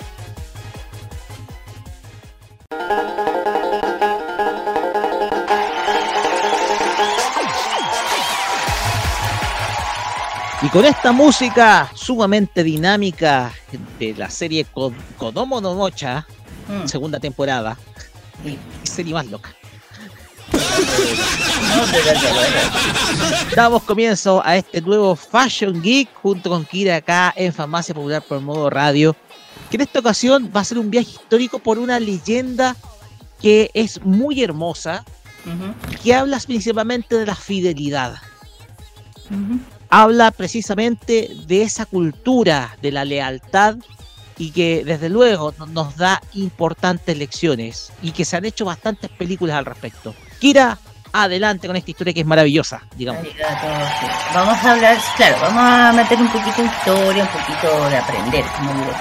[10.62, 13.52] Y con esta música sumamente dinámica
[14.00, 16.26] de la serie Ko- Kodomo no Mocha,
[16.68, 16.88] Mm.
[16.88, 17.78] segunda temporada,
[18.84, 19.52] serie más loca.
[23.56, 28.40] Damos comienzo a este nuevo Fashion Geek junto con Kira acá en Farmacia Popular por
[28.42, 29.16] modo radio.
[29.70, 32.76] Que en esta ocasión va a ser un viaje histórico por una leyenda
[33.42, 35.04] que es muy hermosa,
[36.04, 38.16] que habla principalmente de la fidelidad.
[39.90, 43.78] Habla precisamente de esa cultura de la lealtad
[44.38, 49.10] y que desde luego no- nos da importantes lecciones y que se han hecho bastantes
[49.10, 50.14] películas al respecto.
[50.40, 50.78] Kira,
[51.14, 53.24] adelante con esta historia que es maravillosa, digamos.
[54.34, 58.46] Vamos a hablar, claro, vamos a meter un poquito de historia, un poquito de aprender,
[58.58, 58.92] como digo,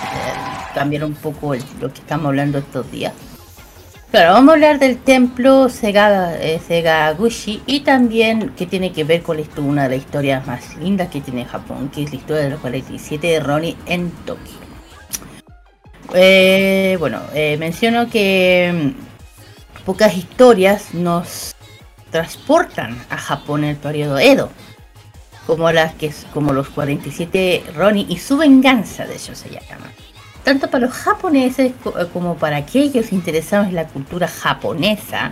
[0.74, 3.12] cambiar un poco lo que estamos hablando estos días.
[4.10, 6.60] Claro, vamos a hablar del templo Sega, eh,
[7.66, 11.20] y también que tiene que ver con histo- una de las historias más lindas que
[11.20, 14.54] tiene Japón, que es la historia de los 47 de Ronnie en Tokio.
[16.14, 18.92] Eh, bueno, eh, menciono que
[19.86, 21.54] pocas historias nos
[22.10, 24.50] transportan a Japón en el periodo Edo,
[25.46, 29.92] como, las que, como los 47 Ronin y su venganza, de hecho se llama.
[30.42, 31.72] Tanto para los japoneses
[32.12, 35.30] como para aquellos interesados en la cultura japonesa,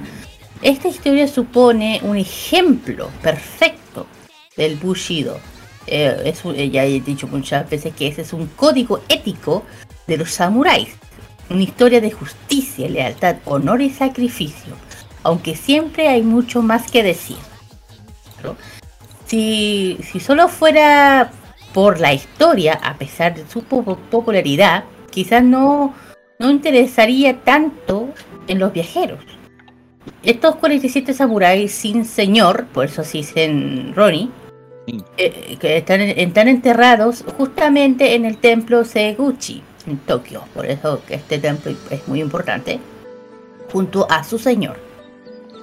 [0.62, 4.06] esta historia supone un ejemplo perfecto
[4.56, 5.38] del Bushido.
[5.86, 9.64] Eh, eh, ya he dicho muchas veces que ese es un código ético
[10.06, 10.90] de los samuráis.
[11.50, 14.74] Una historia de justicia, lealtad, honor y sacrificio.
[15.22, 17.36] Aunque siempre hay mucho más que decir.
[18.42, 18.56] ¿no?
[19.26, 21.30] Si, si solo fuera
[21.72, 25.94] por la historia, a pesar de su po- popularidad, quizás no,
[26.38, 28.08] no interesaría tanto
[28.46, 29.20] en los viajeros.
[30.22, 34.28] Estos 47 samuráis sin señor, por eso se dicen Ronnie,
[35.16, 40.42] eh, que están, están enterrados justamente en el templo Seguchi, en Tokio.
[40.54, 42.80] Por eso que este templo es muy importante,
[43.72, 44.76] junto a su señor.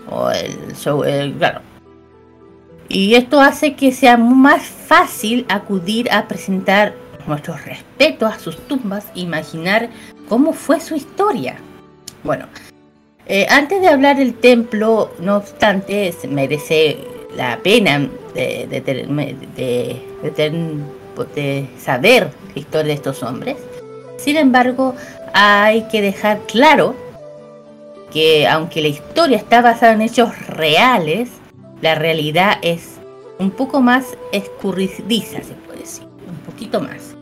[0.09, 1.03] O el, show-
[1.37, 1.61] claro.
[2.89, 6.93] Y esto hace que sea más fácil acudir a presentar
[7.27, 9.89] nuestros respetos a sus tumbas, imaginar
[10.27, 11.55] cómo fue su historia.
[12.23, 12.47] Bueno,
[13.27, 16.97] eh, antes de hablar del templo, no obstante, merece
[17.37, 19.07] la pena de, de de-
[21.35, 23.57] de saber la historia de estos hombres.
[24.21, 24.95] Sin embargo,
[25.33, 26.95] hay que dejar claro
[28.13, 31.29] que aunque la historia está basada en hechos reales,
[31.81, 32.99] la realidad es
[33.39, 37.15] un poco más escurridiza, se puede decir, un poquito más.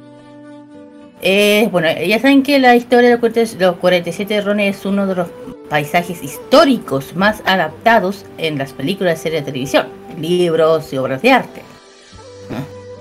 [1.72, 5.16] Bueno, ya saben que la historia de los 40 los 47 Rones es uno de
[5.16, 5.28] los
[5.70, 9.88] paisajes históricos más adaptados en las películas series de televisión,
[10.20, 11.62] libros y obras de arte.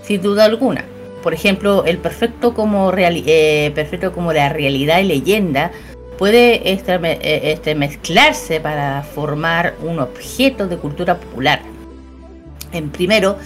[0.03, 0.85] Sin duda alguna.
[1.29, 5.73] Por ejemplo, el perfecto como, eh, perfecto como la realidad y leyenda
[6.17, 11.61] puede estreme- eh, este, mezclarse para formar un objeto de cultura popular.
[12.73, 13.37] En primero,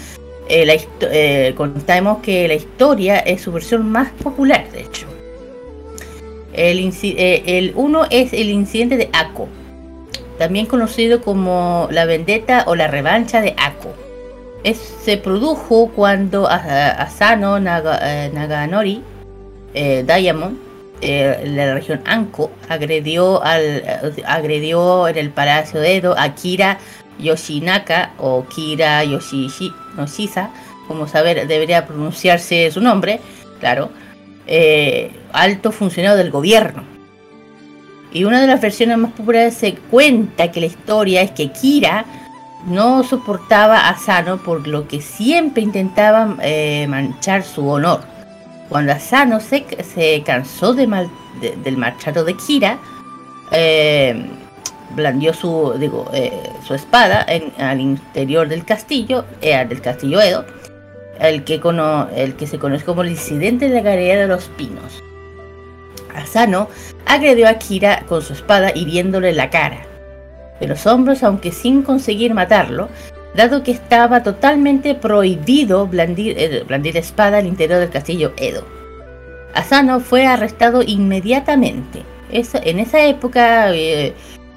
[0.49, 0.77] eh, la
[1.11, 5.09] eh, contamos que la historia es su versión más popular, de hecho.
[6.53, 6.79] El,
[7.19, 9.49] el uno es el incidente de Ako,
[10.39, 13.93] también conocido como la vendetta o la revancha de Ako.
[14.65, 19.03] Es- se produjo cuando Asano Naga- eh, Naganori
[19.75, 20.57] eh, Diamond,
[21.01, 23.83] eh, la región Anko, agredió, al,
[24.27, 26.79] agredió en el palacio de Edo a Kira
[27.19, 30.51] Yoshinaka o Kira Yoshishi, Yoshisa,
[30.87, 33.19] como saber debería pronunciarse su nombre,
[33.61, 33.91] claro,
[34.47, 36.85] eh, alto funcionario del gobierno.
[38.13, 42.05] Y una de las versiones más populares se cuenta que la historia es que Kira
[42.67, 48.01] no soportaba a Sano por lo que siempre intentaba eh, manchar su honor.
[48.69, 51.11] Cuando Asano se, se cansó de mal-
[51.41, 52.79] de- del maltrato de Kira,
[53.51, 54.27] eh,
[54.95, 56.33] blandió su, digo, eh,
[56.67, 60.45] su espada en, al interior del castillo, del castillo Edo,
[61.19, 64.45] el que, cono- el que se conoce como el incidente de la galería de los
[64.49, 65.03] pinos.
[66.15, 66.69] Asano
[67.07, 69.79] agredió a Kira con su espada hiriéndole la cara,
[70.63, 72.89] de los hombros, aunque sin conseguir matarlo,
[73.35, 78.65] dado que estaba totalmente prohibido blandir, eh, blandir espada al interior del castillo Edo.
[79.55, 82.03] Asano fue arrestado inmediatamente.
[82.31, 84.15] Esa- en esa época eh,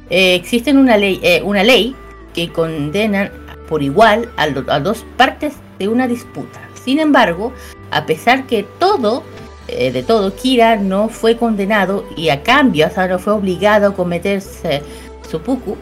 [0.10, 1.96] eh, existe una ley, eh, una ley
[2.34, 3.32] que condena
[3.68, 4.48] por igual a,
[4.80, 6.60] dos partes de una disputa.
[6.84, 7.52] Sin embargo,
[7.92, 9.24] a pesar que todo,
[9.68, 14.40] eh, de todo, Kira no fue condenado y a cambio Asano fue obligado a cometer
[14.42, 14.84] se-
[15.28, 15.76] seppuku,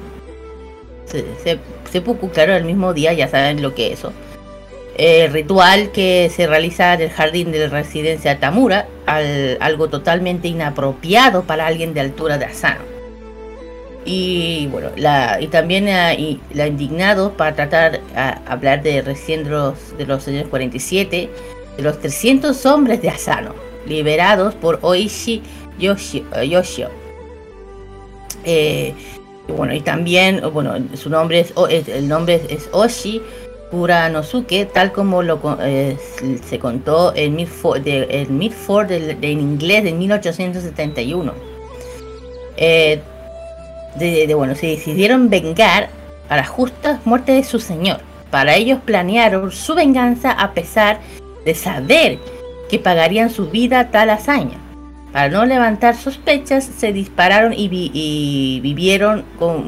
[1.06, 1.60] se- se-
[1.92, 4.14] seppuku, claro, el mismo día, ya saben lo que es eso.
[4.96, 10.48] Eh, ritual que se realiza en el jardín de la residencia Tamura, al- algo totalmente
[10.48, 12.82] inapropiado para alguien de altura de Asano.
[14.06, 19.46] Y bueno, la, y también eh, y la indignado para tratar a hablar de recién
[19.46, 21.30] de los, de los años 47,
[21.78, 23.56] de los 300 hombres de Asano,
[23.88, 25.42] liberados por Oishi
[25.80, 26.90] Yoshi- eh, Yoshio.
[28.46, 28.94] Eh,
[29.48, 31.54] bueno, y también, bueno, su nombre es,
[31.90, 33.22] el nombre es Oshi
[33.72, 35.98] Kuranosuke, tal como lo eh,
[36.48, 41.34] se contó en Milford, de, en, de- en inglés de 1871.
[42.58, 43.02] Eh,
[43.96, 45.90] de, bueno, se decidieron vengar
[46.30, 48.00] a la justa muerte de su señor.
[48.32, 51.00] Para ellos planearon su venganza a pesar
[51.46, 52.18] de saber
[52.70, 54.58] que pagarían su vida tal hazaña.
[55.14, 59.24] Para no levantar sospechas, se dispararon y, vi- y vivieron,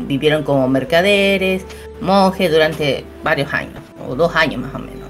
[0.08, 1.64] vivieron como mercaderes,
[2.02, 5.08] monjes durante varios años, o dos años más o menos.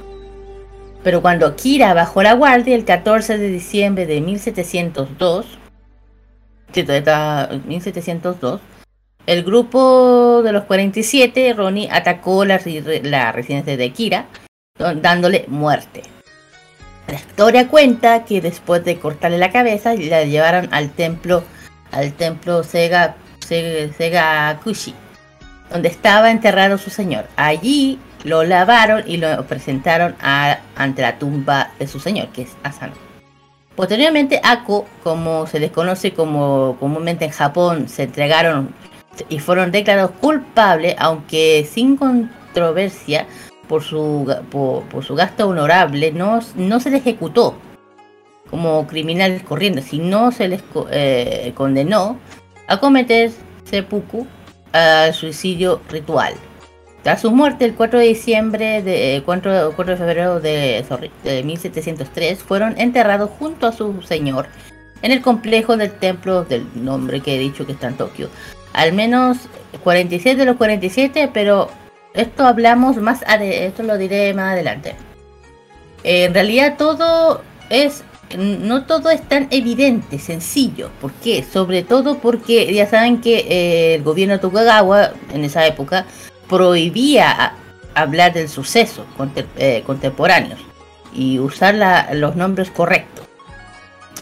[1.03, 5.45] Pero cuando Kira bajó la guardia el 14 de diciembre de 1702,
[6.73, 8.59] cierto, está 1702,
[9.27, 12.59] el grupo de los 47, Ronnie atacó la,
[13.03, 14.25] la residencia de Kira,
[15.01, 16.03] dándole muerte.
[17.07, 21.43] La historia cuenta que después de cortarle la cabeza, la llevaron al templo,
[21.91, 24.95] al templo Sega, Sega, Segakushi,
[25.71, 27.25] donde estaba enterrado su señor.
[27.35, 32.93] Allí lo lavaron y lo presentaron ante la tumba de su señor, que es Asano.
[33.75, 38.73] Posteriormente, Ako, como se les conoce como comúnmente en Japón, se entregaron
[39.29, 43.27] y fueron declarados culpables, aunque sin controversia,
[43.67, 47.55] por su, por, su gasto honorable, no, no se les ejecutó
[48.49, 52.17] como criminales corriendo, sino se les eh, condenó
[52.67, 53.31] a cometer
[53.63, 54.27] seppuku
[54.71, 56.33] al suicidio ritual.
[57.03, 60.83] Tras su muerte, el 4 de diciembre de eh, 4, 4 de febrero de,
[61.23, 64.47] de 1703, fueron enterrados junto a su señor
[65.01, 68.29] en el complejo del templo del nombre que he dicho que está en Tokio.
[68.73, 69.37] Al menos
[69.83, 71.69] 47 de los 47, pero
[72.15, 74.95] esto hablamos más esto lo diré más adelante.
[76.03, 78.03] En realidad todo es
[78.37, 80.89] no todo es tan evidente, sencillo.
[80.99, 81.43] ¿Por qué?
[81.43, 86.05] Sobre todo porque ya saben que eh, el gobierno de Tokugawa en esa época
[86.49, 87.53] prohibía
[87.93, 89.05] hablar del suceso
[89.57, 90.59] eh, contemporáneos
[91.13, 91.75] y usar
[92.13, 93.25] los nombres correctos.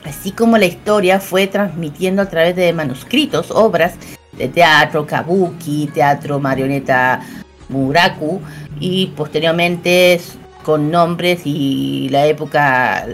[0.05, 3.95] Así como la historia fue transmitiendo a través de manuscritos, obras
[4.33, 7.21] de teatro, kabuki, teatro marioneta
[7.69, 8.41] muraku
[8.79, 10.19] y posteriormente
[10.63, 13.05] con nombres y la época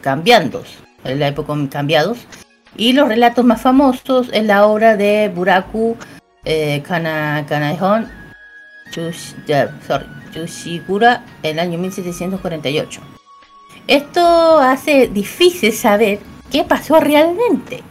[0.00, 0.62] cambiando,
[1.04, 2.18] la época cambiados.
[2.76, 5.96] Y los relatos más famosos es la obra de Buraku
[6.44, 8.08] eh, Kana, Kanaehon
[8.92, 9.34] Chush-
[9.86, 13.00] sorry, Chushigura el año 1748.
[13.86, 16.20] Esto hace difícil saber
[16.50, 17.82] qué pasó realmente.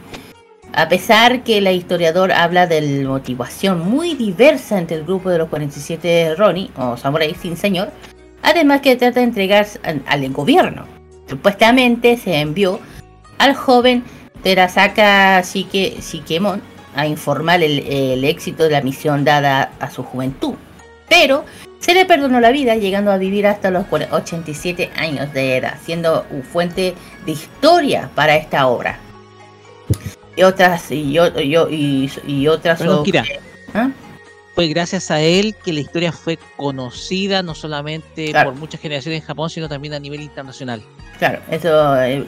[0.78, 5.40] A pesar que la historiador habla de la motivación muy diversa entre el grupo de
[5.40, 7.92] los 47 Ronnie o Samurai sin señor,
[8.44, 10.86] además que trata de entregarse al, gobierno.
[11.28, 12.80] Supuestamente se envió
[13.40, 14.04] al joven
[14.44, 16.62] Terasaka Shike, Shikemon
[16.96, 20.54] a informar el, éxito de la misión dada a su juventud.
[21.10, 21.44] Pero
[21.80, 26.28] se le perdonó la vida llegando a vivir hasta los 87 años de edad, siendo
[26.54, 26.94] fuente
[27.26, 29.00] de historia para esta obra.
[30.38, 33.26] Y otras y, y y- otras Kira.
[33.74, 33.90] ¿Ah?
[34.56, 38.52] Fue gracias a él que la historia fue conocida no solamente Claro.
[38.52, 40.82] por muchas generaciones en Japón, sino también a nivel internacional.
[41.20, 42.24] Claro, eso eh,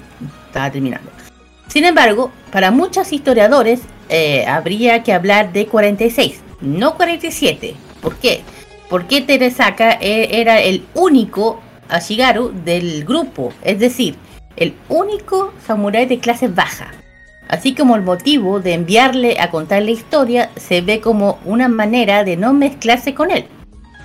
[0.48, 1.10] estaba terminando.
[1.68, 3.80] Sin embargo, para muchos historiadores
[4.10, 7.76] eh, habría que hablar de 46, no 47.
[8.02, 8.42] ¿Por qué?
[8.90, 14.16] Porque Teresaka eh, era el único Ashigaru del grupo, es decir,
[14.56, 16.92] el único samurái de clase baja.
[17.50, 22.24] Así como el motivo de enviarle a contar la historia se ve como una manera
[22.24, 23.48] de no mezclarse con él.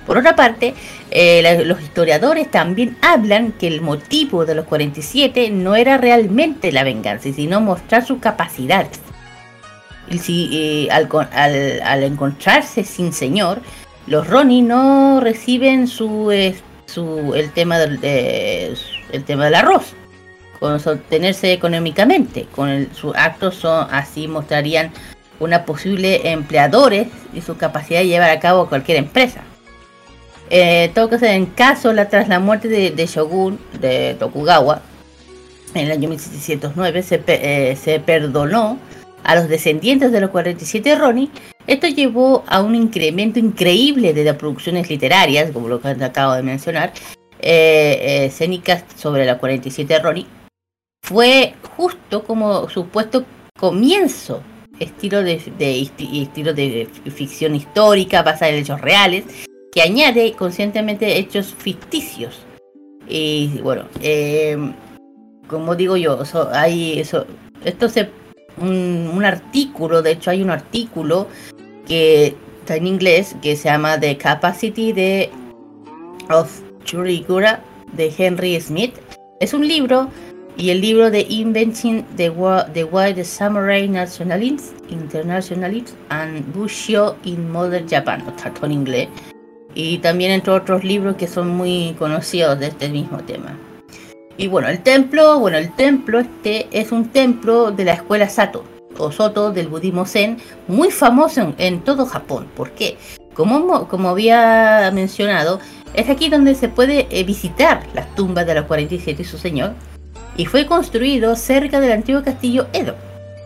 [0.07, 0.75] Por otra parte,
[1.11, 6.85] eh, los historiadores también hablan que el motivo de los 47 no era realmente la
[6.85, 8.99] venganza, sino mostrar sus capacidades.
[10.11, 13.61] Y si, eh, al, con- al- al encontrarse sin señor,
[14.07, 16.55] los Ronnie no reciben su, eh,
[16.87, 18.75] su el tema del de-
[19.13, 19.95] el tema del arroz,
[20.65, 22.47] con sostenerse económicamente.
[22.51, 24.93] Con el- sus actos son así mostrarían
[25.39, 29.43] una posible empleadores y su capacidad de llevar a cabo cualquier empresa.
[30.49, 34.81] Eh, todo caso, en caso, la, tras la muerte de, Shogun de Tokugawa,
[35.75, 38.79] en el año 1709, se, eh, se perdonó
[39.23, 41.31] a los descendientes de los 47 Ronin.
[41.67, 46.43] Esto llevó a un incremento increíble de las producciones literarias, como lo que acabo de
[46.43, 46.95] mencionar,
[47.41, 50.44] eh, eh, escénicas sobre los 47 Ronin.
[51.05, 53.27] Fue justo como supuesto
[53.59, 54.41] comienzo
[54.81, 59.25] estilo de, de estilo de ficción histórica basada en hechos reales
[59.71, 62.41] que añade conscientemente hechos ficticios.
[63.07, 64.57] Y bueno eh,
[65.47, 67.27] como digo yo so- hay eso
[67.67, 68.09] esto se
[68.57, 71.29] un, un artículo de hecho hay un artículo
[71.87, 75.31] que está en inglés que se llama The Capacity de
[76.31, 77.63] of Churigura
[77.93, 78.95] de Henry Smith.
[79.39, 80.09] Es un libro
[80.57, 82.33] y el libro de Inventing the,
[82.73, 89.09] the Wild Samurai Nationalism, Internationalism and Bushio in Modern Japan, está todo en inglés.
[89.75, 93.59] Y también entre otros libros que son muy conocidos de este mismo tema.
[94.37, 98.65] Y bueno, el templo, bueno, el templo este es un templo de la escuela Sato
[98.99, 102.47] o Soto del budismo Zen, muy famoso en, en todo Japón.
[102.57, 102.97] ¿Por qué?
[103.35, 105.59] Como, mo- como había mencionado,
[105.95, 109.73] es aquí donde se puede eh, visitar las tumbas de los 47 y su señor,
[110.37, 112.95] y fue construido cerca del antiguo castillo Edo,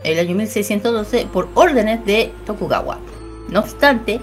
[0.04, 2.98] en el año 1612 por órdenes de Tokugawa.
[3.50, 4.20] No obstante,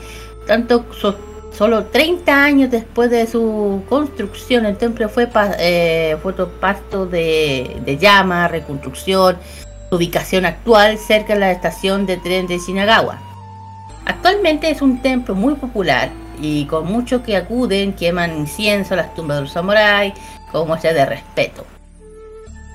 [0.48, 1.18] tanto so-
[1.52, 5.30] solo 30 años después de su construcción, el templo fue,
[5.60, 9.38] eh, fue de, de llama, reconstrucción,
[9.92, 13.20] ubicación actual cerca de la estación de tren de Shinagawa.
[14.06, 16.10] Actualmente es un templo muy popular
[16.42, 20.14] y con muchos que acuden queman incienso a las tumbas de los samuráis
[20.52, 21.66] como muestra de respeto.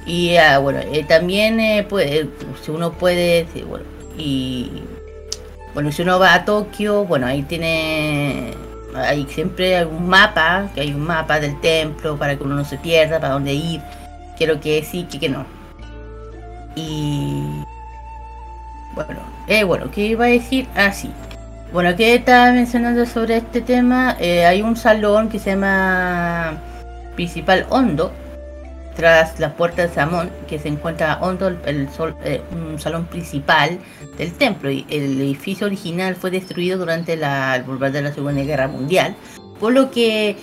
[0.06, 2.28] Y ah, bueno, eh, también eh, puede,
[2.62, 3.84] si uno puede, bueno,
[4.16, 4.82] y
[5.74, 8.54] bueno, si uno va a Tokio, bueno, ahí tiene,
[8.94, 12.76] hay siempre algún mapa, que hay un mapa del templo para que uno no se
[12.78, 13.80] pierda, para dónde ir.
[14.36, 15.44] Quiero que sí, que, no.
[16.74, 17.44] Y
[18.94, 20.66] bueno, eh, bueno, ¿qué iba a decir?
[20.74, 21.10] Ah, sí.
[21.72, 26.54] Bueno, que estaba mencionando sobre este tema, eh, hay un salón que se llama
[27.14, 28.12] Principal Hondo,
[29.00, 33.78] tras la puerta de Samón, que se encuentra Hondo, el, sol- eh, un salón principal
[34.18, 34.70] del templo.
[34.70, 39.14] Y el edificio original fue destruido durante la, el volver de la Segunda Guerra Mundial,
[39.58, 40.36] por lo que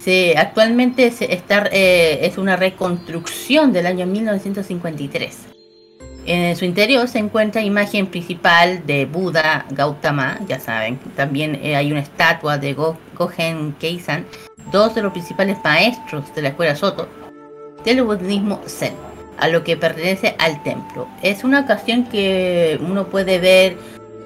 [0.00, 5.36] se, actualmente se está, eh, es una reconstrucción del año 1953.
[6.26, 11.00] En su interior se encuentra imagen principal de Buda Gautama, ya saben.
[11.16, 14.24] También eh, hay una estatua de Go- Gogen Keisan,
[14.70, 17.08] dos de los principales maestros de la escuela Soto
[17.84, 18.94] del budismo Zen,
[19.38, 21.06] a lo que pertenece al templo.
[21.22, 23.76] Es una ocasión que uno puede ver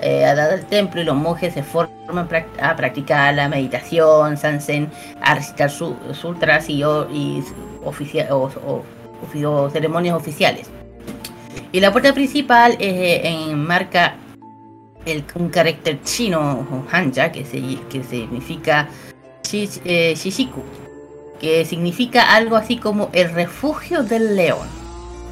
[0.01, 2.29] eh, al lado del templo y los monjes se forman
[2.61, 4.89] a practicar la meditación, Sansen,
[5.21, 7.43] a recitar su, sutras y, y
[7.85, 8.83] oficia- o- o-
[9.47, 10.69] o ceremonias oficiales.
[11.73, 13.21] Y la puerta principal eh,
[13.51, 14.15] enmarca
[15.05, 17.61] el, un carácter chino, Hanja, que, se,
[17.91, 18.89] que significa
[19.53, 20.63] eh, Shishiku,
[21.40, 24.66] que significa algo así como el refugio del león.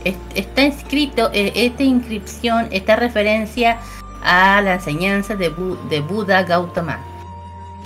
[0.04, 3.78] Es- Está escrito, eh, esta inscripción, esta referencia
[4.22, 6.98] a la enseñanza de, Bu- de Buda Gautama,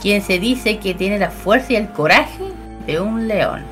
[0.02, 2.44] quien se dice que tiene la fuerza y el coraje
[2.86, 3.62] de un león.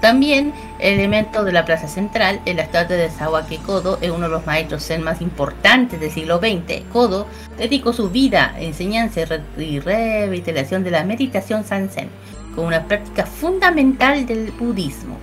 [0.00, 4.26] También el elemento de la plaza central, en la estatua de Sawake Kodo, es uno
[4.26, 6.82] de los maestros zen más importantes del siglo XX.
[6.90, 7.26] Kodo
[7.58, 9.20] dedicó su vida a enseñanza
[9.58, 12.08] y revitalización de la meditación Sanzen,
[12.60, 15.18] una práctica fundamental del budismo.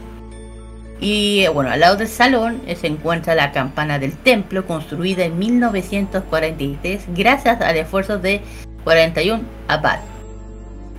[1.00, 5.38] Y bueno, al lado del salón eh, se encuentra la campana del templo, construida en
[5.38, 8.42] 1943 gracias al esfuerzo de
[8.84, 10.00] 41 abad.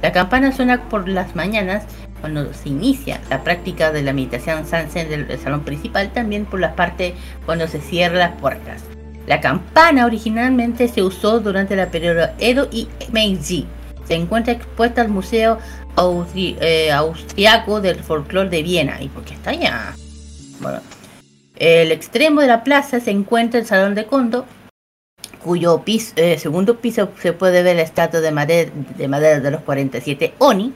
[0.03, 1.85] La campana suena por las mañanas
[2.21, 6.61] cuando se inicia la práctica de la meditación Sanzen del del salón principal, también por
[6.61, 8.85] la parte cuando se cierran las puertas.
[9.27, 13.67] La campana originalmente se usó durante la periodo Edo y Meiji.
[14.07, 15.59] Se encuentra expuesta al Museo
[16.01, 19.03] Eh, Austriaco del Folclore de Viena.
[19.03, 19.95] ¿Y por qué está allá?
[20.61, 20.81] Bueno,
[21.57, 24.47] el extremo de la plaza se encuentra el Salón de Kondo,
[25.43, 29.51] cuyo pis- eh, segundo piso se puede ver la estatua de madera, de madera de
[29.51, 30.73] los 47 Oni,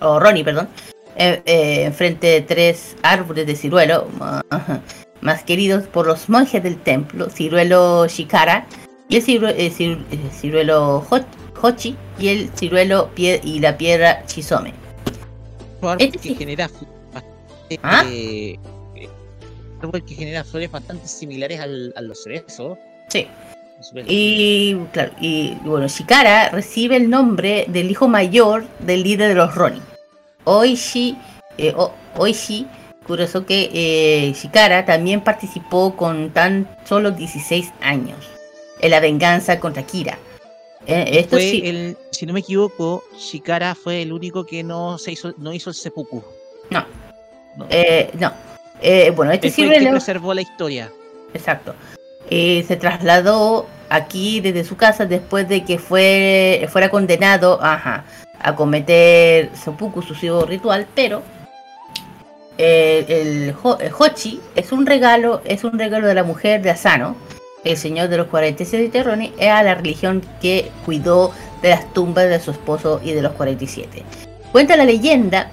[0.00, 0.68] o Ronnie, perdón,
[1.16, 4.08] eh, enfrente de tres árboles de ciruelo,
[5.20, 8.66] más queridos por los monjes del templo, ciruelo Shikara
[9.08, 9.56] y el ciruelo,
[10.32, 11.20] ciruelo Ho-
[11.64, 14.74] Hochi y el ciruelo pie- y la piedra Chisome.
[15.98, 16.34] Este que sí.
[16.34, 16.68] genera
[17.12, 18.04] bastante, ¿Ah?
[18.06, 18.58] eh,
[19.82, 22.76] árbol que genera flores bastante similares al, a los cerezos.
[23.08, 23.26] Sí.
[24.06, 29.54] Y claro, y bueno, Shikara recibe el nombre del hijo mayor del líder de los
[29.54, 29.82] Ronin.
[30.44, 31.16] Oishi,
[31.58, 32.66] eh, O- Oishi
[33.06, 38.18] Kurosuke eh, Shikara también participó con tan solo 16 años
[38.80, 40.18] en la venganza contra Kira.
[40.86, 44.98] Eh, esto fue sí, el, si no me equivoco, Shikara fue el único que no
[44.98, 46.22] se hizo, no hizo el seppuku.
[46.70, 46.84] No.
[47.56, 47.66] No.
[47.70, 48.32] eh, no.
[48.82, 50.90] Eh, bueno, este sí el que preservó la historia.
[51.32, 51.74] Exacto.
[52.28, 58.04] Eh, se trasladó aquí desde su casa después de que fue, fuera condenado ajá,
[58.40, 61.22] a cometer seppuku, suicidio ritual, pero
[62.58, 66.70] eh, el, Ho- el Hochi es un regalo, es un regalo de la mujer de
[66.70, 67.16] Asano,
[67.64, 71.32] el señor de los 47 terrones, a la religión que cuidó
[71.62, 74.02] de las tumbas de su esposo y de los 47.
[74.52, 75.48] Cuenta la leyenda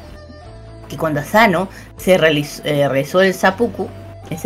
[0.90, 3.88] que cuando Asano se realizó, eh, realizó el seppuku,
[4.30, 4.40] el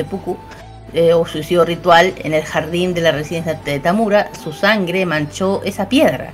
[0.93, 5.61] eh, o suicidio ritual en el jardín de la residencia de Tamura, su sangre manchó
[5.65, 6.31] esa piedra.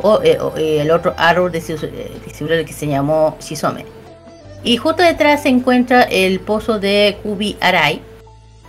[0.00, 3.86] O, eh, o, el otro árbol de de que se llamó Shizome.
[4.64, 8.00] Y justo detrás se encuentra el pozo de Kubi Arai.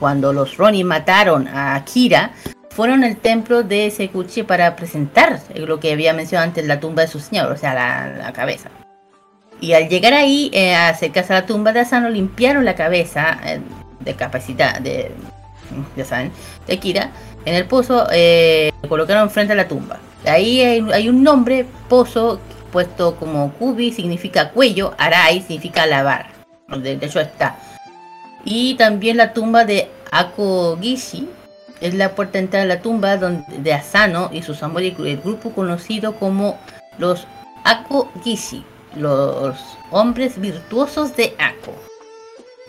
[0.03, 2.31] Cuando los Ronin mataron a Akira,
[2.71, 7.07] fueron al templo de Sekuchi para presentar lo que había mencionado antes, la tumba de
[7.07, 8.69] su señor, o sea, la, cabeza.
[9.61, 13.61] Y al llegar ahí, eh, acercarse a la tumba de Asano, limpiaron la cabeza eh,
[14.01, 15.13] de capacidad, de,
[15.95, 16.33] ya saben,
[16.67, 17.11] de Akira.
[17.45, 19.99] En el pozo eh, lo colocaron frente a la tumba.
[20.25, 22.41] Ahí hay, hay un nombre, pozo,
[22.73, 26.25] puesto como kubi significa cuello, arai significa lavar.
[26.67, 27.55] De, de hecho está.
[28.45, 31.27] Y también la tumba de Akogishi
[31.81, 35.17] es la puerta de entrada a la tumba donde, de Asano y sus amores, el
[35.17, 36.59] grupo conocido como
[36.97, 37.27] los
[37.63, 38.63] Akogishi,
[38.95, 39.55] los
[39.91, 41.73] hombres virtuosos de Ako.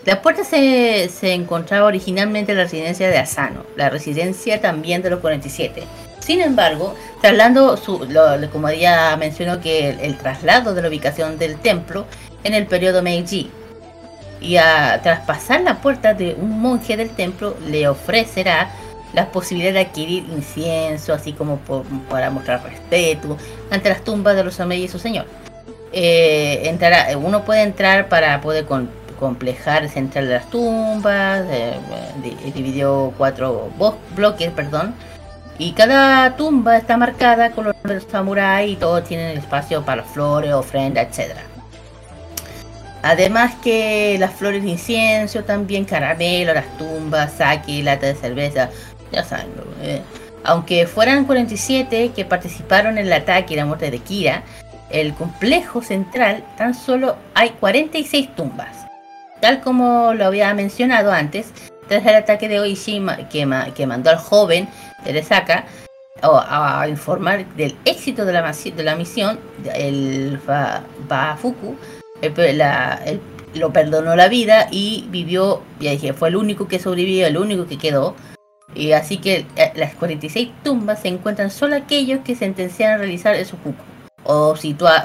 [0.04, 5.10] La puerta se, se encontraba originalmente en la residencia de Asano, la residencia también de
[5.10, 5.82] los 47.
[6.20, 11.38] Sin embargo, traslando su, lo- como ya mencionó que el, el traslado de la ubicación
[11.38, 12.06] del templo
[12.44, 13.50] en el periodo Meiji
[14.44, 18.68] y a traspasar la puerta de un monje del templo le ofrecerá
[19.12, 21.58] la posibilidad de adquirir incienso, así como
[22.10, 23.36] para mostrar respeto
[23.70, 25.26] ante las tumbas de los Amei y su señor.
[25.92, 28.66] Eh, entrará, uno puede entrar para poder
[29.18, 31.74] complejar el central de las tumbas, eh,
[32.22, 33.70] di- dividió cuatro
[34.16, 34.94] bloques, perdón,
[35.56, 37.76] y cada tumba está marcada con los
[38.10, 41.42] samuráis y todos tienen espacio para flores, ofrendas, etcétera.
[43.04, 48.70] Además que las flores de incienso, también caramelo, las tumbas, sake, lata de cerveza,
[49.12, 49.48] ya saben.
[49.82, 50.00] Eh,
[50.42, 54.42] aunque fueran 47 que participaron en el ataque y la muerte de Kira,
[54.88, 58.74] el complejo central tan solo hay 46 tumbas.
[59.42, 61.52] Tal como lo había mencionado antes,
[61.88, 64.66] tras el ataque de Oishima que, ma- que mandó al joven
[65.04, 65.66] Teresaka
[66.22, 69.38] a, informar del éxito de la, de la misión,
[69.74, 71.76] el Ba- Bafuku
[73.54, 77.66] lo perdonó la vida y vivió, ya dije, fue el único que sobrevivió, el único
[77.66, 78.14] que quedó.
[78.74, 83.34] Y así que eh, las 46 tumbas se encuentran solo aquellos que sentenciaron a realizar
[83.36, 83.94] el sukuku
[84.24, 85.04] o, situa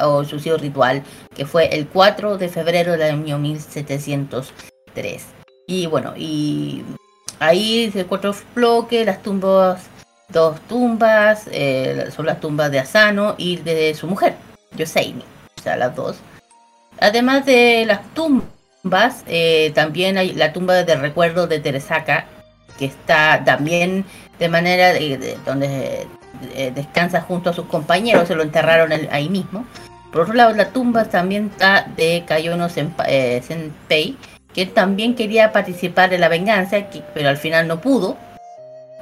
[0.59, 1.03] ritual,
[1.35, 5.25] que fue el 4 de febrero del año 1703.
[5.67, 6.83] Y bueno, y
[7.39, 9.83] ahí se encuentran bloques, las tumbas,
[10.29, 14.35] dos tumbas, eh, son las tumbas de Asano y de su mujer,
[14.75, 15.23] Yoseini,
[15.57, 16.17] o sea, las dos.
[17.01, 22.26] Además de las tumbas, eh, también hay la tumba de recuerdo de Teresaka,
[22.77, 24.05] que está también
[24.39, 26.07] de manera de- de- donde
[26.55, 29.65] eh, descansa junto a sus compañeros, se lo enterraron el- ahí mismo.
[30.11, 32.67] Por otro lado, la tumba también está de Kayono
[33.07, 34.15] eh, Senpei,
[34.53, 38.15] que también quería participar en la venganza, que- pero al final no pudo.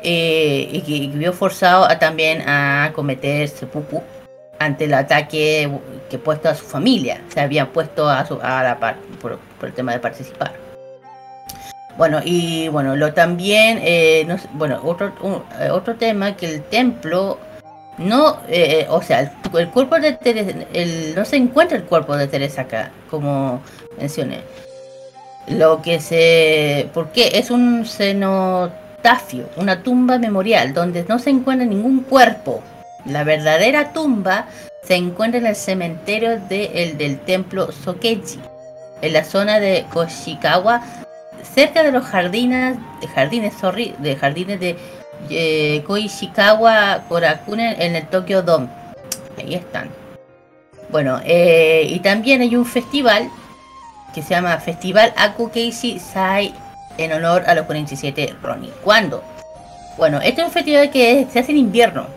[0.03, 4.01] y que vio forzado a, también a cometer seppuku
[4.59, 5.69] ante el ataque
[6.07, 7.21] que puesto a su familia.
[7.29, 10.53] Se habían puesto a, su, a la par por, el tema de participar.
[11.97, 16.61] Bueno, y bueno, lo también, eh, no bueno, otro, un- eh, otro tema que el
[16.63, 17.39] templo
[17.97, 22.15] no, eh, o sea, el, el cuerpo de Teresa, el, no se encuentra el cuerpo
[22.15, 23.61] de Teresa acá, como
[23.97, 24.41] mencioné.
[25.47, 32.01] Lo que se, porque es un cenotafio, una tumba memorial, donde no se encuentra ningún
[32.01, 32.61] cuerpo.
[33.05, 34.45] La verdadera tumba
[34.83, 38.39] se encuentra en el cementerio de- el del templo Sokechi,
[39.01, 40.81] en la zona de Koshikawa,
[41.53, 44.75] cerca de los jardines, de jardines, sorry, de jardines de
[45.29, 48.67] eh, Koishikawa Korakuen en el Tokyo Dome.
[49.37, 49.89] Ahí están.
[50.89, 53.29] Bueno, eh, y también hay un festival
[54.13, 56.53] que se llama Festival Akukeishi Sai
[56.97, 58.71] en honor a los 47 Ronin.
[58.83, 59.23] ¿Cuándo?
[59.97, 62.07] Bueno, este es un festival que se hace en invierno.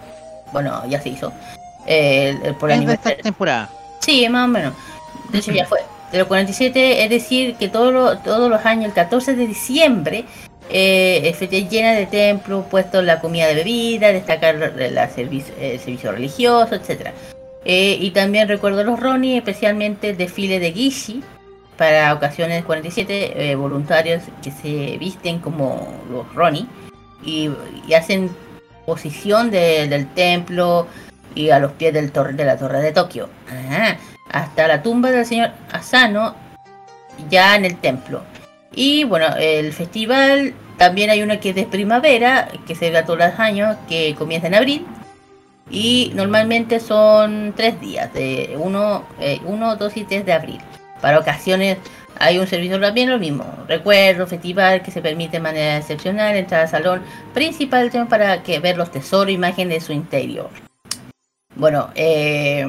[0.52, 1.32] Bueno, ya se hizo.
[1.86, 3.68] Eh, el- por de esta temporada.
[4.01, 4.74] Sí, más o menos.
[5.31, 5.81] De hecho, ya fue.
[6.12, 10.24] De los 47, es decir, que todo lo- todos los años, el 14 de diciembre,
[10.68, 11.35] eh, el
[11.68, 17.12] llena de templos, puestos la comida de bebida, destacar la servicio, el servicio religioso, etcétera
[17.64, 21.22] Eh, y también recuerdo los Roni, especialmente el desfile de Gishi,
[21.77, 26.66] para ocasiones 47, eh, voluntarios que se visten como los Roni
[27.22, 27.51] y,
[27.86, 28.31] y hacen
[28.91, 30.89] posición de- del templo
[31.37, 33.29] y a los pies del torre, de la torre de Tokio.
[33.49, 33.99] Ajá,
[34.33, 36.35] hasta la tumba del señor Asano,
[37.29, 38.23] ya en el templo.
[38.75, 43.21] Y bueno, el festival también hay uno que es de primavera, que se da todos
[43.21, 44.85] los años, que comienza en abril.
[45.71, 49.05] Y normalmente son tres días, de 1,
[49.77, 50.61] 2 y 3 de abril.
[51.01, 51.78] Para ocasiones
[52.18, 53.44] hay un servicio también lo mismo.
[53.66, 57.02] Recuerdo, festival que se permite de manera excepcional entrar al salón
[57.32, 60.51] principal para que ver los tesoros, imagen de su interior.
[61.56, 62.66] Bueno, eh,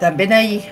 [0.00, 0.64] también hay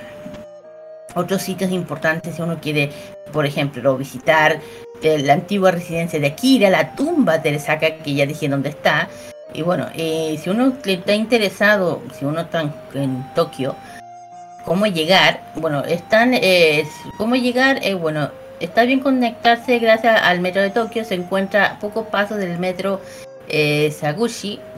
[1.14, 2.90] otros sitios importantes si uno quiere,
[3.32, 4.60] por ejemplo, visitar
[5.02, 9.08] la antigua residencia de Akira, la tumba de Teresaka, que ya dije dónde está.
[9.52, 13.76] Y bueno, eh, si uno está interesado, si uno está en, en Tokio,
[14.64, 16.86] cómo llegar, bueno, están, eh,
[17.16, 18.30] cómo llegar, eh, bueno,
[18.60, 23.00] está bien conectarse gracias al metro de Tokio, se encuentra a pocos pasos del metro
[23.48, 23.94] eh,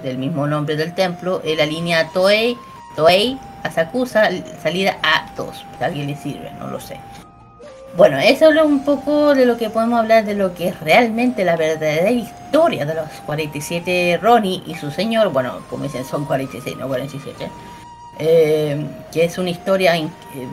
[0.02, 2.56] del mismo nombre del templo, en la línea Toei,
[2.97, 4.28] Toei Asakusa,
[4.62, 5.52] salida A2.
[5.78, 6.98] Si a alguien le sirve, no lo sé.
[7.97, 11.44] Bueno, eso es un poco de lo que podemos hablar de lo que es realmente
[11.44, 15.32] la verdadera historia de los 47 Ronnie y su señor.
[15.32, 17.48] Bueno, como dicen, son 46, no 47.
[18.19, 20.09] Eh, que es una historia eh,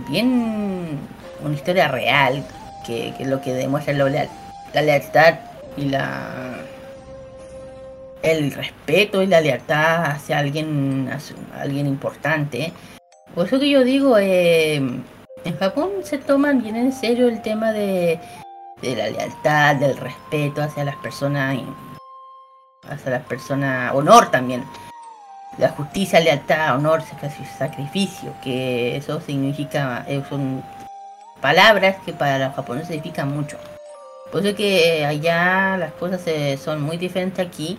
[0.10, 1.00] bien.
[1.44, 2.46] Una historia real,
[2.86, 5.40] que, lo que demuestra la lealtad
[5.76, 6.56] y la.
[8.22, 12.72] El respeto y la lealtad hacia alguien, hacia alguien importante.
[13.34, 17.72] Por eso que yo digo, eh, en Japón se toman bien en serio el tema
[17.72, 18.20] de,
[18.84, 21.58] de la lealtad, del respeto hacia las personas,
[22.88, 24.64] hacia las personas, honor también.
[25.58, 30.64] La justicia, lealtad, honor, sac- sacrificio, que eso significa, eh, son
[31.42, 33.58] palabras que para los japoneses significan mucho.
[34.32, 37.78] Por eso que allá las cosas eh, son muy diferentes aquí.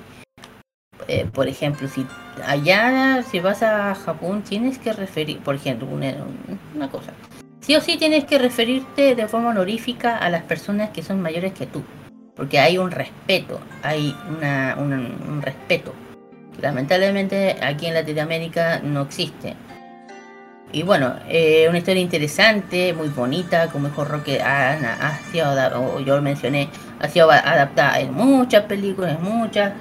[1.08, 2.06] Eh, por ejemplo, si
[2.46, 7.12] allá si vas a Japón tienes que referir, por ejemplo, una, cosa.
[7.60, 11.52] Sí o sí tienes que referirte de forma honorífica a las personas que son mayores
[11.54, 11.82] que tú.
[12.36, 15.94] Porque hay un respeto, hay una, un, un respeto.
[16.60, 19.54] Lamentablemente aquí en Latinoamérica no existe.
[20.74, 26.16] Y bueno, eh, una historia interesante, muy bonita, como dijo Roque, ha, ha sido, yo
[26.16, 26.68] lo mencioné,
[26.98, 29.72] ha sido adaptada en muchas películas, en muchas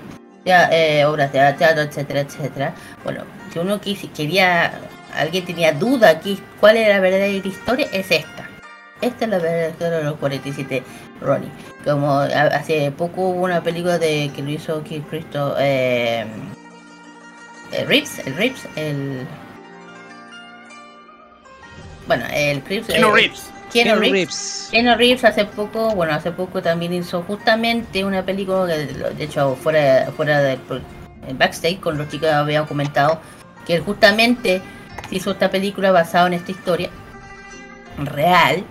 [0.43, 2.73] ya, eh, obras de teatro, etcétera, etcétera.
[3.05, 3.23] Bueno,
[3.53, 4.73] si uno quis- quería,
[5.15, 8.49] alguien tenía duda aquí, cuál era la verdadera historia, es esta.
[8.99, 10.83] Esta es la verdadera historia de los 47
[11.21, 11.49] Ronnie.
[11.85, 16.25] Como hace poco hubo una película de que lo hizo Keith Cristo, eh,
[17.71, 19.27] el Rips, el Rips, el...
[22.07, 22.87] Bueno, el Rips...
[22.87, 23.51] Keanu eh, Reeves.
[23.71, 24.67] Keanu Reeves.
[24.71, 29.55] Keanu Reeves hace poco, bueno, hace poco también hizo justamente una película que de hecho
[29.55, 30.59] fuera, fuera del
[31.33, 33.21] backstage con los chicos habían comentado
[33.65, 34.61] que él justamente
[35.11, 36.89] hizo esta película basada en esta historia
[37.97, 38.63] real.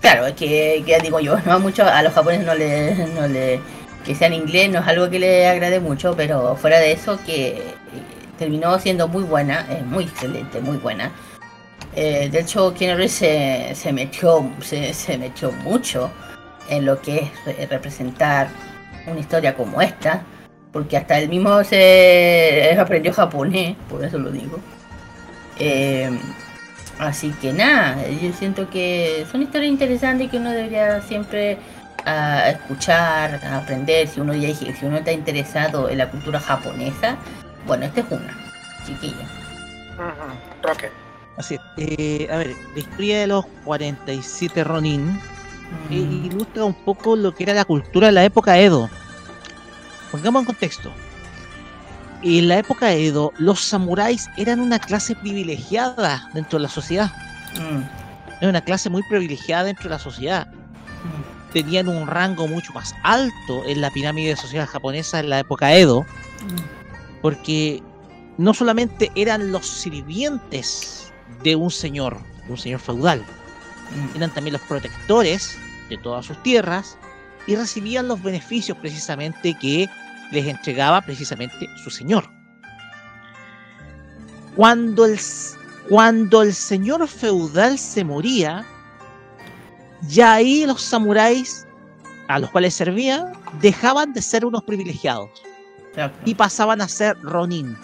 [0.00, 3.26] Claro, es que, que digo yo, no a mucho a los japoneses no le, no
[3.26, 3.60] le
[4.04, 7.18] que sea en inglés no es algo que le agrade mucho, pero fuera de eso
[7.24, 7.62] que eh,
[8.38, 11.10] terminó siendo muy buena, es muy excelente, muy buena.
[11.94, 16.10] Eh, de hecho, Keanu se, se metió, se, se metió mucho
[16.68, 18.48] en lo que es re- representar
[19.06, 20.22] una historia como esta,
[20.72, 24.58] porque hasta él mismo se aprendió japonés, por eso lo digo.
[25.58, 26.10] Eh,
[26.98, 31.58] así que nada, yo siento que son historias interesantes que uno debería siempre
[32.06, 34.08] ah, escuchar, aprender.
[34.08, 37.16] Si uno ya si uno está interesado en la cultura japonesa,
[37.66, 38.36] bueno, esta es una,
[38.86, 39.22] chiquillo.
[39.94, 40.90] Ujú, Roque.
[41.36, 41.60] Así es.
[41.76, 45.18] Eh, a ver, la historia de los 47 Ronin
[45.90, 48.90] eh, ilustra un poco lo que era la cultura de la época Edo.
[50.10, 50.92] Pongamos en contexto.
[52.22, 57.10] En la época Edo, los samuráis eran una clase privilegiada dentro de la sociedad.
[57.54, 57.82] Mm,
[58.40, 60.46] Era una clase muy privilegiada dentro de la sociedad.
[61.52, 66.06] Tenían un rango mucho más alto en la pirámide social japonesa en la época Edo,
[67.20, 67.82] porque
[68.38, 71.12] no solamente eran los sirvientes
[71.42, 74.16] de un señor, de un señor feudal, mm.
[74.16, 75.58] eran también los protectores
[75.88, 76.96] de todas sus tierras
[77.46, 79.88] y recibían los beneficios precisamente que
[80.30, 82.30] les entregaba precisamente su señor.
[84.56, 85.18] Cuando el,
[85.88, 88.64] cuando el señor feudal se moría,
[90.08, 91.66] ya ahí los samuráis
[92.28, 95.30] a los cuales servían dejaban de ser unos privilegiados
[96.24, 97.76] y pasaban a ser ronin,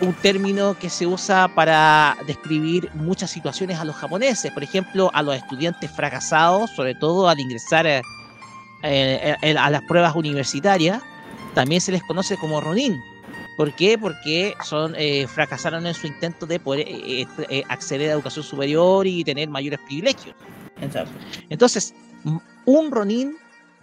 [0.00, 5.22] un término que se usa para describir muchas situaciones a los japoneses, por ejemplo, a
[5.22, 8.02] los estudiantes fracasados, sobre todo al ingresar eh,
[8.82, 11.02] eh, eh, a las pruebas universitarias,
[11.54, 13.00] también se les conoce como ronin.
[13.56, 13.96] ¿Por qué?
[13.96, 19.22] Porque son eh, fracasaron en su intento de poder eh, acceder a educación superior y
[19.22, 20.34] tener mayores privilegios.
[20.80, 21.12] Exacto.
[21.48, 21.94] Entonces,
[22.66, 23.36] un ronin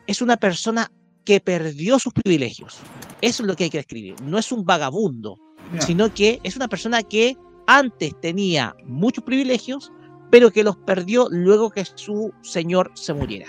[0.08, 0.92] es una persona
[1.26, 2.78] que perdió sus privilegios.
[3.22, 4.16] Eso es lo que hay que describir.
[4.22, 5.38] No es un vagabundo,
[5.72, 5.82] No.
[5.82, 7.38] sino que es una persona que
[7.68, 9.92] antes tenía muchos privilegios,
[10.32, 13.48] pero que los perdió luego que su señor se muriera.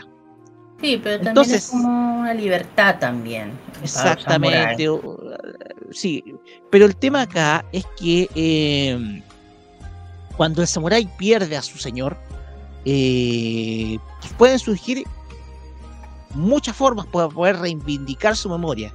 [0.81, 3.53] Sí, pero también Entonces- es como una libertad también.
[3.83, 4.89] Exactamente.
[4.89, 5.19] o-
[5.91, 6.25] Sí,
[6.71, 9.23] pero el tema acá es que eh,
[10.37, 12.17] cuando el samurái pierde a su señor,
[12.85, 13.99] eh,
[14.39, 15.05] pueden surgir
[16.35, 18.93] muchas formas para poder reivindicar su memoria.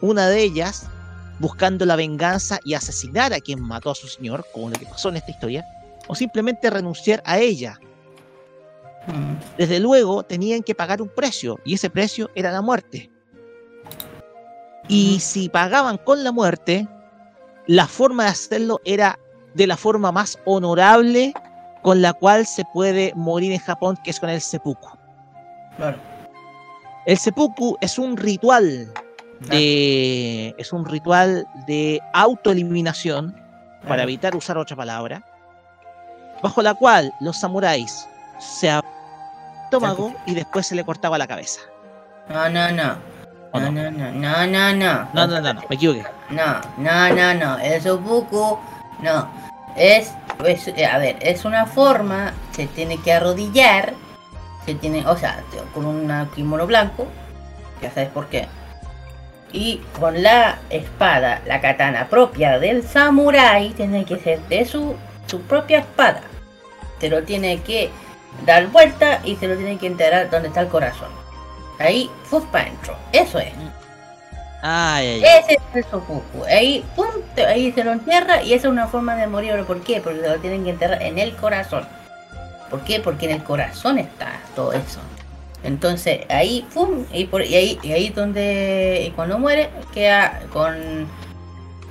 [0.00, 0.86] Una de ellas,
[1.38, 5.08] buscando la venganza y asesinar a quien mató a su señor, como lo que pasó
[5.08, 5.64] en esta historia,
[6.06, 7.78] o simplemente renunciar a ella.
[9.06, 13.10] Mm, Desde luego tenían que pagar un precio, y ese precio era la muerte.
[14.88, 16.86] Y si pagaban con la muerte,
[17.66, 19.18] la forma de hacerlo era
[19.54, 21.32] de la forma más honorable
[21.84, 24.88] con la cual se puede morir en Japón, que es con el seppuku.
[25.76, 25.98] Claro.
[27.04, 28.90] El seppuku es un ritual
[29.50, 33.36] de es un ritual de autoeliminación
[33.86, 35.22] para evitar usar otra palabra,
[36.42, 38.08] bajo la cual los samuráis
[38.38, 38.70] se
[39.64, 41.60] estómago y después se le cortaba la cabeza.
[42.30, 42.96] No, no, no.
[43.52, 43.90] ¿O No, no?
[43.90, 45.08] no, no, no, no, no.
[45.12, 46.06] No, no, no, no, me equivoqué.
[46.30, 47.58] No, no, no, no.
[47.58, 48.58] El seppuku,
[49.02, 49.28] no.
[49.76, 50.12] Es,
[50.44, 53.94] eh, a ver, es una forma, se tiene que arrodillar,
[54.64, 55.42] se tiene, o sea,
[55.72, 57.06] con un kimono blanco,
[57.82, 58.46] ya sabes por qué.
[59.52, 64.96] Y con la espada, la katana propia del samurái, tiene que ser de su,
[65.26, 66.22] su propia espada.
[67.00, 67.90] Se lo tiene que
[68.46, 71.10] dar vuelta y se lo tiene que enterar donde está el corazón.
[71.78, 72.96] Ahí, fuf para adentro.
[73.12, 73.52] Eso es.
[74.66, 75.22] Ay.
[75.22, 76.44] Ese es el seppuku.
[76.48, 77.06] Ahí, pum,
[77.46, 79.62] ahí se lo entierra y esa es una forma de morir.
[79.66, 80.00] ¿Por qué?
[80.00, 81.86] Porque lo tienen que enterrar en el corazón.
[82.70, 82.98] ¿Por qué?
[82.98, 85.00] Porque en el corazón está todo eso.
[85.64, 91.08] Entonces ahí, pum, y, ahí, y ahí donde cuando muere queda con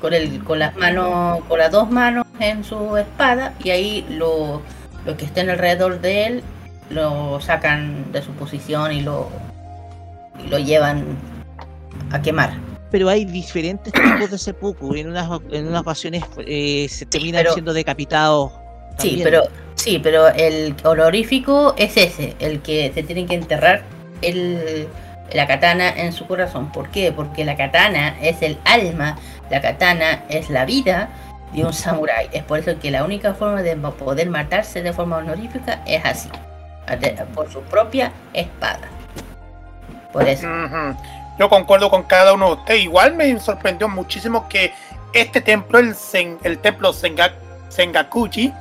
[0.02, 4.64] con el con las manos, con las dos manos en su espada y ahí lo,
[5.06, 6.44] los que estén alrededor de él
[6.90, 9.30] lo sacan de su posición y lo
[10.44, 11.18] y lo llevan
[12.14, 12.54] a quemar.
[12.92, 14.96] Pero hay diferentes tipos de seppuku.
[14.96, 18.52] En unas, en unas ocasiones eh, se terminan pero- siendo decapitados.
[19.00, 19.42] Sí, pero
[19.74, 23.82] sí, pero el honorífico es ese, el que se tiene que enterrar
[24.22, 24.88] el,
[25.34, 26.72] la katana en su corazón.
[26.72, 27.12] ¿Por qué?
[27.12, 29.18] Porque la katana es el alma,
[29.50, 31.10] la katana es la vida
[31.56, 32.30] de un samurái.
[32.34, 36.30] Es por eso que la única forma de poder matarse de forma honorífica es así,
[37.34, 38.88] por su propia espada.
[40.12, 40.48] Por eso.
[41.40, 42.84] Yo concuerdo con cada uno de ustedes.
[42.84, 44.74] Igual me sorprendió muchísimo que
[45.14, 47.34] este templo, el, Sen- el templo Senga-
[47.70, 48.54] Sengakuji,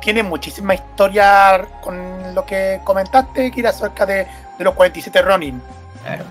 [0.00, 4.26] tiene muchísima historia con lo que comentaste, Kira, acerca de,
[4.58, 5.62] de los 47 Ronin.
[6.04, 6.24] Claro.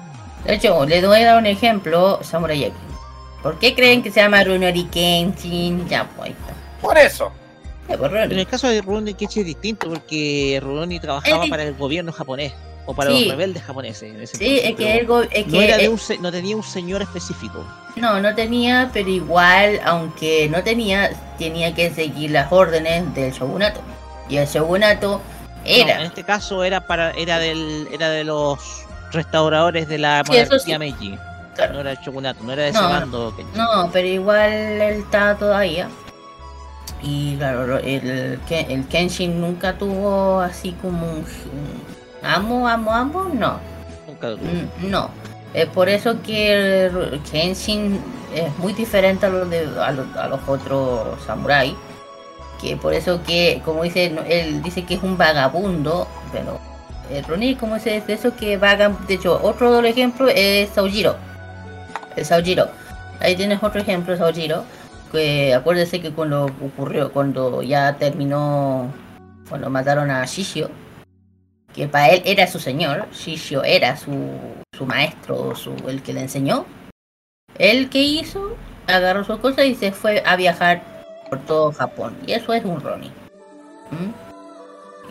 [0.46, 2.78] De hecho, le doy a dar un ejemplo, Samurai X.
[3.42, 5.88] ¿Por qué creen que se llama Runori Kenshin?
[5.88, 6.34] Ya, pues.
[6.82, 7.32] Por eso.
[7.88, 8.00] Pues.
[8.12, 12.54] En el caso de Rurouni Kenshin es distinto porque Rurouni trabajaba para el gobierno japonés
[12.86, 13.26] o para Sí.
[13.26, 14.04] los rebeldes japoneses.
[14.14, 16.32] En ese Sí, es que, pero el go- es no, que era de un no
[16.32, 17.64] tenía un señor específico.
[17.96, 23.82] no, no tenía, pero igual, aunque no tenía, tenía que seguir las órdenes del shogunato.
[24.30, 25.22] Y el shogunato No,
[25.66, 26.04] en era.
[26.04, 28.60] este caso era para era del era de los
[29.12, 30.78] restauradores de la monarquía sí.
[30.78, 31.18] Meiji.
[31.56, 31.74] Claro.
[31.74, 33.36] No era el shogunato, no era de ese No, bando.
[33.36, 33.58] Kenshin.
[33.58, 35.90] No, pero igual él está todavía.
[37.04, 41.26] Y claro, el, el Kenshin nunca tuvo así como un, un
[42.24, 43.60] amo, amo, amo, no.
[44.22, 45.10] Mm, No,
[45.54, 48.00] es por eso que el Kenshin
[48.34, 51.74] es muy diferente a los, de, a los, a los otros samuráis.
[52.62, 56.60] Que por eso que, como dice, él dice que es un vagabundo, pero
[57.10, 58.98] el Ronin, como dice, es de eso que vagan.
[59.08, 61.16] De hecho, otro ejemplo es Saojiro.
[62.16, 62.68] El Saojiro.
[63.20, 64.64] Ahí tienes otro ejemplo, Saojiro.
[65.12, 68.88] Que acuérdese que cuando ocurrió, cuando ya terminó,
[69.50, 70.70] cuando mataron a Shishio,
[71.74, 74.12] que para él era su señor, Shishio era su,
[74.76, 76.66] su maestro, su, el que le enseñó.
[77.58, 78.56] Él que hizo,
[78.88, 80.82] agarró sus cosas y se fue a viajar
[81.30, 82.18] por todo Japón.
[82.26, 83.12] Y eso es un Ronin.
[83.92, 84.12] ¿Mm?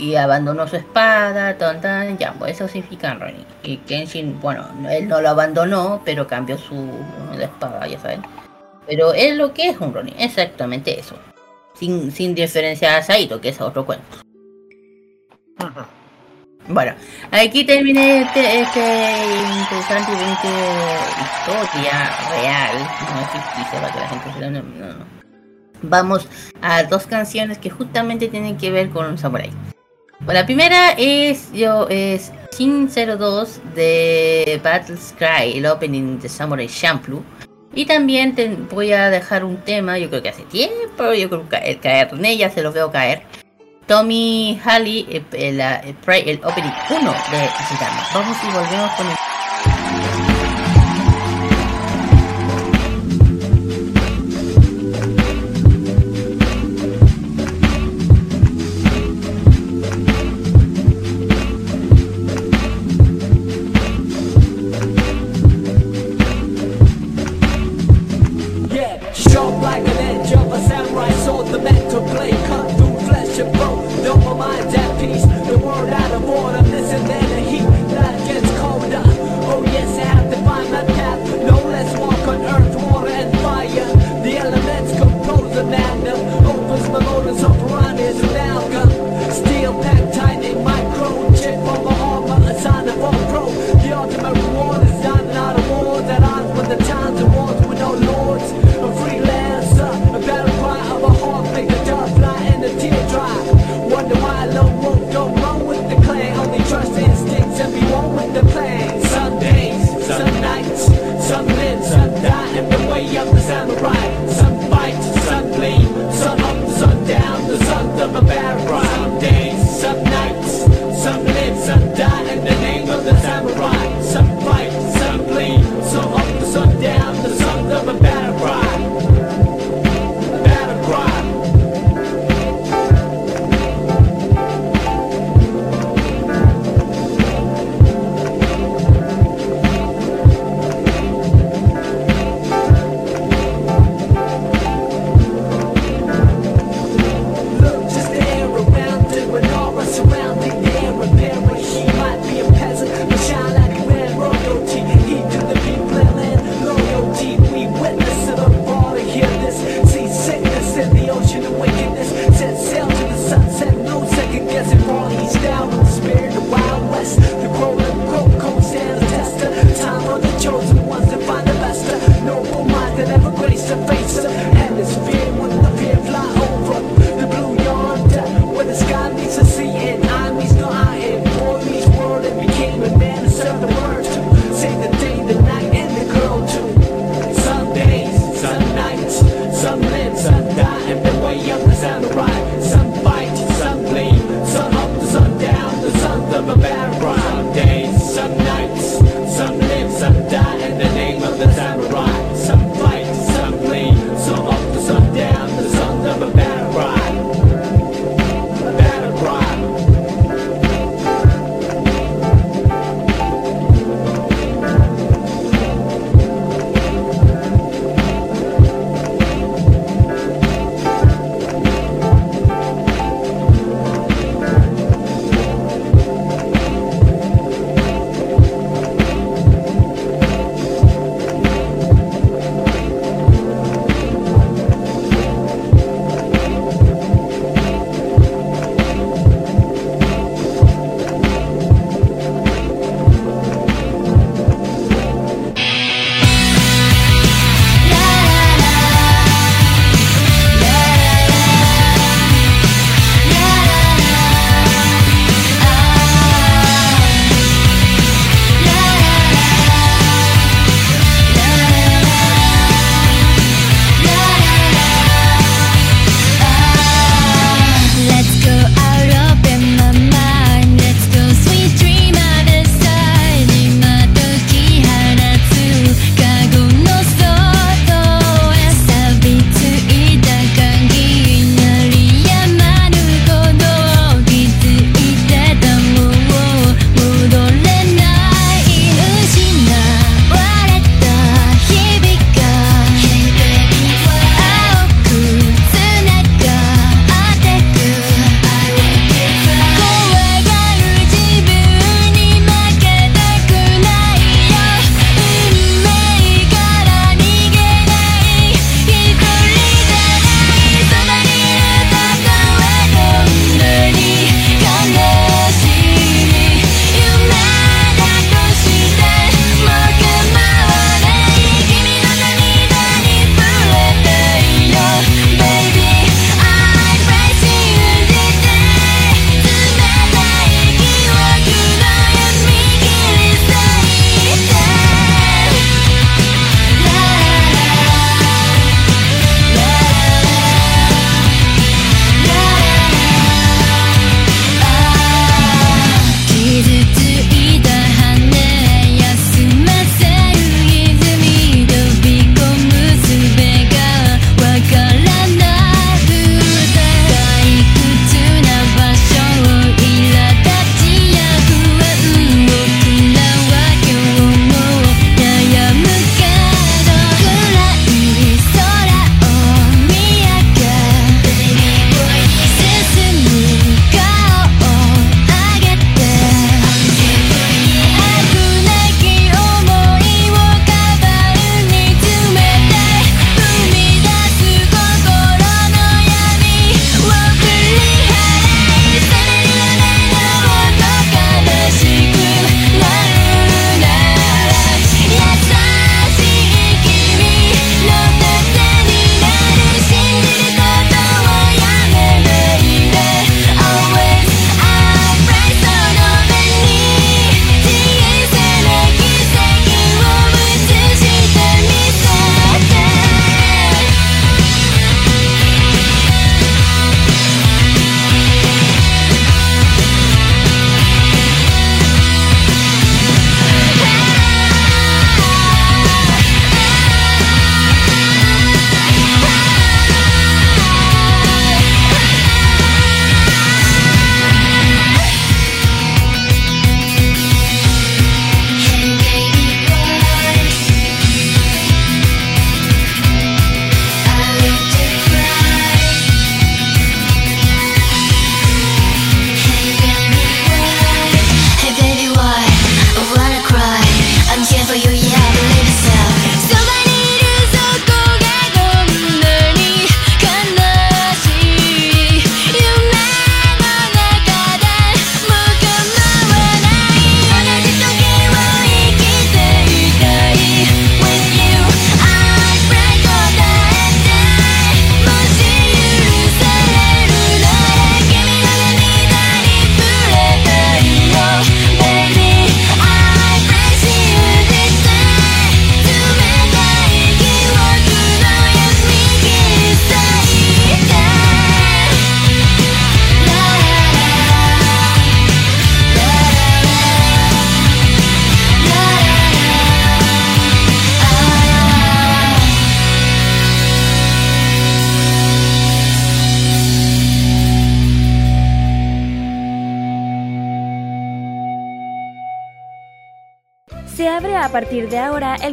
[0.03, 3.45] Y abandonó su espada, tan, tan, ya, pues eso significa Ronin.
[3.63, 6.91] Y Kenshin, bueno, no- él no lo abandonó, pero cambió su
[7.37, 8.23] la espada, ya saben.
[8.87, 11.17] Pero es lo que es un Ronin, exactamente eso.
[11.75, 14.05] Sin, sin diferenciar a Saito, que es otro cuento.
[16.73, 16.95] Bueno,
[17.33, 18.81] aquí terminé este, este
[19.61, 22.79] interesante historia real,
[23.13, 24.31] no ficticia para que la gente.
[24.41, 24.63] No, no,
[24.95, 25.05] no.
[25.83, 26.29] Vamos
[26.63, 29.51] a dos canciones que justamente tienen que ver con un samurai.
[30.21, 36.69] Bueno, la primera es yo es Shin 02 de Battle Cry, el opening de Samurai
[36.69, 37.25] Champloo.
[37.75, 41.49] Y también te voy a dejar un tema, yo creo que hace tiempo, yo creo
[41.49, 43.23] que caer en ella se lo veo caer.
[43.91, 48.07] Tommy Halley, el, el, el, el opening 1 de Gitana.
[48.15, 50.30] Vamos y volvemos con el...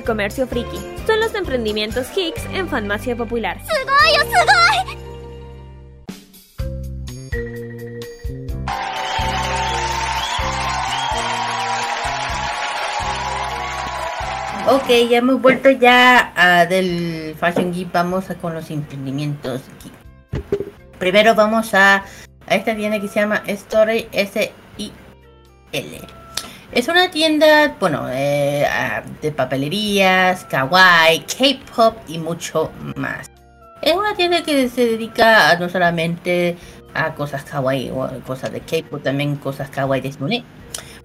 [0.07, 0.79] comercio friki.
[1.05, 3.59] Son los emprendimientos Hicks en farmacia popular.
[14.65, 19.61] Oh, ok, ya hemos vuelto ya a del Fashion Geek, vamos a con los emprendimientos.
[20.99, 22.05] Primero vamos a,
[22.47, 26.01] a esta tienda que se llama Story S-I-L.
[26.71, 28.36] Es una tienda, bueno, eh,
[29.21, 33.29] de papelerías, kawaii, K-pop y mucho más.
[33.81, 36.57] Es una tienda que se dedica a no solamente
[36.93, 40.43] a cosas kawaii o cosas de K-pop, también cosas kawaii de Sune.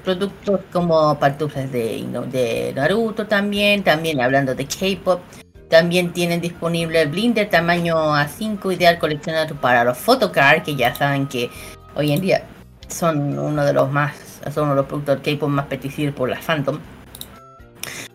[0.05, 5.21] Productos como pantuflas de, de Naruto también, también hablando de K-pop.
[5.69, 11.27] También tienen disponible el blinder tamaño A5 ideal coleccionado para los photocard, que ya saben
[11.27, 11.51] que
[11.95, 12.45] hoy en día
[12.89, 14.15] son uno de los más,
[14.53, 16.79] son uno de los productos K-pop más pedidos por la Phantom.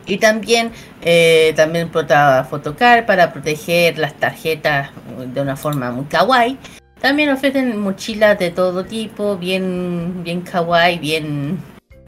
[0.07, 0.71] Y también,
[1.01, 4.89] eh, también prota photocard para proteger las tarjetas
[5.33, 6.57] de una forma muy kawaii.
[7.01, 11.59] También ofrecen mochilas de todo tipo, bien, bien kawaii, bien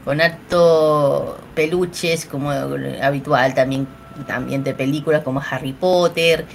[0.04, 3.86] con alto peluches como habitual, también,
[4.26, 6.46] también de películas como Harry Potter,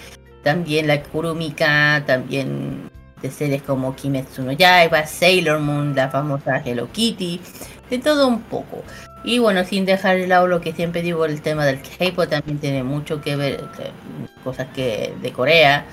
[0.43, 2.89] también la Kurumika, también
[3.21, 7.39] de series como Kimetsu no Yaiba, Sailor Moon, la famosa Hello Kitty,
[7.89, 8.83] de todo un poco.
[9.25, 12.59] Y bueno, sin dejar de lado lo que siempre digo, el tema del K-pop también
[12.59, 13.91] tiene mucho que ver, eh,
[14.43, 15.83] cosas que de Corea,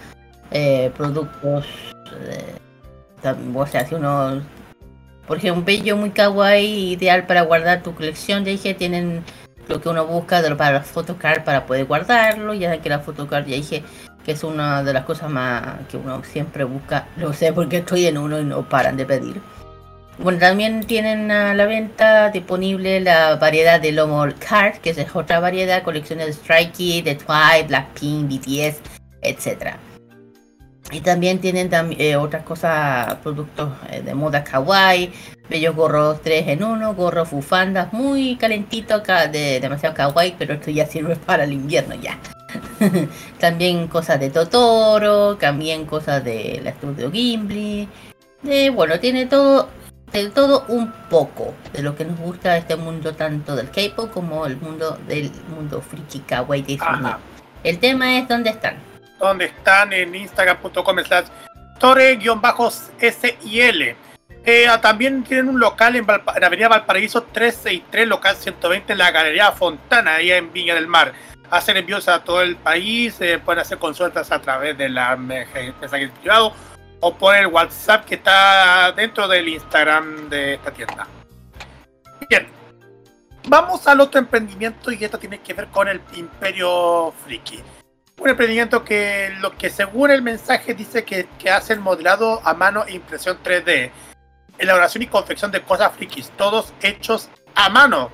[0.50, 1.64] eh, productos,
[2.28, 2.54] eh,
[3.54, 4.42] o sea, si uno,
[5.26, 9.24] por ejemplo, un bello muy kawaii, ideal para guardar tu colección, ya dije, tienen
[9.66, 13.46] lo que uno busca de- para las photocard para poder guardarlo, ya que la photocard
[13.46, 13.82] ya dije
[14.26, 18.06] que es una de las cosas más que uno siempre busca, lo sé porque estoy
[18.06, 19.40] en uno y no paran de pedir.
[20.18, 25.40] Bueno, también tienen a la venta disponible la variedad de Lomo Card, que es otra
[25.40, 28.80] variedad, colecciones de Strike Kids, de Twice, Blackpink, BTS,
[29.22, 29.76] etc.
[30.92, 35.10] Y también tienen eh, otras cosas, productos eh, de moda kawaii,
[35.48, 40.70] bellos gorros 3 en 1, gorros bufandas muy calentito acá, de demasiado kawaii, pero esto
[40.70, 42.18] ya sirve para el invierno ya.
[43.40, 47.88] también cosas de Totoro, también cosas de la estudio Ghibli.
[48.42, 49.68] De, bueno, tiene todo,
[50.12, 54.44] de todo un poco de lo que nos gusta este mundo tanto del K-pop como
[54.46, 56.78] el mundo del mundo friki kawaii de.
[57.64, 58.76] El tema es dónde están.
[59.18, 61.26] donde están en instagram.com slash
[62.60, 63.96] tore-sil.
[64.44, 68.98] Eh, ah, también tienen un local en, Valpa- en Avenida Valparaíso 363, local 120, en
[68.98, 71.12] la Galería Fontana, ahí en Viña del Mar.
[71.50, 76.08] Hacen envíos a todo el país, eh, pueden hacer consultas a través de la mensaje
[76.20, 76.52] privado
[77.02, 81.06] o por el WhatsApp que está dentro del Instagram de esta tienda.
[82.28, 82.46] Bien,
[83.48, 87.62] vamos al otro emprendimiento y esto tiene que ver con el Imperio Friki
[88.22, 92.54] un emprendimiento que lo que según el mensaje dice que, que hace el modelado a
[92.54, 93.90] mano e impresión 3D,
[94.58, 98.10] elaboración y confección de cosas frikis, todos hechos a mano.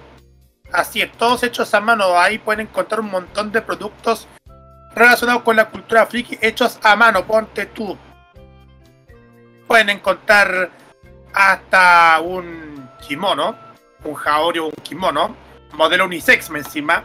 [0.73, 2.19] Así es, todos hechos a mano.
[2.19, 4.29] Ahí pueden encontrar un montón de productos
[4.95, 7.27] relacionados con la cultura friki hechos a mano.
[7.27, 7.97] Ponte tú.
[9.69, 10.71] Pueden encontrar
[11.35, 13.55] hasta un kimono,
[14.03, 15.37] un jaori o un kimono,
[15.75, 17.05] modelo unisex encima.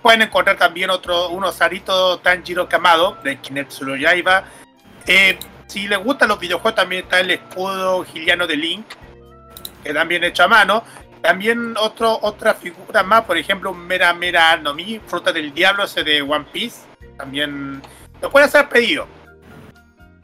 [0.00, 4.44] Pueden encontrar también otro, unos aritos Tanjiro Kamado de Kinetsu no Yaiba.
[5.06, 8.86] Eh, si les gustan los videojuegos, también está el escudo giliano de Link,
[9.82, 10.84] que también hecho a mano.
[11.20, 15.84] También otro, otra figura más, por ejemplo, un Mera Mera no Mi, fruta del diablo,
[15.84, 16.82] ese de One Piece.
[17.16, 17.82] También
[18.20, 19.06] lo pueden hacer pedido.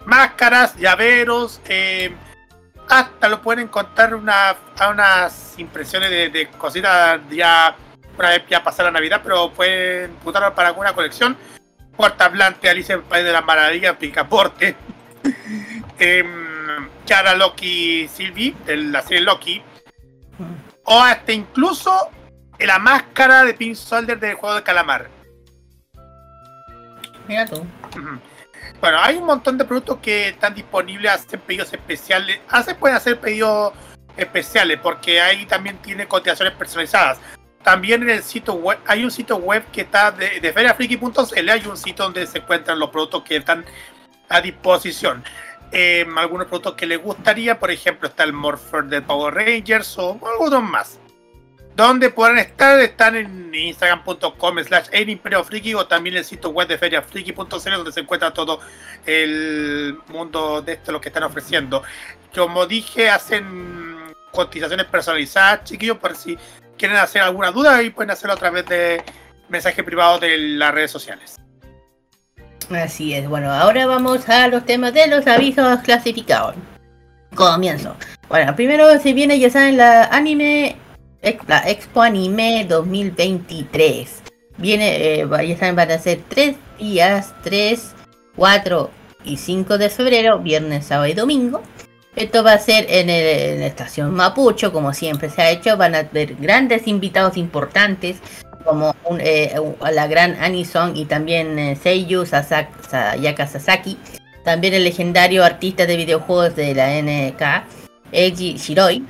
[0.09, 2.17] Máscaras, llaveros, eh,
[2.89, 7.77] hasta lo pueden encontrar una, a unas impresiones de, de cositas ya
[8.19, 11.37] una vez ya pasar la Navidad, pero pueden putarlo para alguna colección.
[11.95, 14.77] Puerta Hablante, Alicia en el País de las Maravillas, Picaporte.
[15.99, 19.63] em, Chara Loki Sylvie, de la serie Loki.
[20.85, 22.11] O hasta incluso
[22.59, 25.11] la máscara de Pink Soldier del juego de calamar.
[27.27, 27.67] Mira tú.
[28.81, 32.41] Bueno, hay un montón de productos que están disponibles, hacen pedidos especiales.
[32.49, 33.73] Hacen, pueden hacer pedidos
[34.17, 37.19] especiales porque ahí también tiene cotizaciones personalizadas.
[37.63, 41.77] También en el sitio web, hay un sitio web que está de, de hay un
[41.77, 43.65] sitio donde se encuentran los productos que están
[44.29, 45.25] a disposición.
[45.73, 50.19] Eh, algunos productos que les gustaría, por ejemplo, está el Morpher de Power Rangers o
[50.25, 50.99] algunos más.
[51.79, 55.21] Donde puedan estar, están en instagram.com slash el
[55.77, 58.59] o también el sitio web de feriafriki.cl donde se encuentra todo
[59.07, 61.85] el mundo de esto, lo que están ofreciendo.
[62.35, 66.37] Como dije, hacen cotizaciones personalizadas, chiquillos, por si
[66.77, 69.05] quieren hacer alguna duda y pueden hacerlo a través de
[69.49, 71.37] mensaje privado de las redes sociales.
[72.71, 76.57] Así es, bueno, ahora vamos a los temas de los avisos clasificados.
[77.37, 77.95] Comienzo.
[78.29, 80.77] Bueno, primero se viene, ya saben, la anime,
[81.47, 84.23] la Expo Anime 2023.
[84.57, 87.95] Viene, eh, van a ser tres días, 3,
[88.37, 88.91] 4
[89.25, 91.63] y 5 de febrero, viernes, sábado y domingo.
[92.17, 93.07] Esto va a ser en,
[93.61, 95.77] la estación Mapucho, como siempre se ha hecho.
[95.77, 98.17] Van a haber grandes invitados importantes,
[98.65, 99.55] como un, eh,
[99.93, 103.97] la gran Anison y también eh, Seiyu Sasa- Sayaka Sasaki.
[104.45, 107.65] También el legendario artista de videojuegos de la NK,
[108.11, 109.05] Eiji Shiroi.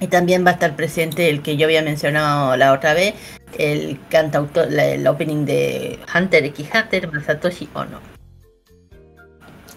[0.00, 3.14] Y también va a estar presente el que yo había mencionado la otra vez,
[3.56, 8.00] el cantautor, el opening de Hunter x Hunter, Masatoshi Ono.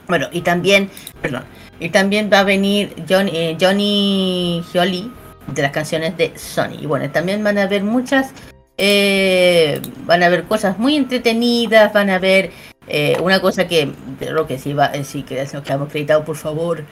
[0.08, 0.90] Bueno, y también,
[1.22, 1.44] perdón,
[1.80, 5.12] y también va a venir John- eh, Johnny Hioli
[5.48, 6.80] de las canciones de Sony.
[6.82, 8.32] Y bueno, también van a haber muchas,
[8.78, 12.52] eh, van a haber cosas muy entretenidas, van a haber
[12.88, 13.92] eh, una cosa que,
[14.32, 16.86] lo que sí va, sí que nos quedamos acreditados, por favor,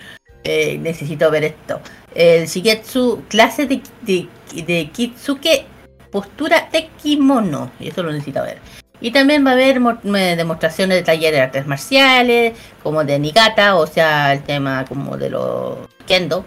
[0.43, 1.79] necesito ver esto.
[2.15, 4.27] El Shigetsu, clase de, de,
[4.63, 5.65] de Kitsuke,
[6.11, 8.59] postura de kimono, y eso lo necesito ver.
[9.01, 13.75] Y también va a haber mo- demostraciones de talleres de artes marciales, como de Nigata,
[13.75, 15.77] o sea, el tema como de los
[16.07, 16.45] kendo.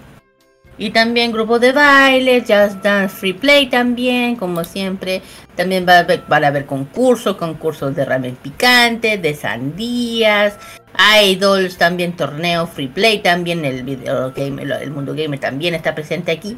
[0.78, 5.22] Y también grupos de baile, Just Dance Free Play también, como siempre.
[5.56, 10.56] También va a haber, van a haber concursos, concursos de ramen picante, de sandías,
[11.20, 16.30] idols, también torneos Free Play, también el video game, el, mundo gamer también está presente
[16.30, 16.56] aquí.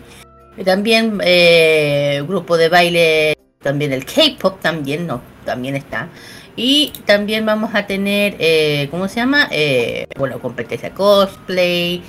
[0.64, 6.09] También eh, grupo de baile, también el K-pop también, no, también está.
[6.56, 9.48] Y también vamos a tener, eh, ¿cómo se llama?
[9.51, 12.02] Eh, bueno, competencia cosplay,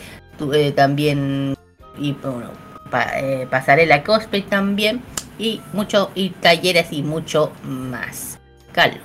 [0.54, 1.56] eh, también
[1.98, 2.52] y bueno,
[2.90, 5.02] pa- eh, pasarela cosplay también
[5.38, 8.40] y mucho y talleres y mucho más.
[8.72, 9.02] Carlos.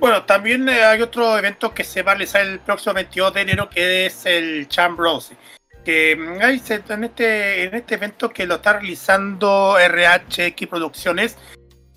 [0.00, 3.40] Bueno, también eh, hay otro evento que se va a realizar el próximo 22 de
[3.40, 5.36] enero, que es el Chambrose.
[5.84, 11.36] Que mm, hay en este, en este evento que lo está realizando RHX Producciones,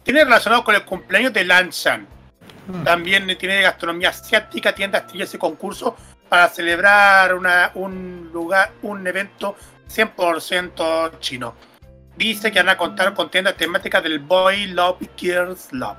[0.03, 2.07] tiene relacionado con el cumpleaños de Lanshan.
[2.83, 5.93] También eh, tiene gastronomía asiática, tiendas, trillas y concursos
[6.31, 9.57] para celebrar una, un lugar, un evento
[9.89, 11.55] 100% chino.
[12.15, 15.97] Dice que van a contar con tiendas temáticas del Boy Love Girls Love.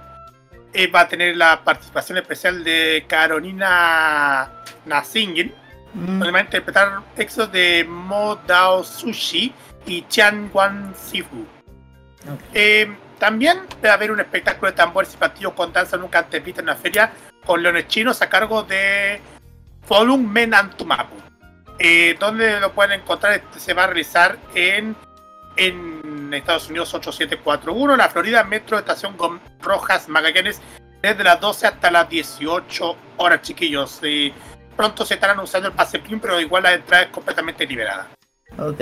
[0.72, 4.50] Eh, va a tener la participación especial de Carolina
[4.86, 5.52] Nasingin,
[5.92, 9.52] donde va a interpretar textos de Mo Dao Sushi
[9.84, 11.44] y Chan Wan Sifu.
[12.54, 16.42] Eh, también va a haber un espectáculo de tambores y platillos con danza nunca antes
[16.42, 17.12] vista en una feria
[17.44, 19.20] con leones chinos a cargo de
[19.82, 21.16] Folung Men Antumapu.
[21.78, 24.94] Eh, donde lo pueden encontrar, este se va a realizar en,
[25.56, 30.60] en Estados Unidos 8741, la Florida Metro Estación Gom- Rojas Magallanes,
[31.02, 33.98] desde las 12 hasta las 18 horas, chiquillos.
[34.02, 34.32] Eh,
[34.76, 38.08] pronto se estarán usando el pase PIN, pero igual la entrada es completamente liberada.
[38.58, 38.80] Ok.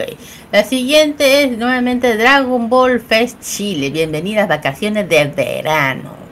[0.53, 3.91] La siguiente es nuevamente Dragon Ball Fest Chile.
[3.91, 6.30] Bienvenidas vacaciones de verano.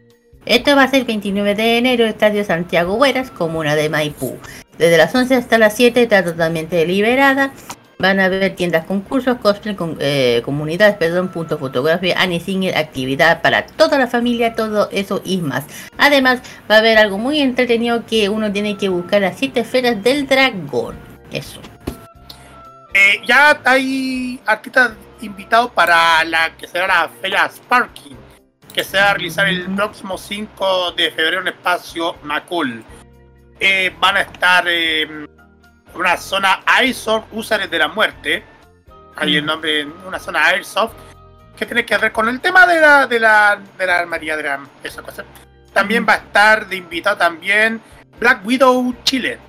[0.49, 4.39] Esto va a ser el 29 de enero, Estadio Santiago Hueras, comuna de Maipú.
[4.79, 7.53] Desde las 11 hasta las 7 está totalmente liberada.
[7.99, 13.43] Van a haber tiendas, concursos, cosplay, con, eh, comunidades, perdón, punto fotografía, Annie Singer, actividad
[13.43, 15.65] para toda la familia, todo eso y más.
[15.99, 20.03] Además, va a haber algo muy entretenido que uno tiene que buscar las 7 esferas
[20.03, 20.97] del dragón.
[21.31, 21.61] Eso.
[22.95, 28.16] Eh, ya hay artistas invitados para la que será la Feria Sparking,
[28.79, 32.85] que se va a realizar el próximo 5 de febrero en espacio Macul.
[33.59, 35.29] Eh, van a estar eh, en
[35.97, 38.44] una zona Airsoft Usares de la Muerte,
[39.17, 40.93] ahí el nombre, una zona Airsoft,
[41.57, 44.44] que tiene que ver con el tema de la, de la, de la armería de
[44.44, 45.25] la, esa cosa.
[45.73, 47.81] También va a estar de invitado también
[48.20, 49.41] Black Widow Chile,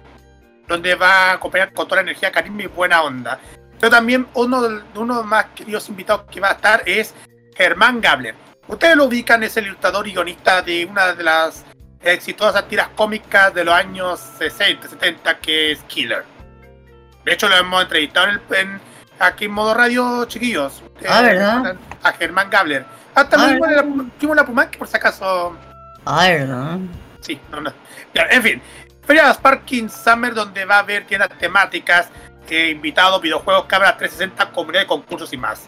[0.67, 3.39] donde va a acompañar con toda la energía, carisma y buena onda.
[3.79, 7.13] Pero también uno de uno de los más queridos invitados que va a estar es
[7.55, 8.48] Germán Gabler.
[8.69, 11.65] Ustedes lo ubican, es el ilustrador y guionista de una de las
[12.01, 16.23] exitosas tiras cómicas de los años 60, 70, que es Killer.
[17.25, 18.81] De hecho, lo hemos entrevistado en el- en-
[19.19, 20.81] aquí en modo radio, chiquillos.
[21.07, 21.75] Ah, Eh, ¿verdad?
[22.03, 22.85] A Germán Gabler.
[23.15, 23.81] Hasta Ah, mismo la,
[24.17, 25.57] tuvimos la Puma, que por si acaso
[26.05, 26.79] Ay, ¿no?
[27.19, 27.73] Sí, no, no.
[28.13, 28.61] En fin,
[29.05, 32.09] Feria Sparking Summer, donde va a haber tiendas temáticas,
[32.49, 35.67] eh, invitados, videojuegos, cámaras 360, comunidad de concursos y más.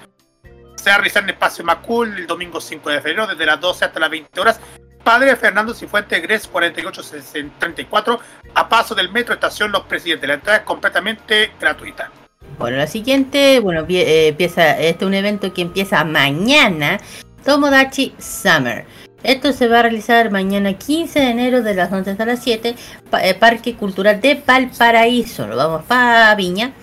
[0.81, 3.85] Se va a realizar en Espacio Macul el domingo 5 de febrero, desde las 12
[3.85, 4.59] hasta las 20 horas.
[5.03, 8.19] Padre Fernando Cifuentes Gres 4834,
[8.55, 10.27] a paso del metro estación Los Presidentes.
[10.27, 12.11] La entrada es completamente gratuita.
[12.57, 16.99] Bueno, la siguiente, bueno, eh, empieza, este es un evento que empieza mañana,
[17.45, 18.85] Tomodachi Summer.
[19.23, 22.75] Esto se va a realizar mañana 15 de enero de las 11 hasta las 7,
[23.11, 25.45] pa- eh, Parque Cultural de Valparaíso.
[25.45, 26.73] Nos vamos para Viña,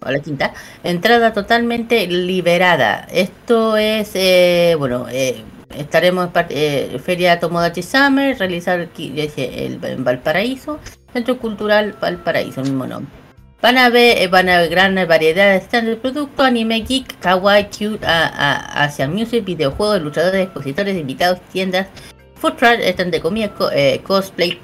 [0.00, 0.52] a la quinta.
[0.84, 3.06] Entrada totalmente liberada.
[3.10, 5.42] Esto es, eh, bueno, eh,
[5.76, 10.78] estaremos en eh, Feria Tomodachi Summer, realizar aquí, el, en Valparaíso,
[11.12, 13.12] Centro Cultural Valparaíso, mismo nombre.
[13.60, 17.64] Van a ver, van a ver gran variedad de stands de producto, anime geek, kawaii,
[17.64, 21.88] cute, a, a, Asian music, videojuegos, luchadores, expositores, invitados, tiendas,
[22.36, 24.60] food truck, stand de comida, co- eh, cosplay,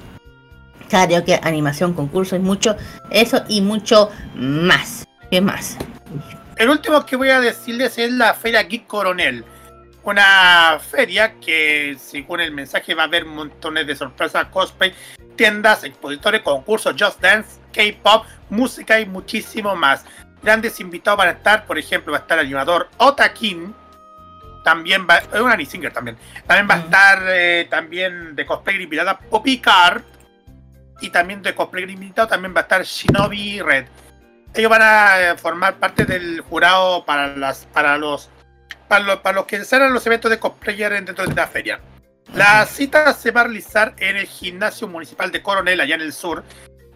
[0.89, 2.77] karaoke, animación, concursos, mucho,
[3.09, 5.05] eso y mucho más.
[5.35, 5.77] ¿Qué más?
[6.55, 9.43] El último que voy a decirles es la Feria Geek Coronel.
[10.03, 14.93] Una feria que, según el mensaje, va a haber montones de sorpresas, cosplay,
[15.35, 20.05] tiendas, expositores, concursos, Just Dance, K-pop, música y muchísimo más.
[20.41, 23.75] Grandes invitados van a estar, por ejemplo, va a estar el animador Otakin.
[24.63, 26.15] También va, es un Annie Singer también.
[26.47, 30.01] También va a estar eh, también de cosplay invitada Poppy Card.
[31.01, 33.87] Y también de cosplay invitado también va a estar Shinobi Red
[34.55, 38.29] ellos van a eh, formar parte del jurado para las para los
[38.87, 41.79] para los, para los que serán los eventos de cosplayer dentro de la feria.
[42.33, 46.13] La cita se va a realizar en el gimnasio municipal de Coronel, allá en el
[46.13, 46.43] sur,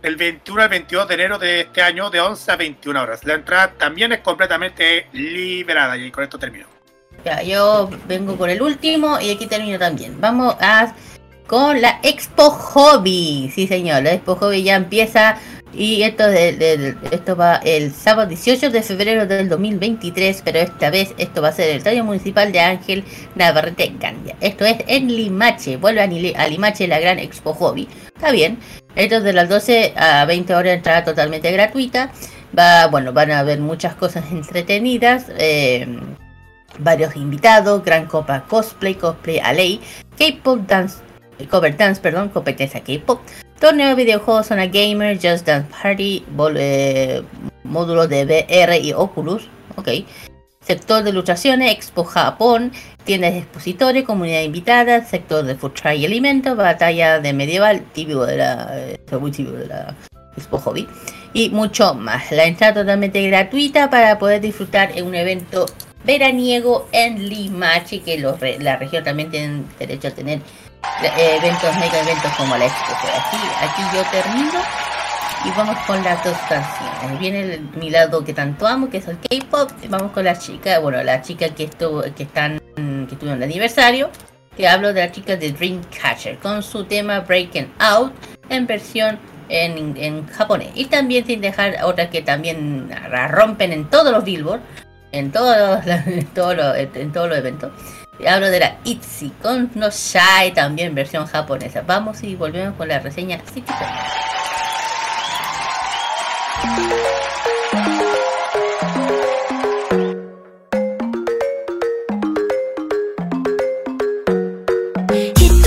[0.02, 3.24] del 21 al 22 de enero de este año, de 11 a 21 horas.
[3.26, 6.68] La entrada también es completamente liberada, y con esto termino.
[7.24, 10.20] Ya, yo vengo con el último y aquí termino también.
[10.22, 10.94] Vamos a
[11.48, 13.52] con la Expo Hobby.
[13.54, 15.38] Sí, señor, la Expo Hobby ya empieza
[15.74, 21.14] y esto de- esto va el sábado 18 de febrero del 2023, pero esta vez
[21.18, 23.04] esto va a ser el estadio municipal de Ángel
[23.36, 24.36] Navarrete Candia.
[24.42, 26.02] Esto es en Limache, vuelve
[26.36, 27.88] a, Limache la gran Expo Hobby.
[28.16, 28.58] Está bien.
[28.96, 32.12] Esto es de las 12 a 20 horas entrada totalmente gratuita.
[32.58, 35.28] Va, bueno, van a haber muchas cosas entretenidas.
[35.38, 35.88] eh,
[36.80, 39.82] varios invitados, gran copa cosplay, cosplay a ley,
[40.18, 40.98] K-pop dance,
[41.50, 43.20] cover dance, perdón, competencia K-pop,
[43.60, 46.24] torneo de videojuegos, zona gamer, Just Dance Party,
[47.64, 49.90] módulo de VR y Oculus, ok.
[50.62, 52.72] Sector de luchaciones, Expo Japón,
[53.04, 58.38] tiendas de expositores, comunidad invitada, sector de food y alimentos, batalla de medieval, típico de
[58.38, 59.96] la, eh, típico de la
[60.38, 60.88] Expo Hobby,
[61.34, 62.32] y mucho más.
[62.32, 65.66] La entrada totalmente gratuita para poder disfrutar en un evento
[66.06, 68.20] veraniego en Limache, que
[68.60, 70.40] la región también tiene derecho a tener
[71.18, 72.94] eventos, mega eventos como la Expo.
[72.94, 74.60] Aquí, aquí yo termino
[75.46, 77.20] y vamos con las dos canciones.
[77.20, 79.72] Viene el- mi lado que tanto amo, que es el K-pop.
[79.90, 83.44] Vamos con la chica, bueno, la chica que estuvo, que están, que estuvo en el
[83.44, 84.10] aniversario.
[84.56, 88.12] Que hablo de la chica de Dreamcatcher con su tema Breaking Out
[88.50, 89.18] en versión
[89.48, 90.70] en, japonés.
[90.76, 94.64] Y también sin dejar otra que también la rompen en todos los billboards
[95.12, 97.72] en todos en todos los, en todos los eventos.
[98.19, 101.83] Y Hablo de la ITZY con No Shy también versión japonesa.
[101.87, 103.89] Vamos y volvemos con la reseña City Pop.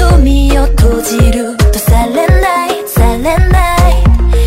[0.08, 3.76] 瞳を閉じるとされないされな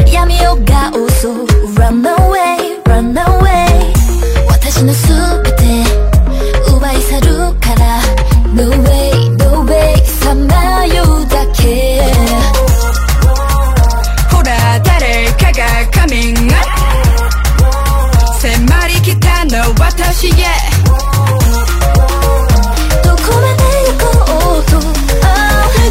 [0.07, 3.93] い闇夜が襲う Run away run away
[4.49, 5.09] 私のす
[5.44, 5.44] べ
[20.26, 20.32] ど
[23.16, 24.90] こまで行こうと抜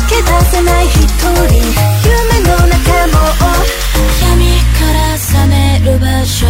[0.08, 1.54] け出せない一人。
[2.04, 2.74] 夢の中
[3.12, 3.14] も。
[4.20, 6.46] 闇から覚める場所、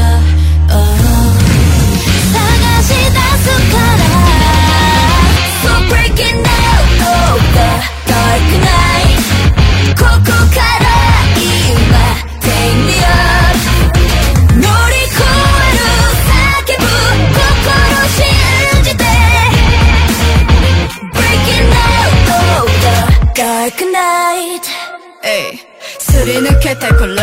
[26.40, 27.16] り抜けてくる。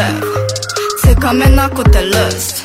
[1.00, 2.64] つかめなくて lost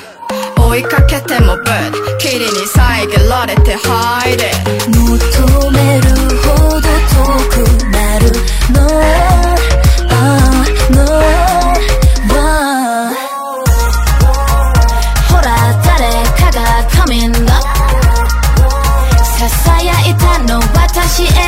[0.57, 4.47] 追いかけても bird 霧に遮られて hide it
[4.91, 6.09] 求める
[6.43, 7.19] ほど遠
[7.51, 7.55] く
[7.91, 8.31] なる
[8.73, 8.81] No,
[10.11, 11.03] ah, no,
[12.31, 13.15] ah
[15.29, 15.47] ほら
[15.85, 15.95] 誰
[16.39, 16.61] かが
[16.91, 17.67] coming up
[19.39, 21.46] 囁いたの私へ。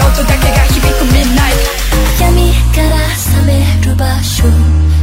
[0.00, 1.04] 音だけが響く
[2.20, 4.93] 闇から覚める場所。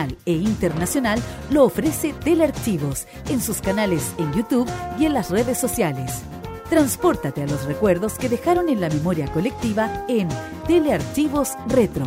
[0.00, 5.58] Nacional e internacional lo ofrece Telearchivos en sus canales en YouTube y en las redes
[5.58, 6.22] sociales.
[6.68, 10.28] Transpórtate a los recuerdos que dejaron en la memoria colectiva en
[10.66, 12.06] Telearchivos Retro.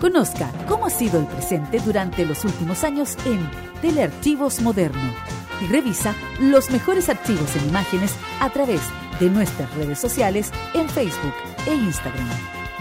[0.00, 3.48] Conozca cómo ha sido el presente durante los últimos años en
[3.80, 5.14] Telearchivos Moderno
[5.62, 8.80] y revisa los mejores archivos en imágenes a través
[9.20, 11.34] de nuestras redes sociales en Facebook
[11.66, 12.28] e Instagram.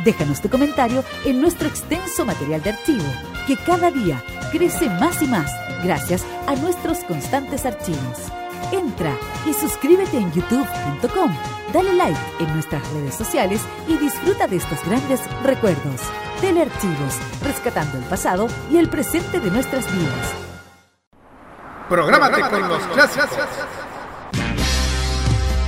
[0.03, 3.05] Déjanos tu comentario en nuestro extenso material de archivo,
[3.47, 4.21] que cada día
[4.53, 5.51] crece más y más
[5.83, 8.19] gracias a nuestros constantes archivos.
[8.71, 9.11] Entra
[9.49, 11.35] y suscríbete en youtube.com,
[11.73, 16.01] dale like en nuestras redes sociales y disfruta de estos grandes recuerdos.
[16.39, 20.33] Telearchivos, rescatando el pasado y el presente de nuestras vidas.
[21.89, 23.29] Prográmate con los clásicos.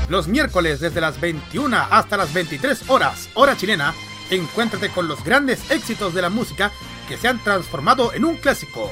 [0.09, 3.95] Los miércoles desde las 21 hasta las 23 horas, hora chilena,
[4.29, 6.71] encuéntrate con los grandes éxitos de la música
[7.07, 8.91] que se han transformado en un clásico.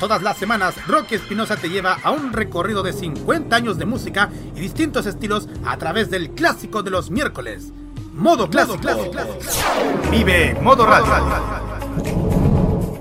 [0.00, 4.30] Todas las semanas, Rocky Espinosa te lleva a un recorrido de 50 años de música
[4.54, 7.72] y distintos estilos a través del clásico de los miércoles.
[8.12, 8.78] Modo clásico.
[10.10, 11.14] Vive Modo Radio.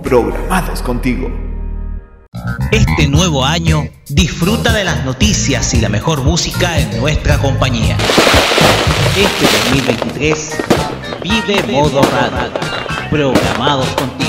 [0.04, 1.30] Programados contigo.
[2.72, 7.98] Este nuevo año, disfruta de las noticias y la mejor música en nuestra compañía.
[9.16, 10.58] Este 2023,
[11.24, 12.52] vive modo radio.
[13.10, 14.27] Programados contigo.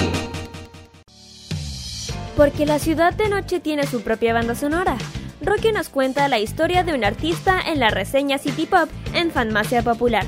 [2.38, 4.96] Porque la ciudad de noche tiene su propia banda sonora.
[5.42, 9.82] Rocky nos cuenta la historia de un artista en la reseña City Pop en Fanmacia
[9.82, 10.24] Popular.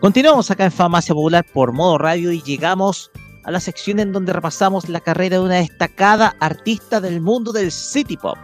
[0.00, 3.12] Continuamos acá en Farmacia Popular por modo radio y llegamos
[3.44, 7.70] a la sección en donde repasamos la carrera de una destacada artista del mundo del
[7.70, 8.36] City Pop.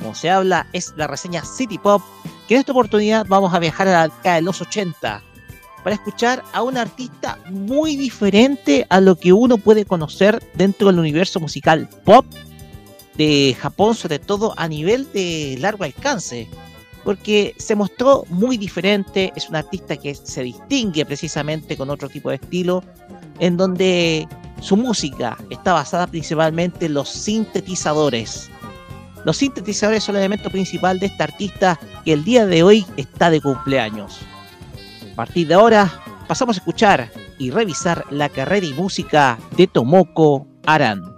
[0.00, 2.02] Como se habla, es la reseña City Pop,
[2.48, 5.22] que en esta oportunidad vamos a viajar a la década de los 80
[5.84, 10.98] para escuchar a un artista muy diferente a lo que uno puede conocer dentro del
[10.98, 12.26] universo musical pop
[13.16, 16.48] de Japón, sobre todo a nivel de largo alcance
[17.04, 22.30] porque se mostró muy diferente, es un artista que se distingue precisamente con otro tipo
[22.30, 22.84] de estilo,
[23.38, 24.28] en donde
[24.60, 28.50] su música está basada principalmente en los sintetizadores.
[29.24, 33.30] Los sintetizadores son el elemento principal de este artista que el día de hoy está
[33.30, 34.20] de cumpleaños.
[35.12, 35.90] A partir de ahora
[36.26, 41.09] pasamos a escuchar y revisar la carrera y música de Tomoko Aran.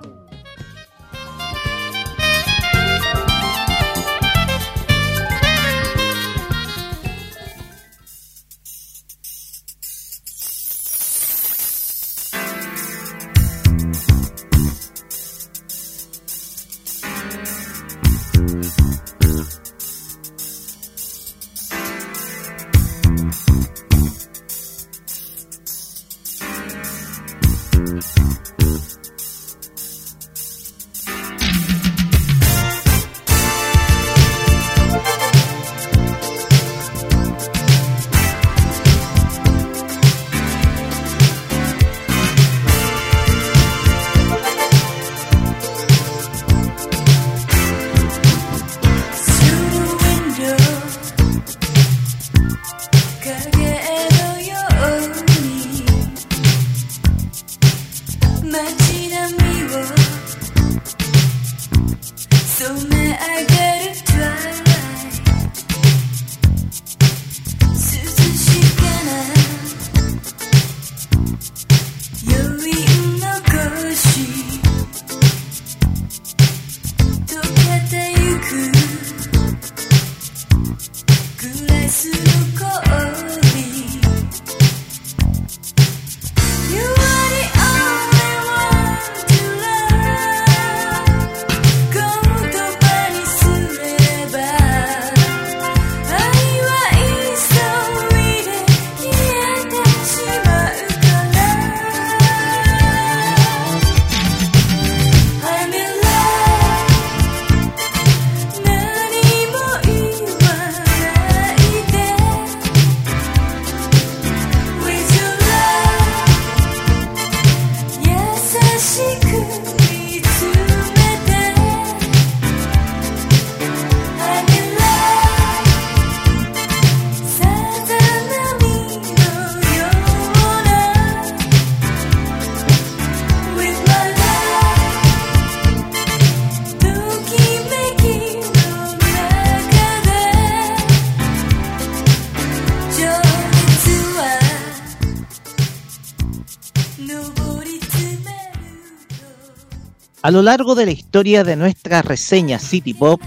[150.32, 153.20] Lo largo de la historia de nuestra reseña City Pop,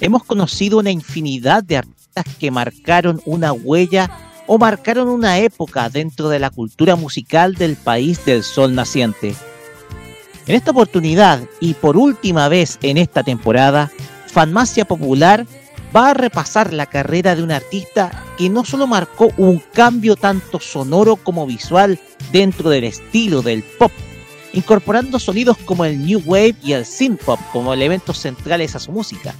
[0.00, 4.10] hemos conocido una infinidad de artistas que marcaron una huella
[4.46, 9.34] o marcaron una época dentro de la cultura musical del país del sol naciente.
[10.46, 13.90] En esta oportunidad y por última vez en esta temporada,
[14.26, 15.46] Fanmacia Popular
[15.96, 20.60] va a repasar la carrera de un artista que no solo marcó un cambio tanto
[20.60, 21.98] sonoro como visual
[22.32, 23.92] dentro del estilo del pop,
[24.54, 28.92] incorporando sonidos como el new wave y el synth pop como elementos centrales a su
[28.92, 29.34] música,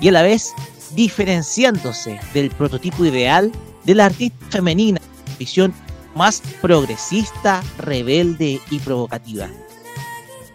[0.00, 0.54] y a la vez
[0.94, 3.52] diferenciándose del prototipo ideal
[3.84, 5.00] de la artista femenina,
[5.38, 5.74] visión
[6.14, 9.48] más progresista, rebelde y provocativa.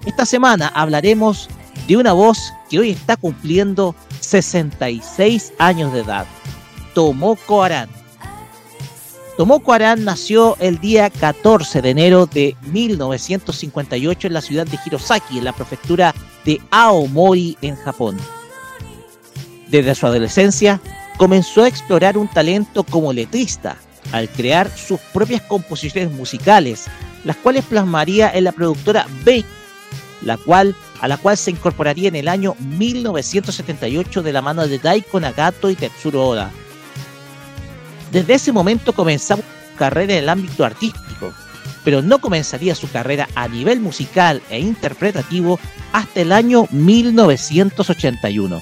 [0.05, 1.49] Esta semana hablaremos
[1.87, 6.25] de una voz que hoy está cumpliendo 66 años de edad,
[6.93, 7.89] Tomoko Aran.
[9.37, 15.39] Tomoko Aran nació el día 14 de enero de 1958 en la ciudad de Hirosaki,
[15.39, 16.15] en la prefectura
[16.45, 18.17] de Aomori, en Japón.
[19.67, 20.79] Desde su adolescencia,
[21.17, 23.75] comenzó a explorar un talento como letrista,
[24.13, 26.85] al crear sus propias composiciones musicales,
[27.25, 29.43] las cuales plasmaría en la productora Bay,
[30.21, 34.79] la cual, a la cual se incorporaría en el año 1978 de la mano de
[34.79, 36.51] Daiko Nagato y Tetsuro Oda.
[38.11, 41.33] Desde ese momento comenzaba su carrera en el ámbito artístico,
[41.83, 45.59] pero no comenzaría su carrera a nivel musical e interpretativo
[45.93, 48.61] hasta el año 1981.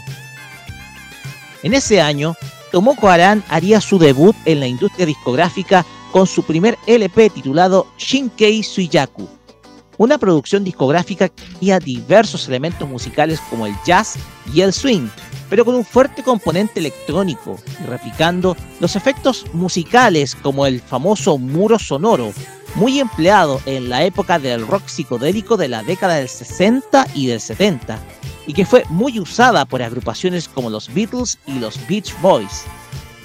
[1.64, 2.36] En ese año,
[2.72, 8.62] Tomoko Aran haría su debut en la industria discográfica con su primer LP titulado Shinkei
[8.64, 9.30] Suiyaku,
[9.98, 14.16] una producción discográfica que tenía diversos elementos musicales como el jazz
[14.54, 15.08] y el swing,
[15.53, 21.77] pero con un fuerte componente electrónico, y replicando los efectos musicales como el famoso muro
[21.77, 22.33] sonoro,
[22.73, 27.40] muy empleado en la época del rock psicodélico de la década del 60 y del
[27.40, 27.99] 70,
[28.48, 32.64] y que fue muy usada por agrupaciones como los Beatles y los Beach Boys,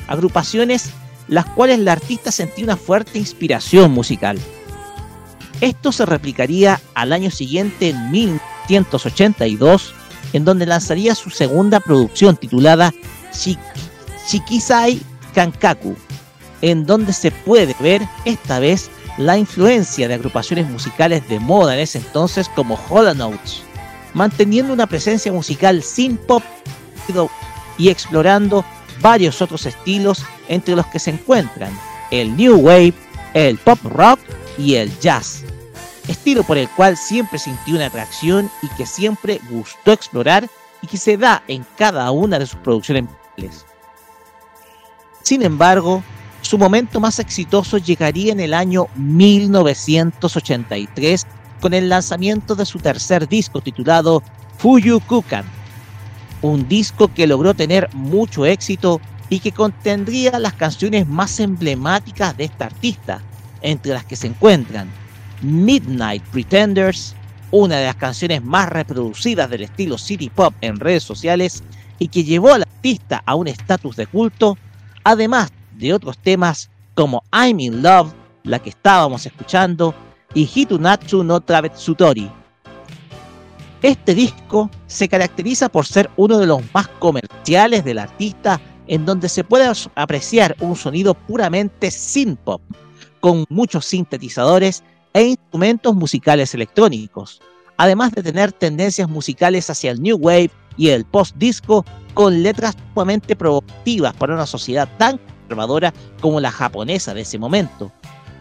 [0.07, 0.91] agrupaciones
[1.29, 4.39] las cuales la artista sentía una fuerte inspiración musical.
[5.63, 9.95] Esto se replicaría al año siguiente en 1982,
[10.33, 12.93] en donde lanzaría su segunda producción titulada
[13.33, 13.59] Shik-
[14.29, 15.01] Shikisai
[15.35, 15.97] Kankaku,
[16.63, 21.81] en donde se puede ver esta vez la influencia de agrupaciones musicales de moda en
[21.81, 23.63] ese entonces como Hollow Notes,
[24.15, 26.43] manteniendo una presencia musical sin pop
[27.79, 28.65] y explorando
[29.01, 31.73] varios otros estilos entre los que se encuentran
[32.11, 32.95] el new wave,
[33.35, 34.19] el pop rock
[34.59, 35.43] y el jazz,
[36.09, 40.49] estilo por el cual siempre sintió una atracción y que siempre gustó explorar
[40.83, 43.05] y que se da en cada una de sus producciones.
[45.23, 46.03] Sin embargo,
[46.43, 51.27] Su momento más exitoso llegaría en el año 1983
[51.61, 54.23] con el lanzamiento de su tercer disco titulado
[54.57, 55.45] Fuyu Kukan,
[56.41, 62.45] un disco que logró tener mucho éxito y que contendría las canciones más emblemáticas de
[62.45, 63.21] esta artista,
[63.61, 64.89] entre las que se encuentran
[65.43, 67.15] Midnight Pretenders,
[67.51, 71.63] una de las canciones más reproducidas del estilo city pop en redes sociales
[71.99, 74.57] y que llevó al artista a un estatus de culto,
[75.05, 78.13] además de otros temas como I'm in Love,
[78.45, 79.95] la que estábamos escuchando,
[80.35, 82.31] y Hitunatsu no Travetsutori.
[83.83, 89.29] Este disco se caracteriza por ser uno de los más comerciales del artista en donde
[89.29, 92.61] se puede apreciar un sonido puramente synth pop,
[93.21, 94.83] con muchos sintetizadores
[95.19, 97.43] e instrumentos musicales electrónicos,
[97.77, 103.35] además de tener tendencias musicales hacia el new wave y el post-disco con letras sumamente
[103.35, 107.91] provocativas para una sociedad tan conservadora como la japonesa de ese momento,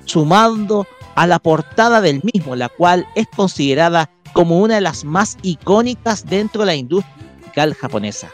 [0.05, 5.39] sumando a la portada del mismo, la cual es considerada como una de las más
[5.41, 8.29] icónicas dentro de la industria musical japonesa.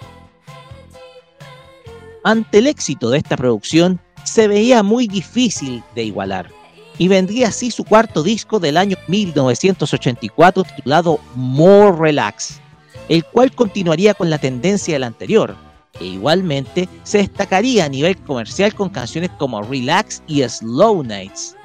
[2.26, 6.52] Ante el éxito de esta producción, se veía muy difícil de igualar,
[6.98, 12.60] y vendría así su cuarto disco del año 1984 titulado More Relax,
[13.10, 15.56] el cual continuaría con la tendencia del anterior,
[16.00, 21.56] e igualmente se destacaría a nivel comercial con canciones como Relax y Slow Nights.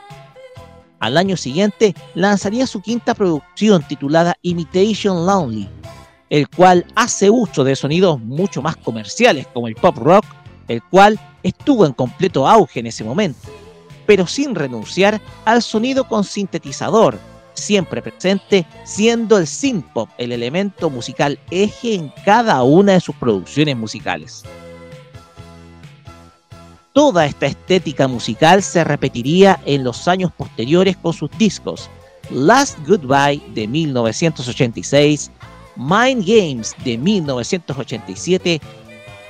[1.01, 5.69] Al año siguiente lanzaría su quinta producción titulada Imitation Lonely,
[6.29, 10.25] el cual hace uso de sonidos mucho más comerciales como el pop rock,
[10.67, 13.49] el cual estuvo en completo auge en ese momento,
[14.09, 17.19] pero sin renunciar al sonido con sintetizador,
[17.53, 23.15] siempre presente, siendo el synth pop el elemento musical eje en cada una de sus
[23.17, 24.45] producciones musicales.
[26.95, 31.91] Toda esta estética musical se repetiría en los años posteriores con sus discos
[32.31, 35.31] Last Goodbye de 1986,
[35.77, 38.59] Mind Games de 1987,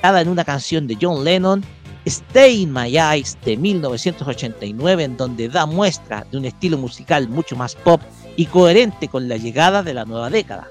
[0.01, 1.65] cada en una canción de John Lennon,
[2.05, 7.55] Stay in My Eyes de 1989, en donde da muestra de un estilo musical mucho
[7.55, 8.01] más pop
[8.35, 10.67] y coherente con la llegada de la nueva década.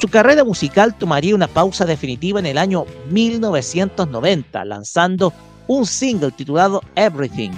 [0.00, 5.32] Su carrera musical tomaría una pausa definitiva en el año 1990, lanzando
[5.68, 7.52] un single titulado Everything,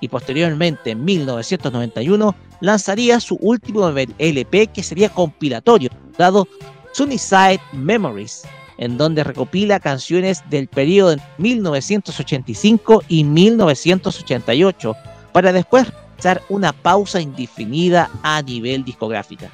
[0.00, 6.46] y posteriormente en 1991 lanzaría su último LP que sería compilatorio, titulado
[6.92, 8.42] Sunnyside Memories,
[8.80, 14.96] en donde recopila canciones del periodo de 1985 y 1988,
[15.32, 19.50] para después realizar una pausa indefinida a nivel discográfica.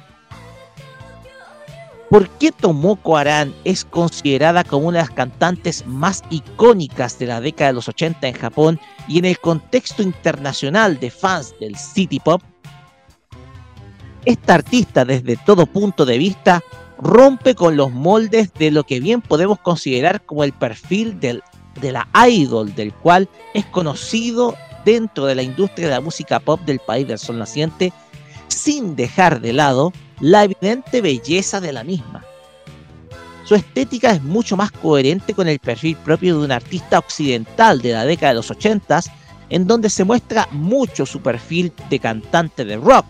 [2.09, 7.41] ¿Por qué Tomoko Aran es considerada como una de las cantantes más icónicas de la
[7.41, 12.21] década de los 80 en Japón y en el contexto internacional de fans del city
[12.21, 12.41] pop?
[14.23, 16.63] Esta artista, desde todo punto de vista,
[16.99, 21.43] rompe con los moldes de lo que bien podemos considerar como el perfil del,
[21.81, 26.61] de la idol, del cual es conocido dentro de la industria de la música pop
[26.61, 27.93] del país del sol naciente,
[28.47, 32.23] sin dejar de lado la evidente belleza de la misma.
[33.43, 37.93] Su estética es mucho más coherente con el perfil propio de un artista occidental de
[37.93, 39.01] la década de los 80
[39.49, 43.05] en donde se muestra mucho su perfil de cantante de rock,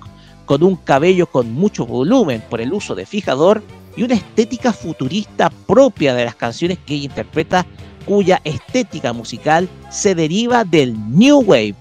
[0.48, 3.62] con un cabello con mucho volumen por el uso de fijador
[3.96, 7.66] y una estética futurista propia de las canciones que ella interpreta,
[8.06, 11.76] cuya estética musical se deriva del New Wave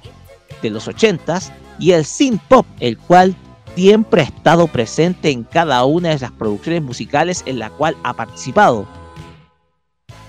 [0.60, 3.36] de los 80s y el synth pop, el cual
[3.76, 8.14] siempre ha estado presente en cada una de las producciones musicales en la cual ha
[8.14, 8.86] participado.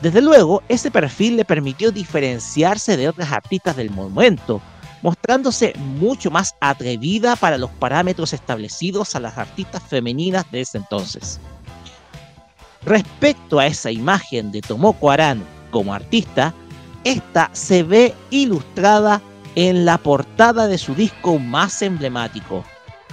[0.02, 4.62] Desde luego, ese perfil le permitió diferenciarse de otras artistas del momento,
[5.02, 11.40] mostrándose mucho más atrevida para los parámetros establecidos a las artistas femeninas de ese entonces.
[12.86, 16.54] Respecto a esa imagen de Tomoko Aran como artista,
[17.04, 19.22] esta se ve ilustrada
[19.56, 22.64] en la portada de su disco más emblemático,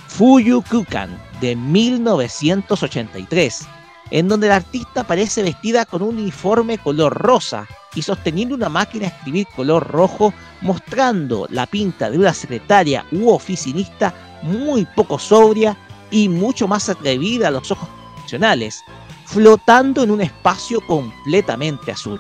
[0.09, 3.67] Fuyu Kukan de 1983,
[4.11, 9.07] en donde la artista aparece vestida con un uniforme color rosa y sosteniendo una máquina
[9.07, 14.13] de escribir color rojo, mostrando la pinta de una secretaria u oficinista
[14.43, 15.77] muy poco sobria
[16.11, 18.83] y mucho más atrevida a los ojos profesionales,
[19.27, 22.19] flotando en un espacio completamente azul.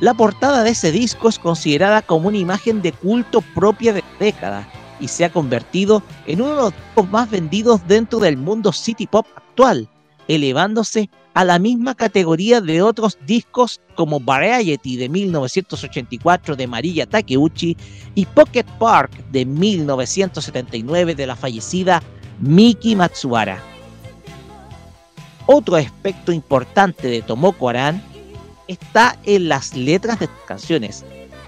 [0.00, 4.18] La portada de ese disco es considerada como una imagen de culto propia de la
[4.20, 4.68] década
[5.00, 9.26] y se ha convertido en uno de los más vendidos dentro del mundo city pop
[9.34, 9.88] actual,
[10.28, 17.76] elevándose a la misma categoría de otros discos como Variety de 1984 de Mariya Takeuchi
[18.14, 22.02] y Pocket Park de 1979 de la fallecida
[22.40, 23.62] Miki Matsuhara.
[25.46, 28.02] Otro aspecto importante de Tomoko Aran
[28.66, 31.04] está en las letras de sus canciones,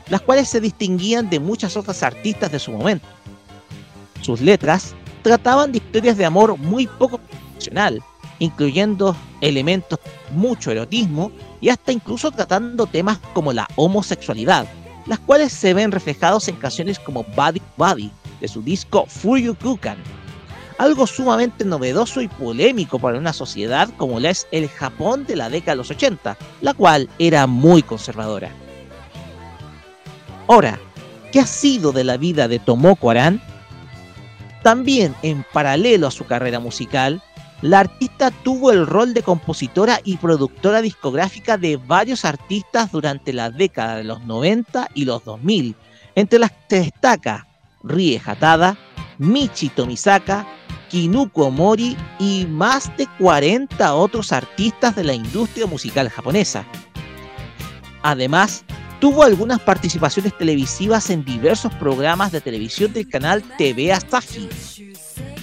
[0.09, 3.07] las cuales se distinguían de muchas otras artistas de su momento.
[4.23, 8.03] Sus letras trataban de historias de amor muy poco convencional,
[8.41, 10.01] incluyendo elementos
[10.33, 14.67] mucho erotismo y hasta incluso tratando temas como la homosexualidad,
[15.07, 18.11] las cuales se ven reflejados en canciones como Body Body
[18.41, 19.99] de su disco Furyukukan,
[20.79, 25.51] algo sumamente novedoso y polémico para una sociedad como la es el Japón de la
[25.51, 28.51] década de los 80, la cual era muy conservadora.
[30.49, 30.81] Ahora,
[31.31, 33.43] ¿qué ha sido de la vida de Tomoko Aran?
[34.63, 37.23] También, en paralelo a su carrera musical,
[37.63, 43.51] la artista tuvo el rol de compositora y productora discográfica de varios artistas durante la
[43.51, 45.77] década de los 90 y los 2000,
[46.15, 47.47] entre las que se destaca
[47.83, 48.79] Rie Hatada,
[49.19, 50.47] Michi Tomisaka,
[50.89, 56.65] Kinuko Mori y más de 40 otros artistas de la industria musical japonesa.
[58.03, 58.65] Además,
[59.01, 64.49] tuvo algunas participaciones televisivas en diversos programas de televisión del canal TV Asahi.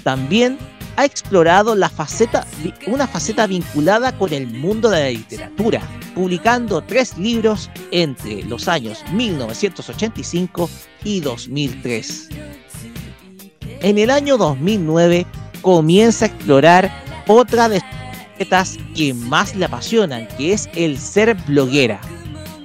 [0.03, 0.57] También
[0.98, 2.45] ha explorado la faceta,
[2.88, 5.82] una faceta vinculada con el mundo de la literatura,
[6.16, 10.69] publicando tres libros entre los años 1985
[11.03, 12.30] y 2003.
[13.82, 15.27] En el año 2009
[15.61, 16.92] comienza a explorar
[17.27, 17.90] otra de sus
[18.32, 22.01] facetas que más le apasionan, que es el ser bloguera,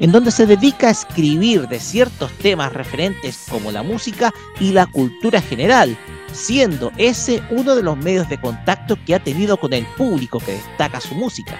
[0.02, 4.86] en donde se dedica a escribir de ciertos temas referentes como la música y la
[4.86, 5.96] cultura general,
[6.32, 10.54] siendo ese uno de los medios de contacto que ha tenido con el público que
[10.54, 11.56] destaca su música.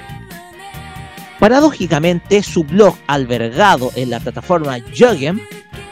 [1.38, 5.40] Paradójicamente, su blog albergado en la plataforma Jogem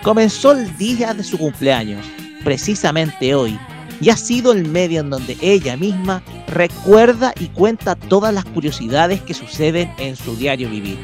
[0.02, 2.04] comenzó el día de su cumpleaños,
[2.42, 3.56] precisamente hoy,
[4.00, 9.20] y ha sido el medio en donde ella misma recuerda y cuenta todas las curiosidades
[9.20, 10.98] que suceden en su diario vivir.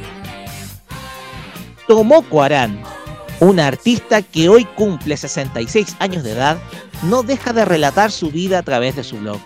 [1.87, 2.83] Tomoko Aran,
[3.39, 6.59] una artista que hoy cumple 66 años de edad,
[7.05, 9.39] no deja de relatar su vida a través de su blog.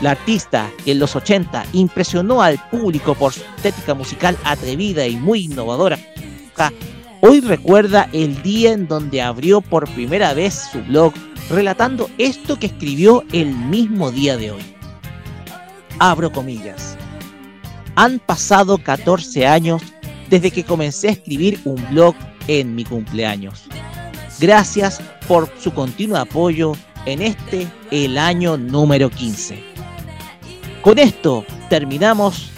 [0.00, 5.16] La artista, que en los 80 impresionó al público por su estética musical atrevida y
[5.16, 5.98] muy innovadora,
[7.22, 11.12] hoy recuerda el día en donde abrió por primera vez su blog
[11.50, 14.62] relatando esto que escribió el mismo día de hoy.
[15.98, 16.96] Abro comillas.
[17.96, 19.82] Han pasado 14 años
[20.28, 22.14] desde que comencé a escribir un blog
[22.46, 23.64] en mi cumpleaños.
[24.40, 26.72] Gracias por su continuo apoyo
[27.06, 29.62] en este, el año número 15.
[30.82, 32.50] Con esto terminamos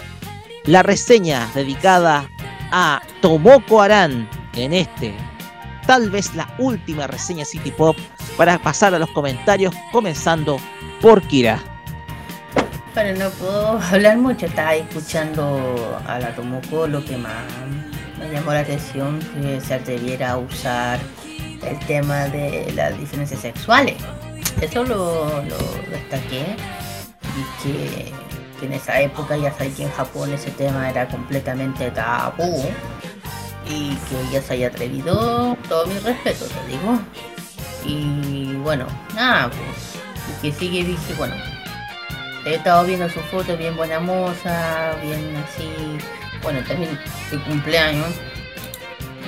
[0.65, 2.29] la reseña dedicada
[2.71, 5.13] a Tomoko Aran en este,
[5.87, 7.97] tal vez la última reseña City Pop
[8.37, 10.57] para pasar a los comentarios comenzando
[11.01, 11.70] por Kira.
[12.93, 17.43] Pero no puedo hablar mucho, estaba escuchando a la Tomoko, lo que más
[18.19, 20.99] me llamó la atención que se atreviera a usar
[21.65, 23.95] el tema de las diferencias sexuales.
[24.59, 25.57] Eso lo, lo
[25.89, 26.55] destaqué
[27.31, 28.11] y que,
[28.65, 32.63] en esa época ya sabía que en Japón ese tema era completamente tabú
[33.67, 36.99] y que ella se haya atrevido, todo mi respeto, te digo.
[37.83, 39.95] Y bueno, nada, pues,
[40.29, 41.33] y que sigue, dije, bueno,
[42.45, 45.69] he estado viendo su foto, bien buena moza, bien así,
[46.43, 46.97] bueno, también
[47.29, 48.09] su cumpleaños.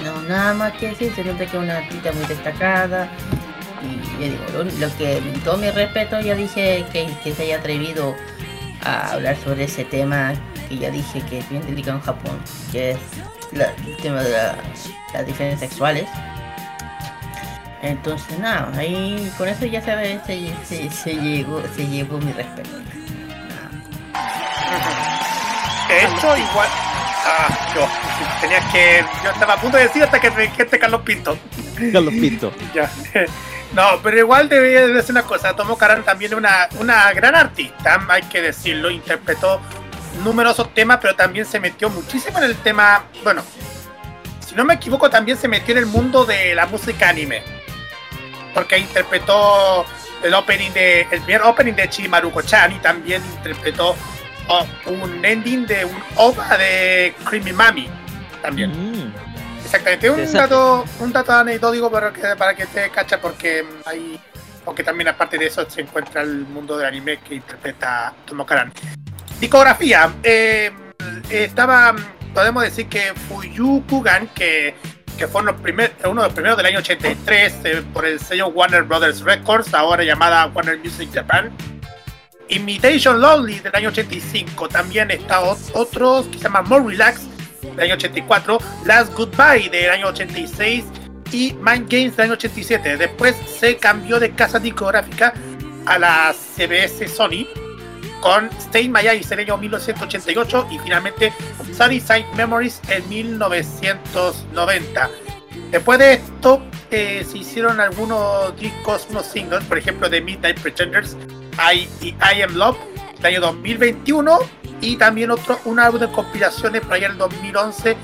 [0.03, 3.09] No, nada más que decir, se nota que es una artista muy destacada.
[3.81, 8.15] Y ya digo, lo, que, todo mi respeto, ya dije que, que se haya atrevido
[8.83, 10.33] a hablar sobre ese tema
[10.69, 12.39] que ya dije que es bien delicado en Japón,
[12.71, 12.97] que es
[13.51, 14.55] el tema de la-
[15.13, 16.05] las diferencias sexuales.
[17.81, 22.69] Entonces nada, ahí con eso ya sabes, se, se, se llegó, se llevó mi respeto.
[25.89, 26.67] Hecho, igual.
[27.25, 27.87] Ah, yo
[28.41, 29.05] tenía que.
[29.23, 31.37] Yo estaba a punto de decir hasta que me dijiste Carlos Pinto.
[31.91, 32.51] Carlos Pinto.
[32.73, 32.89] Ya.
[33.73, 35.55] No, pero igual debería decir una cosa.
[35.55, 38.91] Tomo Karan también es una, una gran artista, hay que decirlo.
[38.91, 39.61] Interpretó
[40.23, 43.05] numerosos temas, pero también se metió muchísimo en el tema.
[43.23, 43.41] Bueno,
[44.47, 47.41] si no me equivoco, también se metió en el mundo de la música anime.
[48.53, 49.85] Porque interpretó
[50.23, 51.01] el opening de.
[51.11, 53.95] El primer opening de Chimaruko-chan y también interpretó
[54.47, 57.89] oh, un ending de un OVA de Creamy Mami.
[58.41, 58.71] También.
[58.71, 59.13] Mm.
[59.63, 64.19] Exactamente, un dato, un dato anecdótico para que, para que te cacha porque hay,
[64.65, 68.71] aunque también aparte de eso se encuentra el mundo del anime que interpreta Tomo Karan.
[69.39, 70.13] Discografía.
[70.21, 70.71] eh,
[71.29, 71.95] estaba,
[72.33, 74.75] podemos decir que Fuyu Kugan, que,
[75.17, 78.47] que fue uno, primer- uno de los primeros del año 83 eh, por el sello
[78.47, 81.51] Warner Brothers Records, ahora llamada Warner Music Japan.
[82.49, 84.67] Imitation Lonely del año 85.
[84.69, 87.21] También está ot- otros que se llama More Relax
[87.61, 88.57] del año 84.
[88.85, 90.85] Last Goodbye del año 86.
[91.31, 92.97] Y Mind Games del año 87.
[92.97, 95.33] Después se cambió de casa discográfica
[95.85, 97.47] a la CBS Sony
[98.23, 101.33] con Stay Eyes en el año 1988 y finalmente
[101.77, 102.01] Sunny
[102.37, 105.09] Memories en 1990.
[105.71, 111.17] Después de esto eh, se hicieron algunos discos, unos singles, por ejemplo de Midnight Pretenders
[111.59, 112.77] I, I Am Love
[113.17, 114.39] del año 2021
[114.79, 117.97] y también otro, un álbum de compilaciones por allá el 2011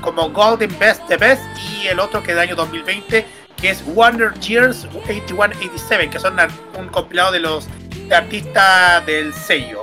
[0.00, 1.42] como Golden Best The Best
[1.74, 3.26] y el otro que del año 2020
[3.60, 6.36] que es Wonder Years 81-87 que son
[6.78, 7.66] un compilado de los
[8.08, 9.82] de artistas del sello.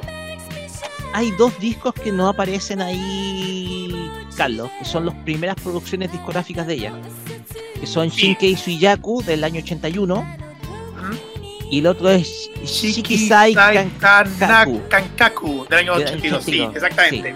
[1.13, 6.73] Hay dos discos que no aparecen ahí, Carlos, que son las primeras producciones discográficas de
[6.73, 6.93] ella.
[7.79, 10.25] Que son Shinkei Suiyaku del año 81
[11.69, 14.81] y el otro es Shikisai Sai Kankaku.
[14.87, 17.35] Kankaku del año Del 82, sí, 82, exactamente.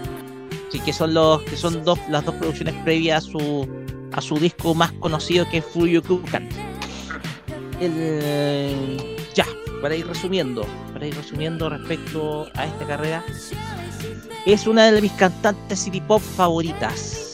[0.70, 3.68] Sí, que son los que son dos las dos producciones previas a su
[4.12, 6.48] a su disco más conocido que es Fuyukukan.
[7.80, 8.98] El,
[9.34, 9.46] ya,
[9.80, 13.24] para ir resumiendo, para ir resumiendo respecto a esta carrera,
[14.46, 17.26] es una de mis cantantes city pop favoritas.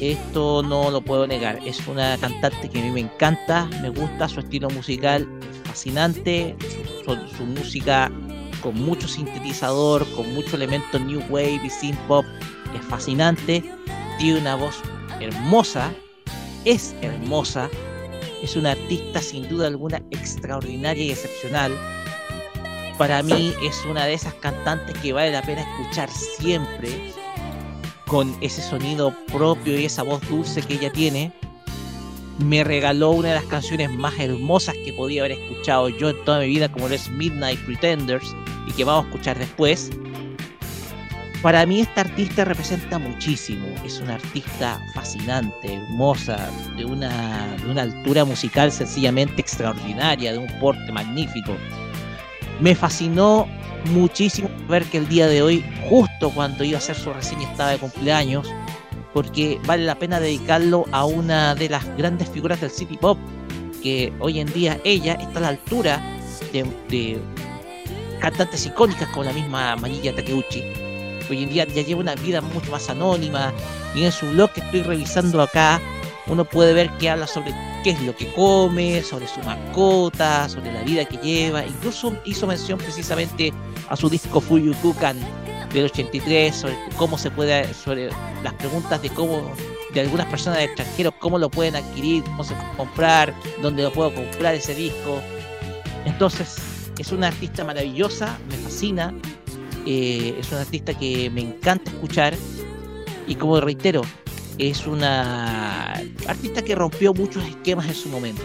[0.00, 1.58] Esto no lo puedo negar.
[1.66, 5.28] Es una cantante que a mí me encanta, me gusta su estilo musical,
[5.64, 6.56] fascinante,
[7.36, 8.10] su música
[8.62, 12.24] con mucho sintetizador, con mucho elemento new wave y synth pop,
[12.78, 13.62] es fascinante.
[14.18, 14.76] Tiene una voz
[15.20, 15.92] hermosa,
[16.64, 17.68] es hermosa,
[18.42, 21.72] es una artista sin duda alguna extraordinaria y excepcional.
[22.98, 27.12] Para mí es una de esas cantantes que vale la pena escuchar siempre,
[28.06, 31.32] con ese sonido propio y esa voz dulce que ella tiene.
[32.38, 36.40] Me regaló una de las canciones más hermosas que podía haber escuchado yo en toda
[36.40, 38.34] mi vida, como lo es Midnight Pretenders,
[38.66, 39.90] y que vamos a escuchar después.
[41.42, 47.82] Para mí esta artista representa muchísimo, es una artista fascinante, hermosa, de una, de una
[47.82, 51.56] altura musical sencillamente extraordinaria, de un porte magnífico.
[52.60, 53.48] Me fascinó
[53.86, 57.70] muchísimo ver que el día de hoy, justo cuando iba a hacer su reseña, estaba
[57.70, 58.46] de cumpleaños,
[59.14, 63.18] porque vale la pena dedicarlo a una de las grandes figuras del City Pop,
[63.82, 66.02] que hoy en día ella está a la altura
[66.52, 67.18] de, de
[68.20, 70.89] cantantes icónicas como la misma Manilla Takeuchi.
[71.30, 73.52] Hoy en día ya lleva una vida mucho más anónima
[73.94, 75.80] y en su blog que estoy revisando acá
[76.26, 80.72] uno puede ver que habla sobre qué es lo que come, sobre su mascota, sobre
[80.72, 81.64] la vida que lleva.
[81.64, 83.52] Incluso hizo mención precisamente
[83.88, 85.16] a su disco Fuyukukan
[85.72, 88.10] del 83, sobre cómo se puede, sobre
[88.42, 89.52] las preguntas de cómo,
[89.94, 93.92] de algunas personas de extranjeros, cómo lo pueden adquirir, cómo se puede comprar, dónde lo
[93.92, 95.20] puedo comprar ese disco.
[96.04, 96.56] Entonces,
[96.98, 99.14] es una artista maravillosa, me fascina,
[99.92, 102.36] eh, es una artista que me encanta escuchar
[103.26, 104.02] y como reitero,
[104.56, 105.94] es una
[106.28, 108.44] artista que rompió muchos esquemas en su momento.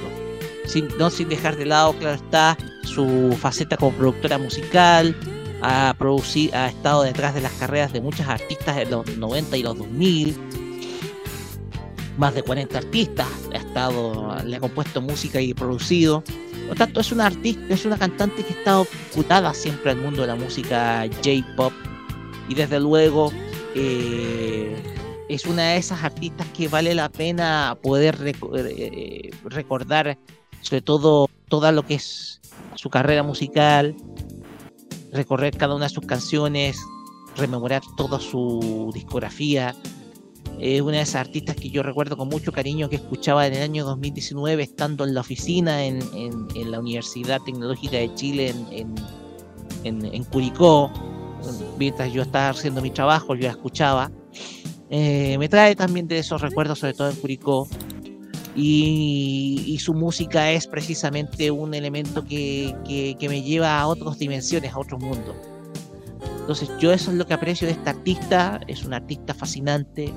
[0.66, 5.16] Sin, no sin dejar de lado, claro está, su faceta como productora musical,
[5.62, 9.62] ha, producido, ha estado detrás de las carreras de muchas artistas en los 90 y
[9.62, 10.36] los 2000.
[12.18, 16.24] Más de 40 artistas, ha estado, le ha compuesto música y producido.
[16.68, 20.22] Por tanto, es una artista, es una cantante que ha estado vinculada siempre al mundo
[20.22, 21.74] de la música J-pop.
[22.50, 23.32] Y desde luego,
[23.76, 24.76] eh,
[25.30, 30.18] es una de esas artistas que vale la pena poder reco- eh, recordar,
[30.62, 32.42] sobre todo toda lo que es
[32.76, 33.96] su carrera musical,
[35.12, 36.78] recorrer cada una de sus canciones,
[37.38, 39.76] rememorar toda su discografía.
[40.60, 43.62] Es una de esas artistas que yo recuerdo con mucho cariño que escuchaba en el
[43.64, 48.96] año 2019 estando en la oficina en, en- la Universidad Tecnológica de Chile en,
[49.84, 50.92] en, Curicó.
[51.78, 54.12] Mientras yo estaba haciendo mi trabajo, yo la escuchaba.
[54.90, 57.68] Eh, me trae también de esos recuerdos, sobre todo en Curicó.
[58.56, 64.18] Y, y su música es precisamente un elemento que, que- que me lleva a otras
[64.18, 65.36] dimensiones, a otros mundos.
[66.40, 70.14] Entonces yo eso es lo que aprecio de esta artista, es una artista fascinante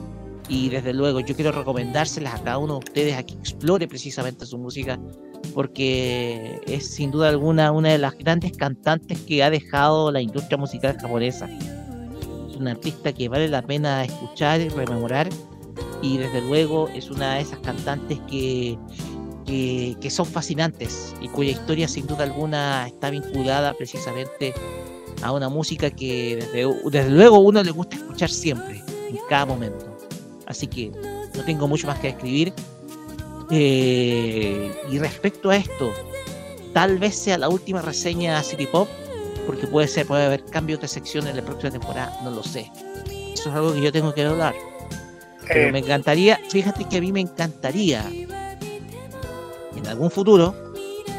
[0.49, 4.47] y desde luego yo quiero recomendárselas a cada uno de ustedes a que explore precisamente
[4.47, 4.99] su música
[5.55, 10.57] porque es sin duda alguna una de las grandes cantantes que ha dejado la industria
[10.57, 11.49] musical japonesa.
[12.49, 15.29] Es una artista que vale la pena escuchar y rememorar
[16.03, 18.79] y desde luego es una de esas cantantes que,
[19.47, 24.55] que, que son fascinantes y cuya historia sin duda alguna está vinculada precisamente
[25.23, 29.98] a una música que desde, desde luego uno le gusta escuchar siempre, en cada momento.
[30.49, 30.91] Así que
[31.35, 32.53] no tengo mucho más que escribir.
[33.51, 35.93] Eh, y respecto a esto,
[36.73, 38.89] tal vez sea la última reseña City Pop,
[39.47, 42.71] porque puede ser, puede haber cambios de sección en la próxima temporada, no lo sé.
[43.33, 44.55] Eso es algo que yo tengo que hablar.
[45.47, 45.73] Pero Eh.
[45.73, 50.55] me encantaría, fíjate que a mí me encantaría en algún futuro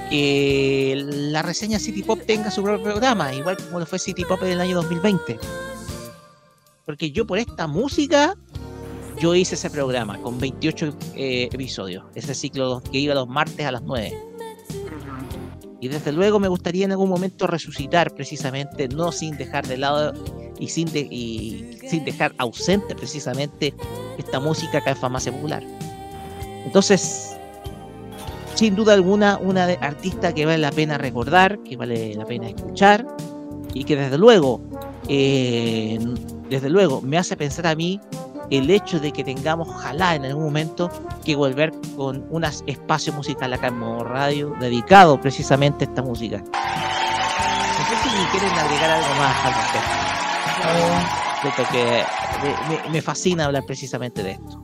[0.09, 4.41] que la reseña City Pop tenga su propio programa, igual como lo fue City Pop
[4.43, 5.39] en el año 2020.
[6.85, 8.35] Porque yo por esta música,
[9.19, 13.71] yo hice ese programa con 28 eh, episodios, ese ciclo que iba los martes a
[13.71, 14.13] las 9.
[15.81, 20.13] Y desde luego me gustaría en algún momento resucitar precisamente, no sin dejar de lado
[20.59, 23.73] y sin, de- y sin dejar ausente precisamente
[24.17, 25.63] esta música acá en Farmacia Popular.
[26.65, 27.37] Entonces,
[28.55, 32.49] sin duda alguna, una de- artista que vale la pena recordar, que vale la pena
[32.49, 33.07] escuchar
[33.73, 34.59] y que desde luego,
[35.07, 35.97] eh,
[36.49, 38.01] desde luego, me hace pensar a mí
[38.51, 40.89] el hecho de que tengamos, ojalá en algún momento,
[41.23, 46.37] que volver con un espacio musical acá en Modo Radio dedicado precisamente a esta música.
[46.37, 46.43] No
[47.85, 49.89] sé si quieren agregar algo más al respecto.
[51.41, 52.03] Siento que
[52.91, 54.61] me, fascina hablar precisamente de esto.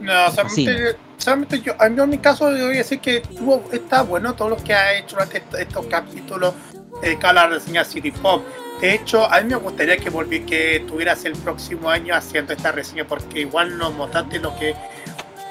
[0.00, 4.34] No, solamente, solamente yo, en mi caso, yo voy a decir que tuvo, está bueno
[4.34, 6.54] todo lo que ha hecho durante est- estos capítulos
[7.00, 8.42] dedicados a la reseña City Pop.
[8.80, 12.72] De hecho, a mí me gustaría que volví, que tuvieras el próximo año haciendo esta
[12.72, 14.74] reseña, porque igual nos mostraste lo que,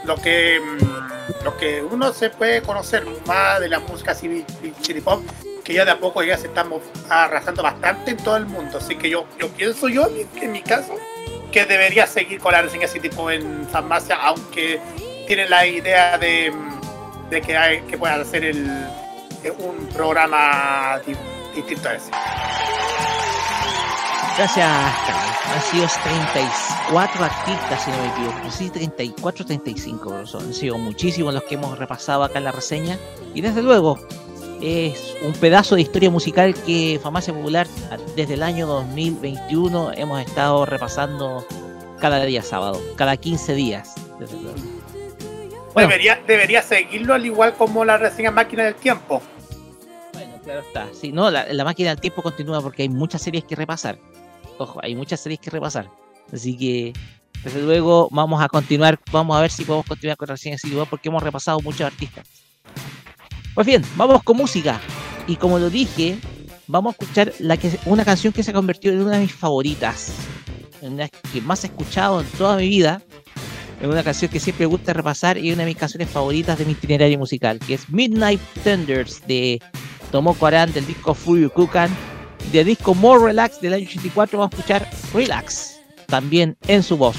[0.04, 4.46] lo que, mm, lo que uno se puede conocer más de la música City
[5.04, 5.24] Pop,
[5.64, 8.78] que ya de a poco ya se estamos arrasando bastante en todo el mundo.
[8.78, 10.96] Así que yo, yo pienso yo, en mi- caso,
[11.52, 14.80] que debería seguir con la reseña así tipo en farmacia, aunque
[15.26, 16.54] tiene la idea de,
[17.32, 18.68] de que, hay, que puedan hacer el,
[19.58, 21.16] un programa di-
[21.56, 22.12] distinto a ese.
[24.38, 24.68] Gracias,
[25.08, 25.36] Carlos.
[25.54, 28.52] Han sido 34 artistas, si no me equivoco.
[28.52, 30.44] Sí, 34, 35 pero son.
[30.44, 33.00] Han sido muchísimos los que hemos repasado acá en la reseña.
[33.34, 33.98] Y desde luego,
[34.62, 37.66] es un pedazo de historia musical que Farmacia Popular
[38.18, 41.46] desde el año 2021 hemos estado repasando
[42.02, 44.58] cada día sábado, cada 15 días, desde luego.
[45.74, 45.90] Bueno.
[45.90, 49.22] Debería, debería seguirlo al igual como la reseña Máquina del Tiempo.
[50.12, 50.88] Bueno, claro está.
[50.94, 53.98] Sí, no, la, la máquina del tiempo continúa porque hay muchas series que repasar.
[54.58, 55.90] Ojo, hay muchas series que repasar.
[56.32, 56.94] Así que,
[57.44, 59.00] desde luego, vamos a continuar.
[59.12, 62.28] Vamos a ver si podemos continuar con City Pop porque hemos repasado muchos artistas.
[63.54, 64.80] Pues bien, vamos con música.
[65.28, 66.18] Y como lo dije,
[66.68, 70.14] vamos a escuchar la una canción que se ha convertido en una de mis favoritas.
[70.82, 73.02] En una que más he escuchado en toda mi vida.
[73.82, 76.72] Es una canción que siempre gusta repasar y una de mis canciones favoritas de mi
[76.72, 79.62] itinerario musical, que es Midnight Tenders de
[80.12, 82.15] Tomoko Aran del disco Fury Kukan.
[82.52, 87.18] De disco More Relax del año 84 vamos a escuchar Relax, también en su voz.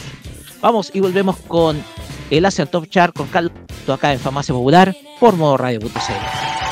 [0.60, 1.82] Vamos y volvemos con
[2.30, 3.52] el Asian Top Chart con Carlos
[3.86, 6.65] acá en Farmacia Popular por modo radio.cl.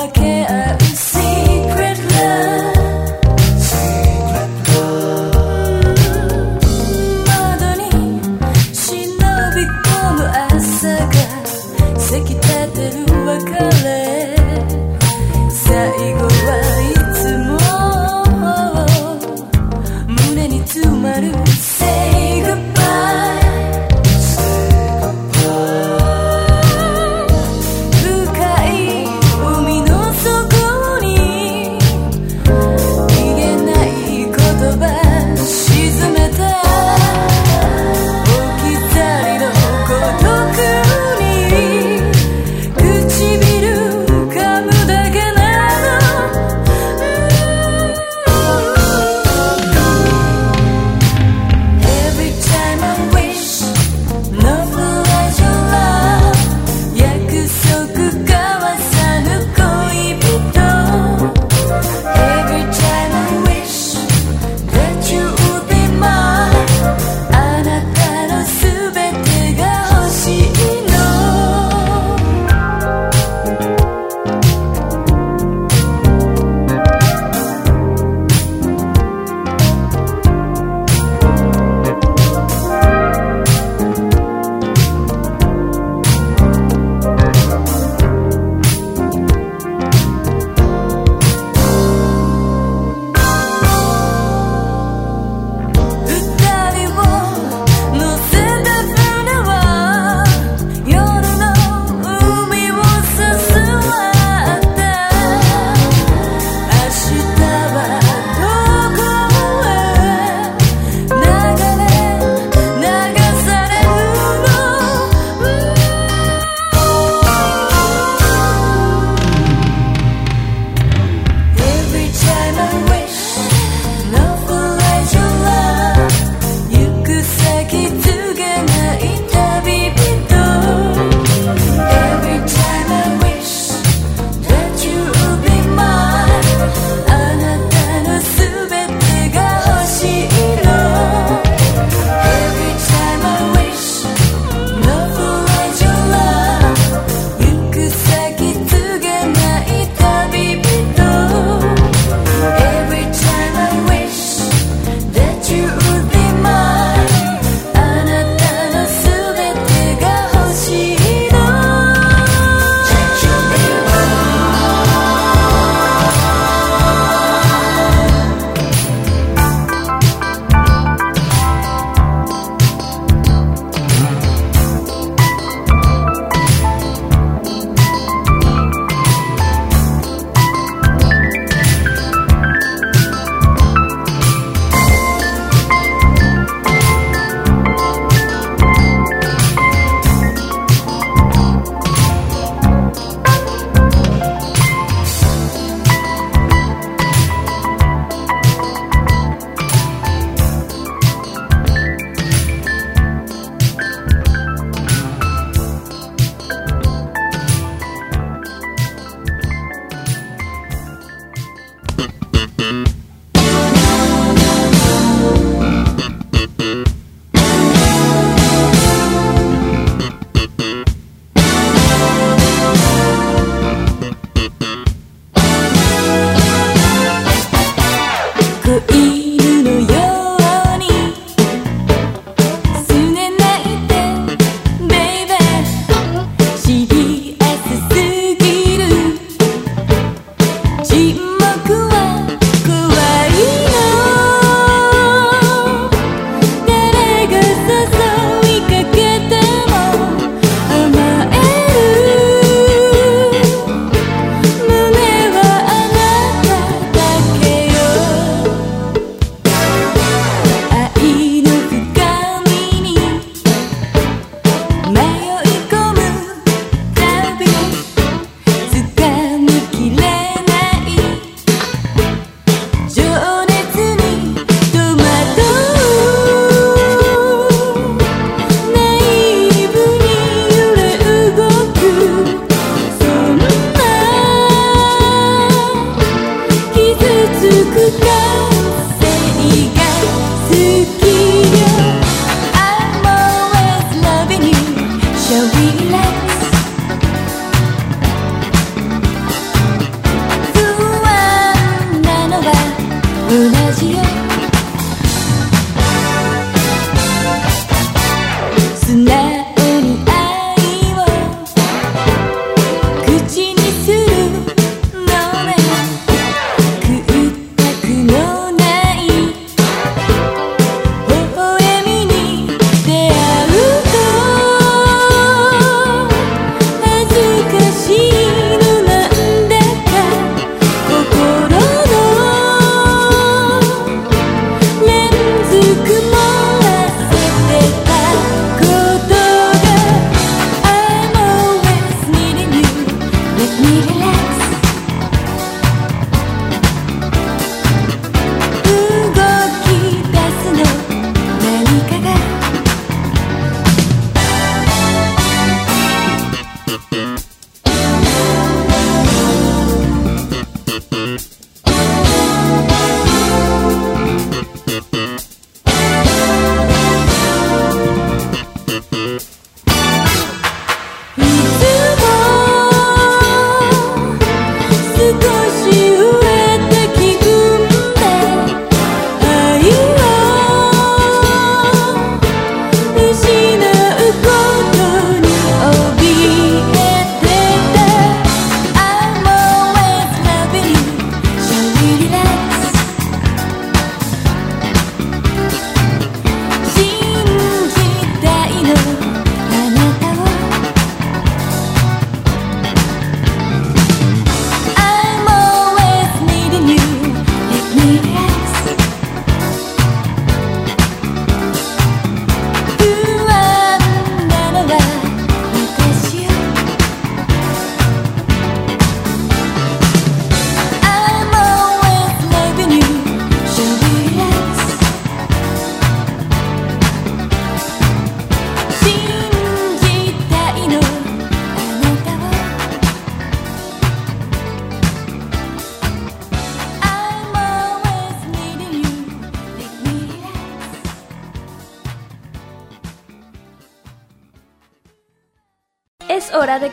[0.00, 0.39] again.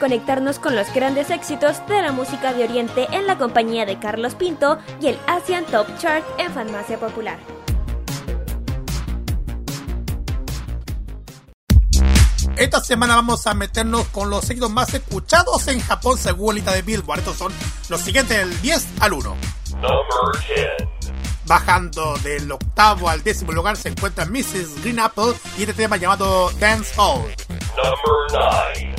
[0.08, 4.36] Conectarnos con los grandes éxitos de la música de Oriente en la compañía de Carlos
[4.36, 7.38] Pinto y el Asian Top Chart en Farmacia Popular.
[12.56, 16.72] Esta semana vamos a meternos con los éxitos más escuchados en Japón según la lista
[16.72, 17.19] de Billboard.
[17.19, 17.52] Estos son
[17.90, 19.36] los siguientes del 10 al 1.
[21.48, 24.82] Bajando del octavo al décimo lugar se encuentra Mrs.
[24.84, 27.26] Green Apple y este tema llamado Dance Hall.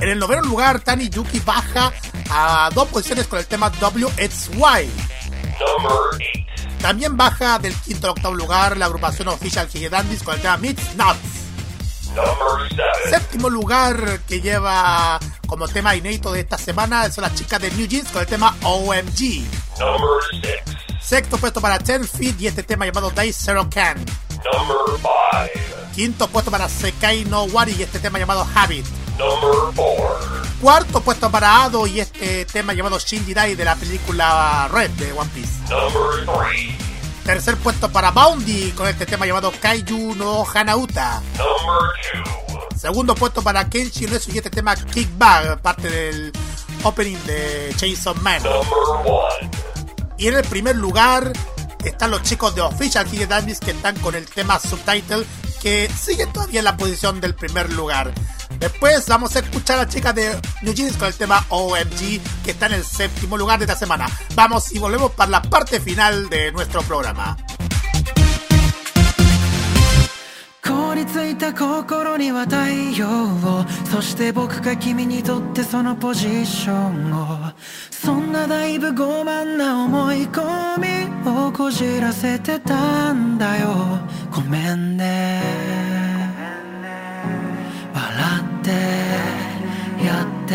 [0.00, 1.92] En el noveno lugar, Tani Yuki baja
[2.30, 4.90] a dos posiciones con el tema WXY.
[6.80, 10.94] También baja del quinto al octavo lugar la agrupación oficial Higedandis con el tema Mix
[10.94, 11.38] Nuts.
[13.10, 17.86] Séptimo lugar que lleva como tema inédito de esta semana son las chicas de New
[17.86, 19.44] Jeans con el tema OMG.
[21.00, 24.04] Sexto puesto para Ten Feet y este tema llamado Day Zero Can.
[25.94, 28.86] Quinto puesto para Sekai no Wari y este tema llamado Habit.
[30.60, 35.12] Cuarto puesto para Ado y este tema llamado Shinji Dai de la película Red de
[35.12, 35.52] One Piece.
[37.24, 41.22] Tercer puesto para Boundy con este tema llamado Kaiju no Hanauta.
[42.76, 46.32] Segundo puesto para Kenshi Unesu y este tema Kickback, parte del
[46.84, 48.40] opening de Chainsaw Man.
[50.16, 51.32] Y en el primer lugar
[51.84, 55.24] están los chicos de Official Hige Dandies que están con el tema Subtitle
[55.60, 58.12] que siguen todavía en la posición del primer lugar.
[58.59, 62.51] Después vamos a escuchar a las chicas de New Jeans con el tema OMG que
[62.51, 64.07] está en el séptimo lugar de esta semana.
[64.35, 67.37] Vamos y volvemos para la parte final de nuestro programa.
[70.63, 72.55] 凍りついた心には太
[72.97, 77.51] 陽をそして僕が君にとってそのポジションを
[77.91, 80.41] そんなだいぶ傲慢な思い込
[80.79, 83.99] みをこじらせてたんだよ
[84.33, 86.06] ごめんね笑
[88.68, 90.54] ってやって。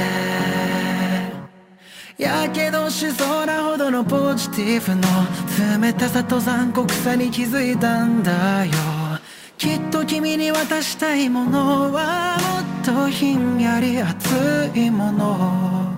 [2.21, 5.01] やけどしそうなほどのポジティブの
[5.81, 8.71] 冷たさと残酷さに気づいたんだよ。
[9.57, 15.93] きっと君に渡したいものはもっとひんやり熱いもの。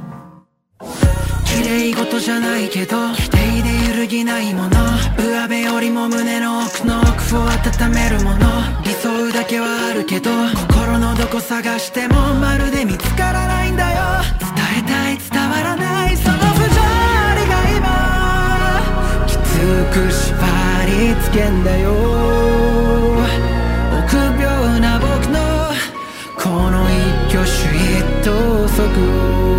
[1.56, 4.70] 綺麗事じゃないけど否定で揺るぎないもの。
[5.18, 8.40] 上辺よりも胸の奥の奥を温めるもの。
[8.84, 10.32] 理想だけはあるけど
[10.68, 14.02] 心のどこ探してもまるで見つからないんだよ。
[14.40, 16.76] 伝えたい伝わらないその不条
[17.40, 17.88] 理が今
[19.26, 19.40] きつ
[19.94, 20.36] く縛
[20.88, 21.94] りつけんだよ。
[24.04, 25.40] 臆病な僕の
[26.38, 26.86] この
[27.30, 29.55] 一挙手一投足言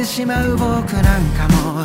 [0.00, 1.84] てしまう僕なんかも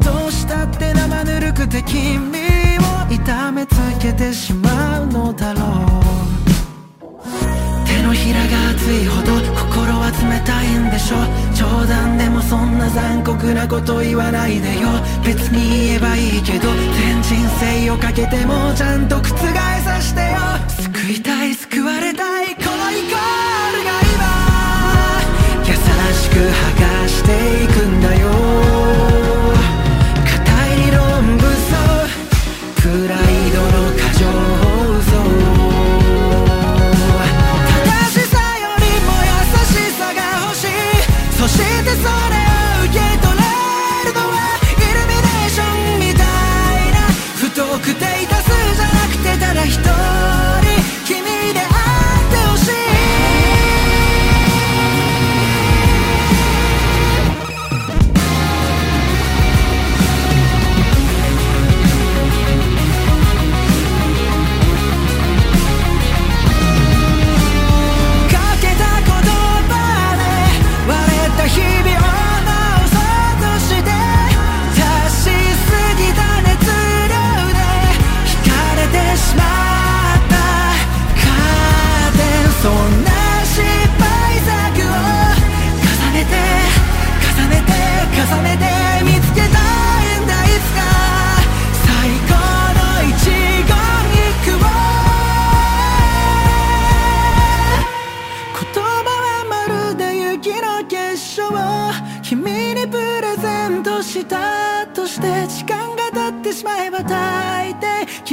[0.00, 2.30] どうしたって生ぬるくて君
[2.78, 5.64] を痛めつけてしまうのだろう。
[7.86, 11.16] 手のひらが熱いほど心は冷たいんでしょ。
[11.54, 14.88] 冗談でもそんな残酷なこと言わないでよ。
[15.22, 19.22] 別に言えばいいけど全人生をかけてもちゃんと覆
[19.84, 20.38] さしてよ。
[21.04, 22.39] 救いたい救われたい。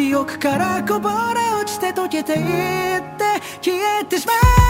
[0.07, 3.25] 記憶からこぼれ落ちて溶けていって
[3.61, 4.31] 消えてしま
[4.63, 4.66] う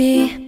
[0.00, 0.39] baby.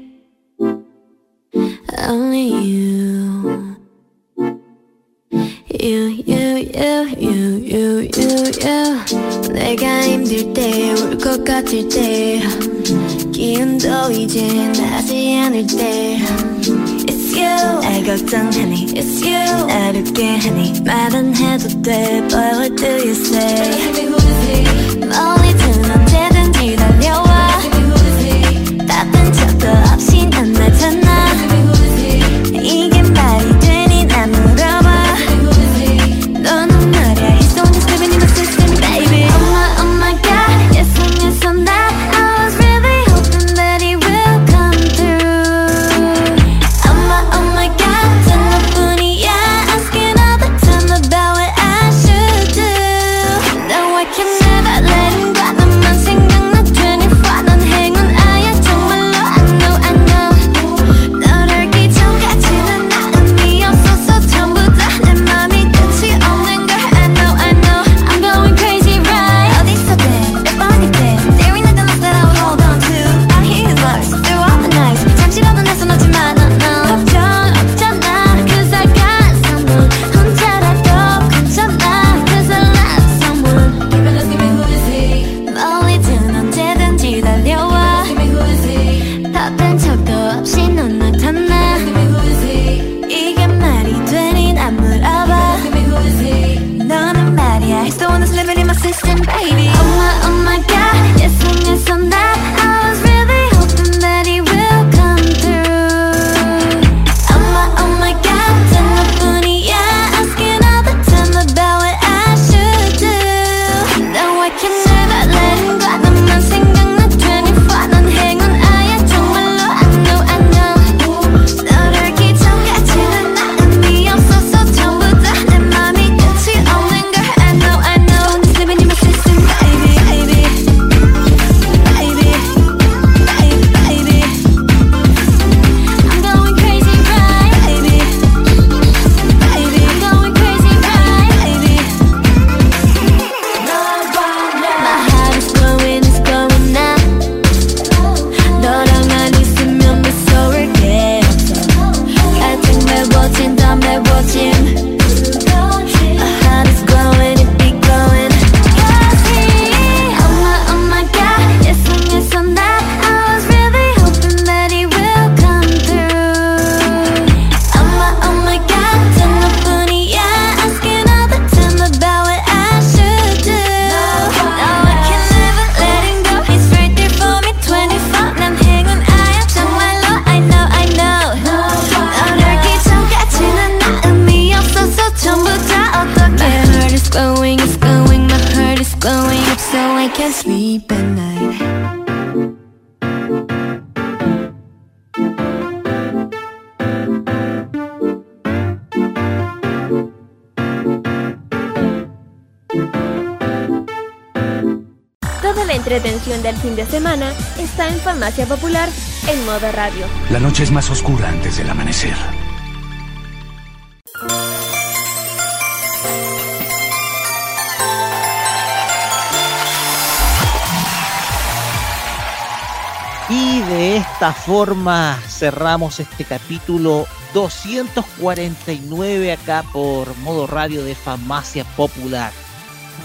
[224.22, 232.32] Esta forma cerramos este capítulo 249 acá por modo radio de Farmacia Popular.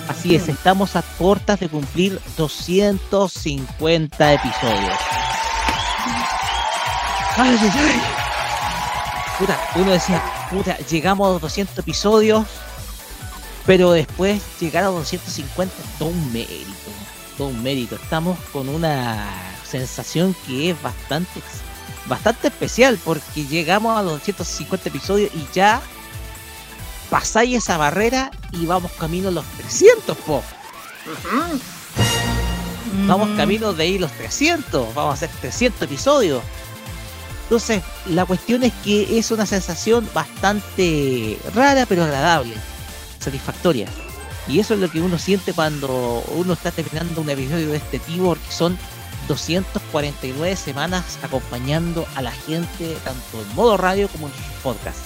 [0.07, 4.93] Así es, estamos a puertas de cumplir 250 episodios.
[7.35, 8.01] Ay, ay, ay.
[9.39, 10.21] Puta, uno decía,
[10.51, 12.45] puta, llegamos a los 200 episodios,
[13.65, 16.91] pero después llegar a los 250 es todo un mérito,
[17.39, 17.95] todo un mérito.
[17.95, 21.41] Estamos con una sensación que es bastante,
[22.07, 25.81] bastante especial, porque llegamos a los 250 episodios y ya
[27.09, 30.43] pasáis esa barrera y vamos camino a los 300, po.
[33.07, 36.41] Vamos camino de ir los 300, vamos a hacer 300 episodios.
[37.43, 42.53] Entonces, la cuestión es que es una sensación bastante rara pero agradable,
[43.19, 43.87] satisfactoria.
[44.49, 47.99] Y eso es lo que uno siente cuando uno está terminando un episodio de este
[47.99, 48.77] tipo, porque son
[49.27, 55.03] 249 semanas acompañando a la gente, tanto en modo radio como en sus podcasts.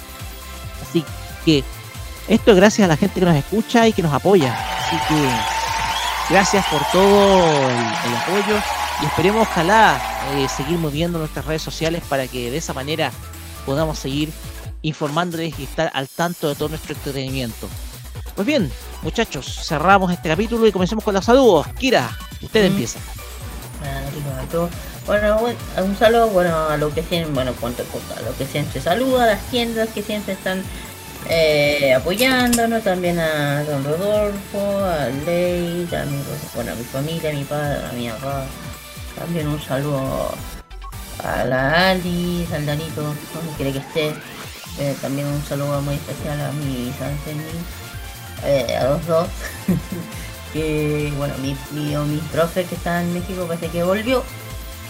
[0.82, 1.04] Así
[1.46, 1.64] que
[2.28, 4.56] esto es gracias a la gente que nos escucha y que nos apoya.
[4.80, 8.62] Así que gracias por todo el, el apoyo
[9.02, 10.00] y esperemos ojalá
[10.36, 13.12] eh, seguir moviendo nuestras redes sociales para que de esa manera
[13.66, 14.32] podamos seguir
[14.84, 17.68] informándoles y estar al tanto de todo nuestro entretenimiento.
[18.36, 21.68] Pues bien, muchachos, cerramos este capítulo y comencemos con los saludos.
[21.80, 22.10] Kira,
[22.42, 23.00] usted empieza.
[25.06, 25.40] Bueno,
[25.78, 29.24] un saludo bueno a lo que siempre, bueno, cuánto cosa, a lo que siempre saluda,
[29.24, 30.64] a las tiendas que siempre están
[31.30, 36.18] eh, apoyándonos, también a Don Rodolfo, a Ley, a mi,
[36.56, 38.46] bueno, a mi familia, a mi padre, a mi papá.
[39.18, 40.32] También un saludo
[41.24, 44.14] a la Alice, al Danito, donde quiere que esté.
[44.80, 47.18] Eh, también un saludo muy especial a mi San
[48.46, 49.28] eh, a los dos.
[50.54, 54.24] que bueno, mi, mi, mi profe que está en México parece que volvió.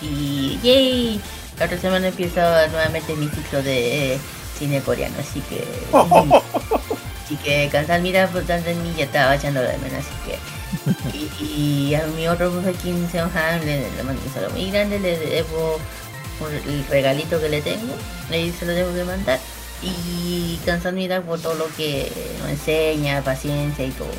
[0.02, 1.22] Y yay,
[1.60, 4.20] la otra semana empieza nuevamente mi ciclo de eh,
[4.58, 5.64] cine coreano, así que
[7.26, 10.40] así que cansar mira por tanto en mí ya estaba echando de menos, así que
[11.14, 14.72] y, y a mi otro profe aquí en Seonhan le, le mando un saludo muy
[14.72, 15.80] grande, le debo
[16.66, 17.94] el regalito que le tengo,
[18.32, 19.40] le se lo tengo que mandar
[19.84, 24.10] y cansar mira por todo lo que nos enseña, paciencia y todo.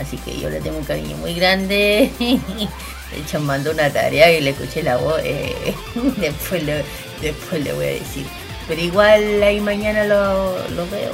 [0.00, 2.10] Así que yo le tengo un cariño muy grande.
[2.18, 5.20] De hecho, mandó una tarea y le escuché la voz.
[5.24, 5.74] eh,
[6.18, 6.84] después, le,
[7.22, 8.26] después le voy a decir.
[8.66, 11.12] Pero igual ahí mañana lo, lo veo.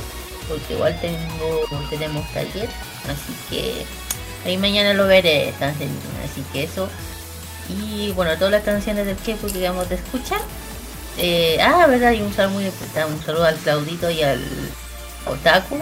[0.48, 2.68] Porque igual tengo tenemos taller.
[3.04, 3.84] Así que
[4.44, 5.52] ahí mañana lo veré.
[5.60, 6.88] Así que eso.
[7.68, 9.36] Y bueno, todas las canciones del que
[9.68, 10.40] vamos a escuchar.
[11.16, 12.64] Eh, ah, verdad, y un saludo muy.
[12.66, 14.42] Un saludo al Claudito y al
[15.26, 15.80] Otaku.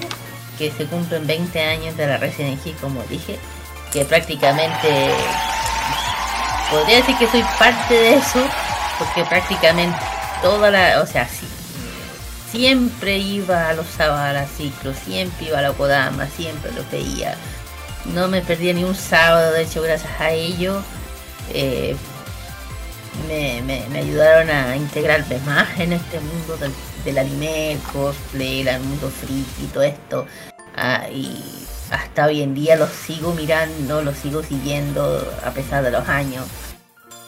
[0.58, 3.39] Que se cumplen 20 años de la Resident Evil, como dije.
[3.92, 5.10] Que prácticamente
[6.70, 8.40] podría decir que soy parte de eso,
[8.98, 9.98] porque prácticamente
[10.42, 11.47] toda la, o sea, sí,
[12.50, 17.36] siempre iba a los sábados a ciclos, siempre iba a la Kodama, siempre lo veía.
[18.06, 20.82] No me perdía ni un sábado, de hecho, gracias a ello.
[21.55, 21.97] eh,
[23.28, 26.73] me, me- ayudaron a integrarme más en este mundo del,
[27.05, 30.26] del anime, el cosplay, el mundo friki y todo esto.
[30.76, 31.42] Ah, y
[31.91, 36.47] hasta hoy en día los sigo mirando, los sigo siguiendo a pesar de los años.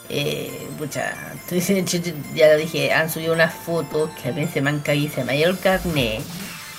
[0.09, 1.15] Eh, pucha,
[2.35, 5.25] ya lo dije, han subido unas fotos que a mí se me han caído se
[5.25, 6.23] me ha ido el carnet.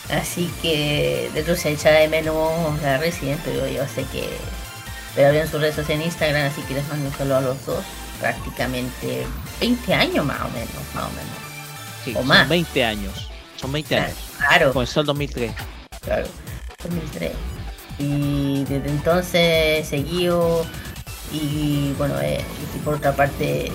[0.09, 4.27] Así que de hecho se echa de menos la Resident, pero yo sé que
[5.16, 7.66] pero en sus redes sociales en Instagram, así que les mando un saludo a los
[7.66, 7.84] dos.
[8.19, 9.26] Prácticamente
[9.60, 11.35] 20 años más o menos, más o menos.
[12.03, 12.48] Sí, O son más.
[12.50, 13.30] 20 años.
[13.60, 14.18] Son 20 años.
[14.38, 14.74] Claro.
[14.74, 15.52] Comenzó el 2003.
[16.02, 16.27] Claro.
[16.84, 17.32] 2003.
[17.98, 20.66] Y desde entonces seguido
[21.32, 22.44] y bueno, eh,
[22.76, 23.72] y por otra parte,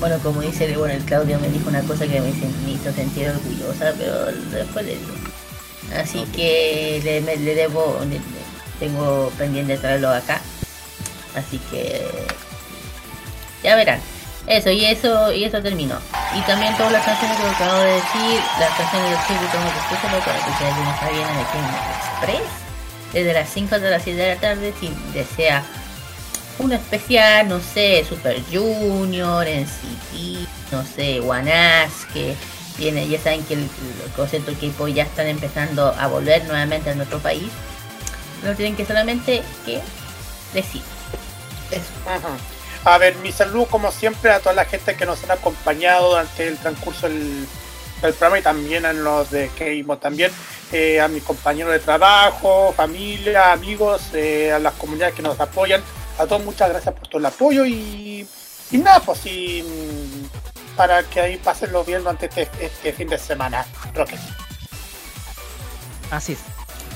[0.00, 3.92] bueno, como dice bueno, el Claudio me dijo una cosa que me, hizo- sentir orgullosa,
[3.98, 5.12] pero después le digo.
[5.96, 8.20] Así que le, me- le debo, le-
[8.80, 10.40] tengo pendiente de traerlo acá.
[11.36, 12.06] Así que
[13.62, 14.00] ya verán.
[14.48, 15.98] Eso, y eso, y eso terminó.
[16.34, 20.24] Y también todas las canciones que acabo de decir, las canciones del Chico tengo que
[20.24, 22.50] para que ustedes no está bien en el Express.
[23.12, 25.62] Desde las 5 hasta las 7 de la tarde, si desea
[26.58, 32.34] un especial, no sé, Super Junior, NCT, no sé, Wanas, que
[32.78, 33.68] viene, ya saben que el,
[34.16, 37.50] concepto K-pop ya están empezando a volver nuevamente a nuestro país.
[38.42, 39.80] No tienen que solamente que
[40.54, 40.82] decir.
[42.06, 42.36] Ajá.
[42.84, 46.46] A ver, mi saludo como siempre a toda la gente que nos han acompañado durante
[46.48, 47.46] el transcurso del,
[48.00, 50.30] programa y también a los de Keimo también,
[50.72, 55.82] eh, a mis compañeros de trabajo, familia, amigos, eh, a las comunidades que nos apoyan.
[56.18, 58.26] A todos muchas gracias por todo el apoyo y
[58.70, 63.66] Y nada, pues mm, para que ahí pasenlo bien durante este, este fin de semana,
[63.94, 64.20] Rocket.
[66.10, 66.38] Así es.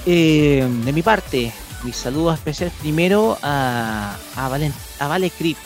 [0.07, 1.53] Eh, de mi parte,
[1.83, 5.57] mi saludo especial primero a, a, Valen, a Vale Crip,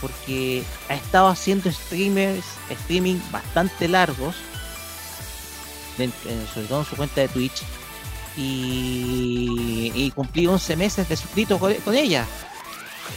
[0.00, 4.34] porque ha estado haciendo streamers, streaming bastante largos,
[5.98, 6.10] eh,
[6.52, 7.62] sobre todo en su cuenta de Twitch,
[8.36, 12.26] y, y cumplí 11 meses de suscrito con, con ella.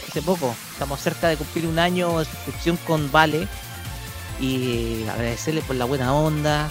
[0.10, 3.48] Hace poco, estamos cerca de cumplir un año de suscripción con Vale,
[4.40, 6.70] y agradecerle por la buena onda,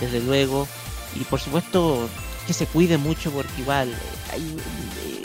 [0.00, 0.68] desde luego,
[1.14, 2.08] y por supuesto
[2.50, 3.94] que se cuide mucho porque igual
[4.32, 4.56] hay,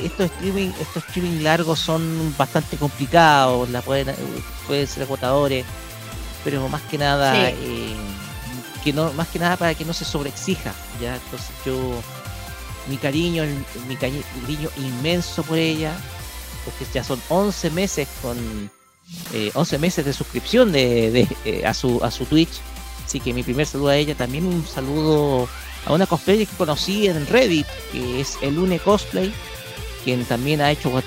[0.04, 4.16] estos streaming estos streaming largos son bastante complicados la pueden
[4.68, 5.66] pueden ser agotadores
[6.44, 7.56] pero más que nada Sí.
[7.58, 7.96] eh,
[8.84, 10.72] que no más que nada para que no se sobreexija
[11.02, 11.76] ya entonces yo
[12.88, 13.44] mi cariño
[13.88, 15.94] mi cari- cariño inmenso por ella
[16.64, 18.38] porque ya son 11 meses con
[19.34, 22.60] eh, 11 meses de suscripción de, de, eh, a su a su Twitch
[23.04, 25.50] así que mi primer saludo a ella también un saludo
[25.86, 29.32] a una cosplayer que conocí en Reddit que es el Une Cosplay
[30.04, 31.04] quien también ha hecho bu-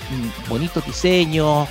[0.49, 1.69] bonitos diseños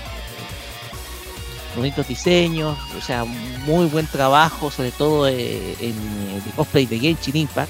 [1.75, 5.35] bonitos diseños o sea muy buen trabajo sobre todo en
[5.77, 7.69] de cosplay de Genshin Impact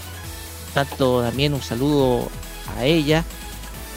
[0.74, 2.30] tanto también un saludo
[2.78, 3.24] a ella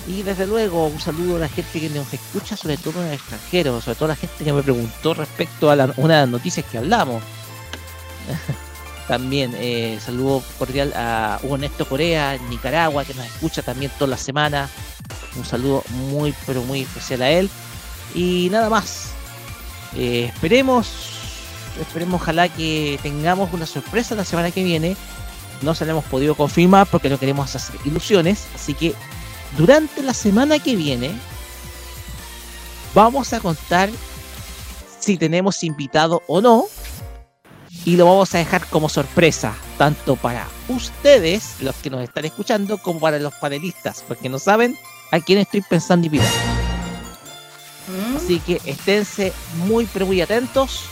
[0.08, 3.14] y desde luego un saludo a la gente que nos escucha, sobre todo en el
[3.14, 6.64] extranjero, sobre todo a la gente que me preguntó respecto a una de las noticias
[6.72, 7.22] que hablamos.
[9.10, 14.16] también eh, saludo cordial a Hugo Néstor Corea, Nicaragua, que nos escucha también toda la
[14.16, 14.70] semana.
[15.34, 17.50] Un saludo muy, pero muy especial a él.
[18.14, 19.06] Y nada más.
[19.96, 20.86] Eh, esperemos,
[21.80, 24.96] esperemos, ojalá que tengamos una sorpresa la semana que viene.
[25.60, 28.46] No se la hemos podido confirmar porque no queremos hacer ilusiones.
[28.54, 28.94] Así que
[29.58, 31.10] durante la semana que viene
[32.94, 33.90] vamos a contar
[35.00, 36.66] si tenemos invitado o no.
[37.84, 42.78] Y lo vamos a dejar como sorpresa, tanto para ustedes, los que nos están escuchando,
[42.78, 44.78] como para los panelistas, porque no saben
[45.10, 46.28] a quién estoy pensando invitar.
[48.16, 49.32] Así que esténse
[49.66, 50.84] muy pero muy atentos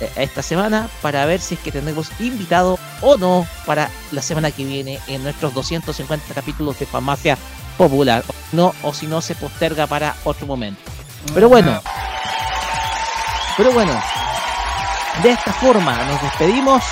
[0.00, 4.50] eh, esta semana para ver si es que tenemos invitado o no para la semana
[4.50, 7.38] que viene en nuestros 250 capítulos de Farmacia
[7.78, 8.24] Popular.
[8.52, 10.80] No, o si no se posterga para otro momento.
[11.34, 11.80] Pero bueno.
[13.56, 14.15] Pero bueno.
[15.22, 16.82] De esta forma nos despedimos.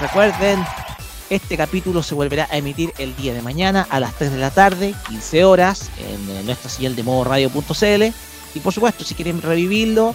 [0.00, 0.64] Recuerden,
[1.28, 4.50] este capítulo se volverá a emitir el día de mañana a las 3 de la
[4.50, 8.04] tarde, 15 horas, en eh, nuestra señal de modo radio.cl.
[8.54, 10.14] Y por supuesto, si quieren revivirlo,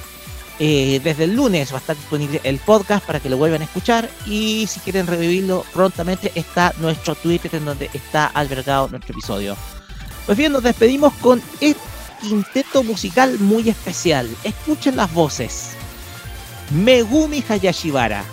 [0.58, 3.66] eh, desde el lunes va a estar disponible el podcast para que lo vuelvan a
[3.66, 4.10] escuchar.
[4.26, 9.56] Y si quieren revivirlo prontamente, está nuestro Twitter en donde está albergado nuestro episodio.
[10.26, 11.80] Pues bien, nos despedimos con este
[12.22, 14.28] quinteto musical muy especial.
[14.44, 15.78] Escuchen las voces.
[16.72, 18.24] Megumi Hayashibara,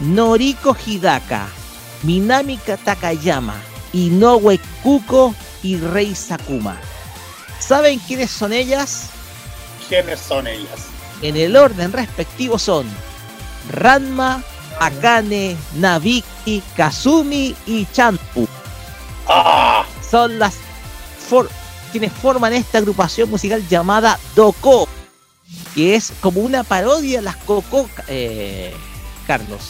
[0.00, 1.46] Noriko Hidaka,
[2.02, 3.54] Minami Takayama,
[3.92, 6.76] Inoue Kuko y Rei Sakuma.
[7.58, 9.08] ¿Saben quiénes son ellas?
[9.88, 10.88] ¿Quiénes son ellas?
[11.22, 12.86] En el orden respectivo son
[13.70, 14.42] Ranma,
[14.80, 18.46] Akane, Nabiki, Kazumi y Chanpu.
[20.10, 20.54] Son las
[21.28, 21.48] for-
[21.92, 24.86] quienes forman esta agrupación musical llamada Doko,
[25.74, 28.72] que es como una parodia a las Coco, eh,
[29.26, 29.60] Carlos,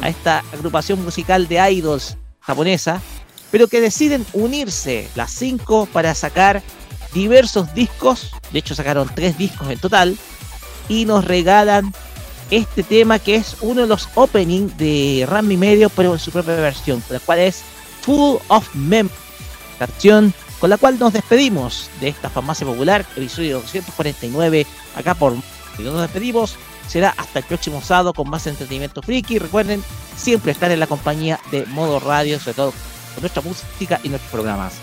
[0.00, 3.00] a esta agrupación musical de idols japonesa,
[3.50, 6.62] pero que deciden unirse las cinco para sacar
[7.12, 10.16] diversos discos, de hecho sacaron tres discos en total,
[10.88, 11.92] y nos regalan
[12.50, 16.54] este tema que es uno de los openings de Rammy Medio, pero en su propia
[16.54, 17.62] versión, la cual es
[18.02, 19.08] Full of Mem,
[19.78, 25.34] canción con la cual nos despedimos de esta farmacia popular, episodio 249, acá por
[25.78, 26.56] y nos despedimos.
[26.86, 29.38] Será hasta el próximo sábado con más entretenimiento friki.
[29.38, 29.82] Recuerden
[30.16, 32.72] siempre estar en la compañía de Modo Radio, sobre todo
[33.14, 34.74] con nuestra música y nuestros programas.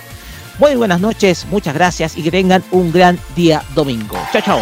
[0.58, 4.18] Muy buenas noches, muchas gracias y que tengan un gran día domingo.
[4.32, 4.60] Chao, chao.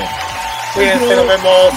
[0.74, 1.72] Cuídense, nos vemos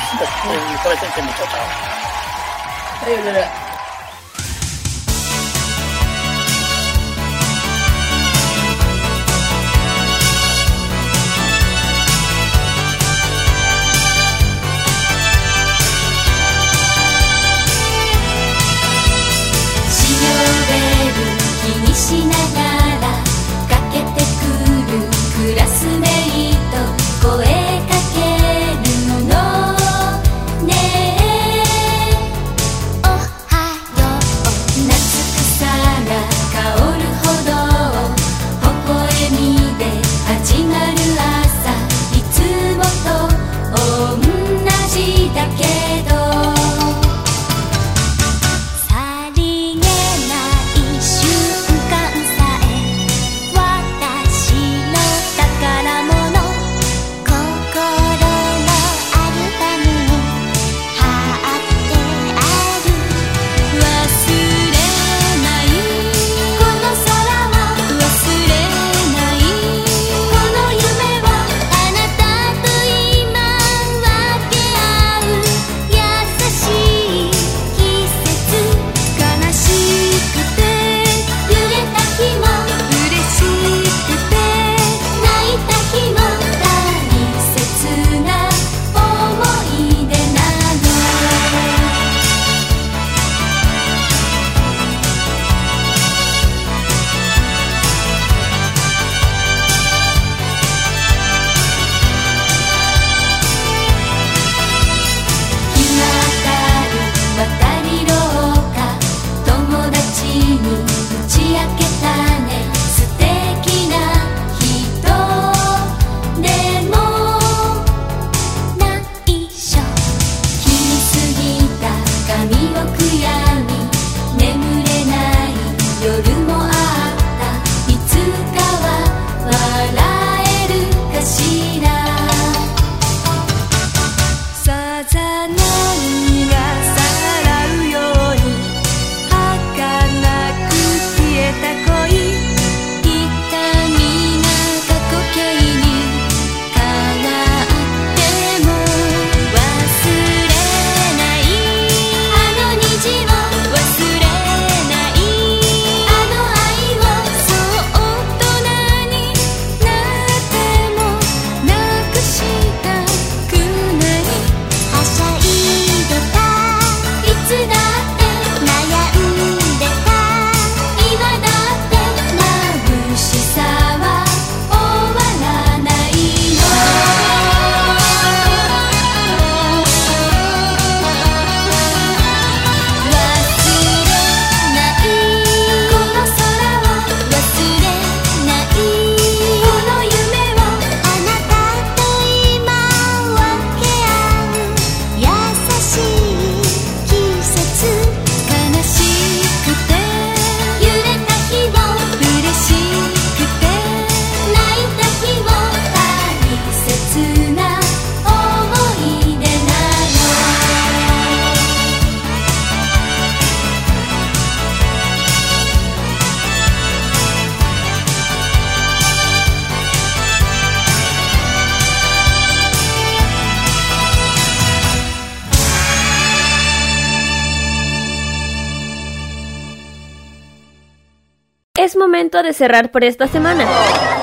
[232.58, 233.64] cerrar por esta semana.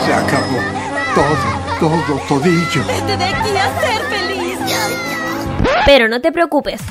[0.06, 0.60] Se acabó.
[1.16, 2.84] Todo, todo, todillo.
[2.84, 4.60] De aquí a ser feliz.
[5.86, 6.82] Pero no te preocupes.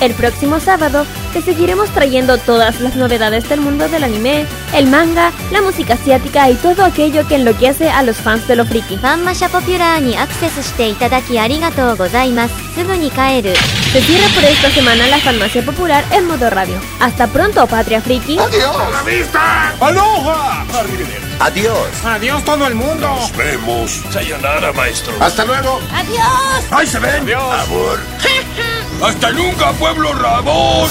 [0.00, 5.32] El próximo sábado te seguiremos trayendo todas las novedades del mundo del anime, el manga,
[5.50, 8.96] la música asiática y todo aquello que enloquece a los fans de lo friki.
[8.96, 12.74] ファンマシャポピュラーにアクセスしていただきありがとうございます。
[12.74, 13.54] すぐに帰る。
[13.92, 16.78] Se cierra por esta semana la farmacia popular en modo radio.
[17.00, 18.36] Hasta pronto, Patria Friki.
[18.36, 19.74] ¡La vista!
[19.80, 20.64] ¡Aloha!
[21.40, 22.04] Adiós.
[22.04, 23.06] Adiós todo el mundo.
[23.06, 24.02] Nos vemos.
[24.10, 25.12] Sayonara, maestro.
[25.20, 25.80] Hasta luego.
[25.92, 26.64] Adiós.
[26.70, 27.22] ¡Ahí se ven!
[27.22, 27.68] Adiós.
[27.68, 27.98] Amor.
[29.02, 30.87] ¡Hasta nunca, pueblo Ramón!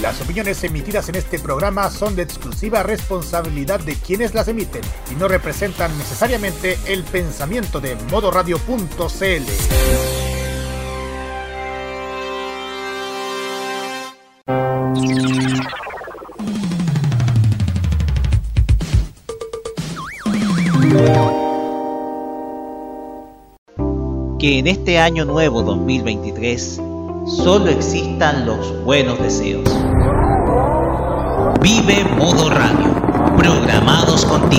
[0.00, 5.14] Las opiniones emitidas en este programa son de exclusiva responsabilidad de quienes las emiten y
[5.14, 10.41] no representan necesariamente el pensamiento de modoradio.cl.
[24.42, 26.80] Que en este año nuevo 2023
[27.26, 29.62] solo existan los buenos deseos.
[31.60, 32.92] Vive Modo Radio.
[33.38, 34.50] Programados con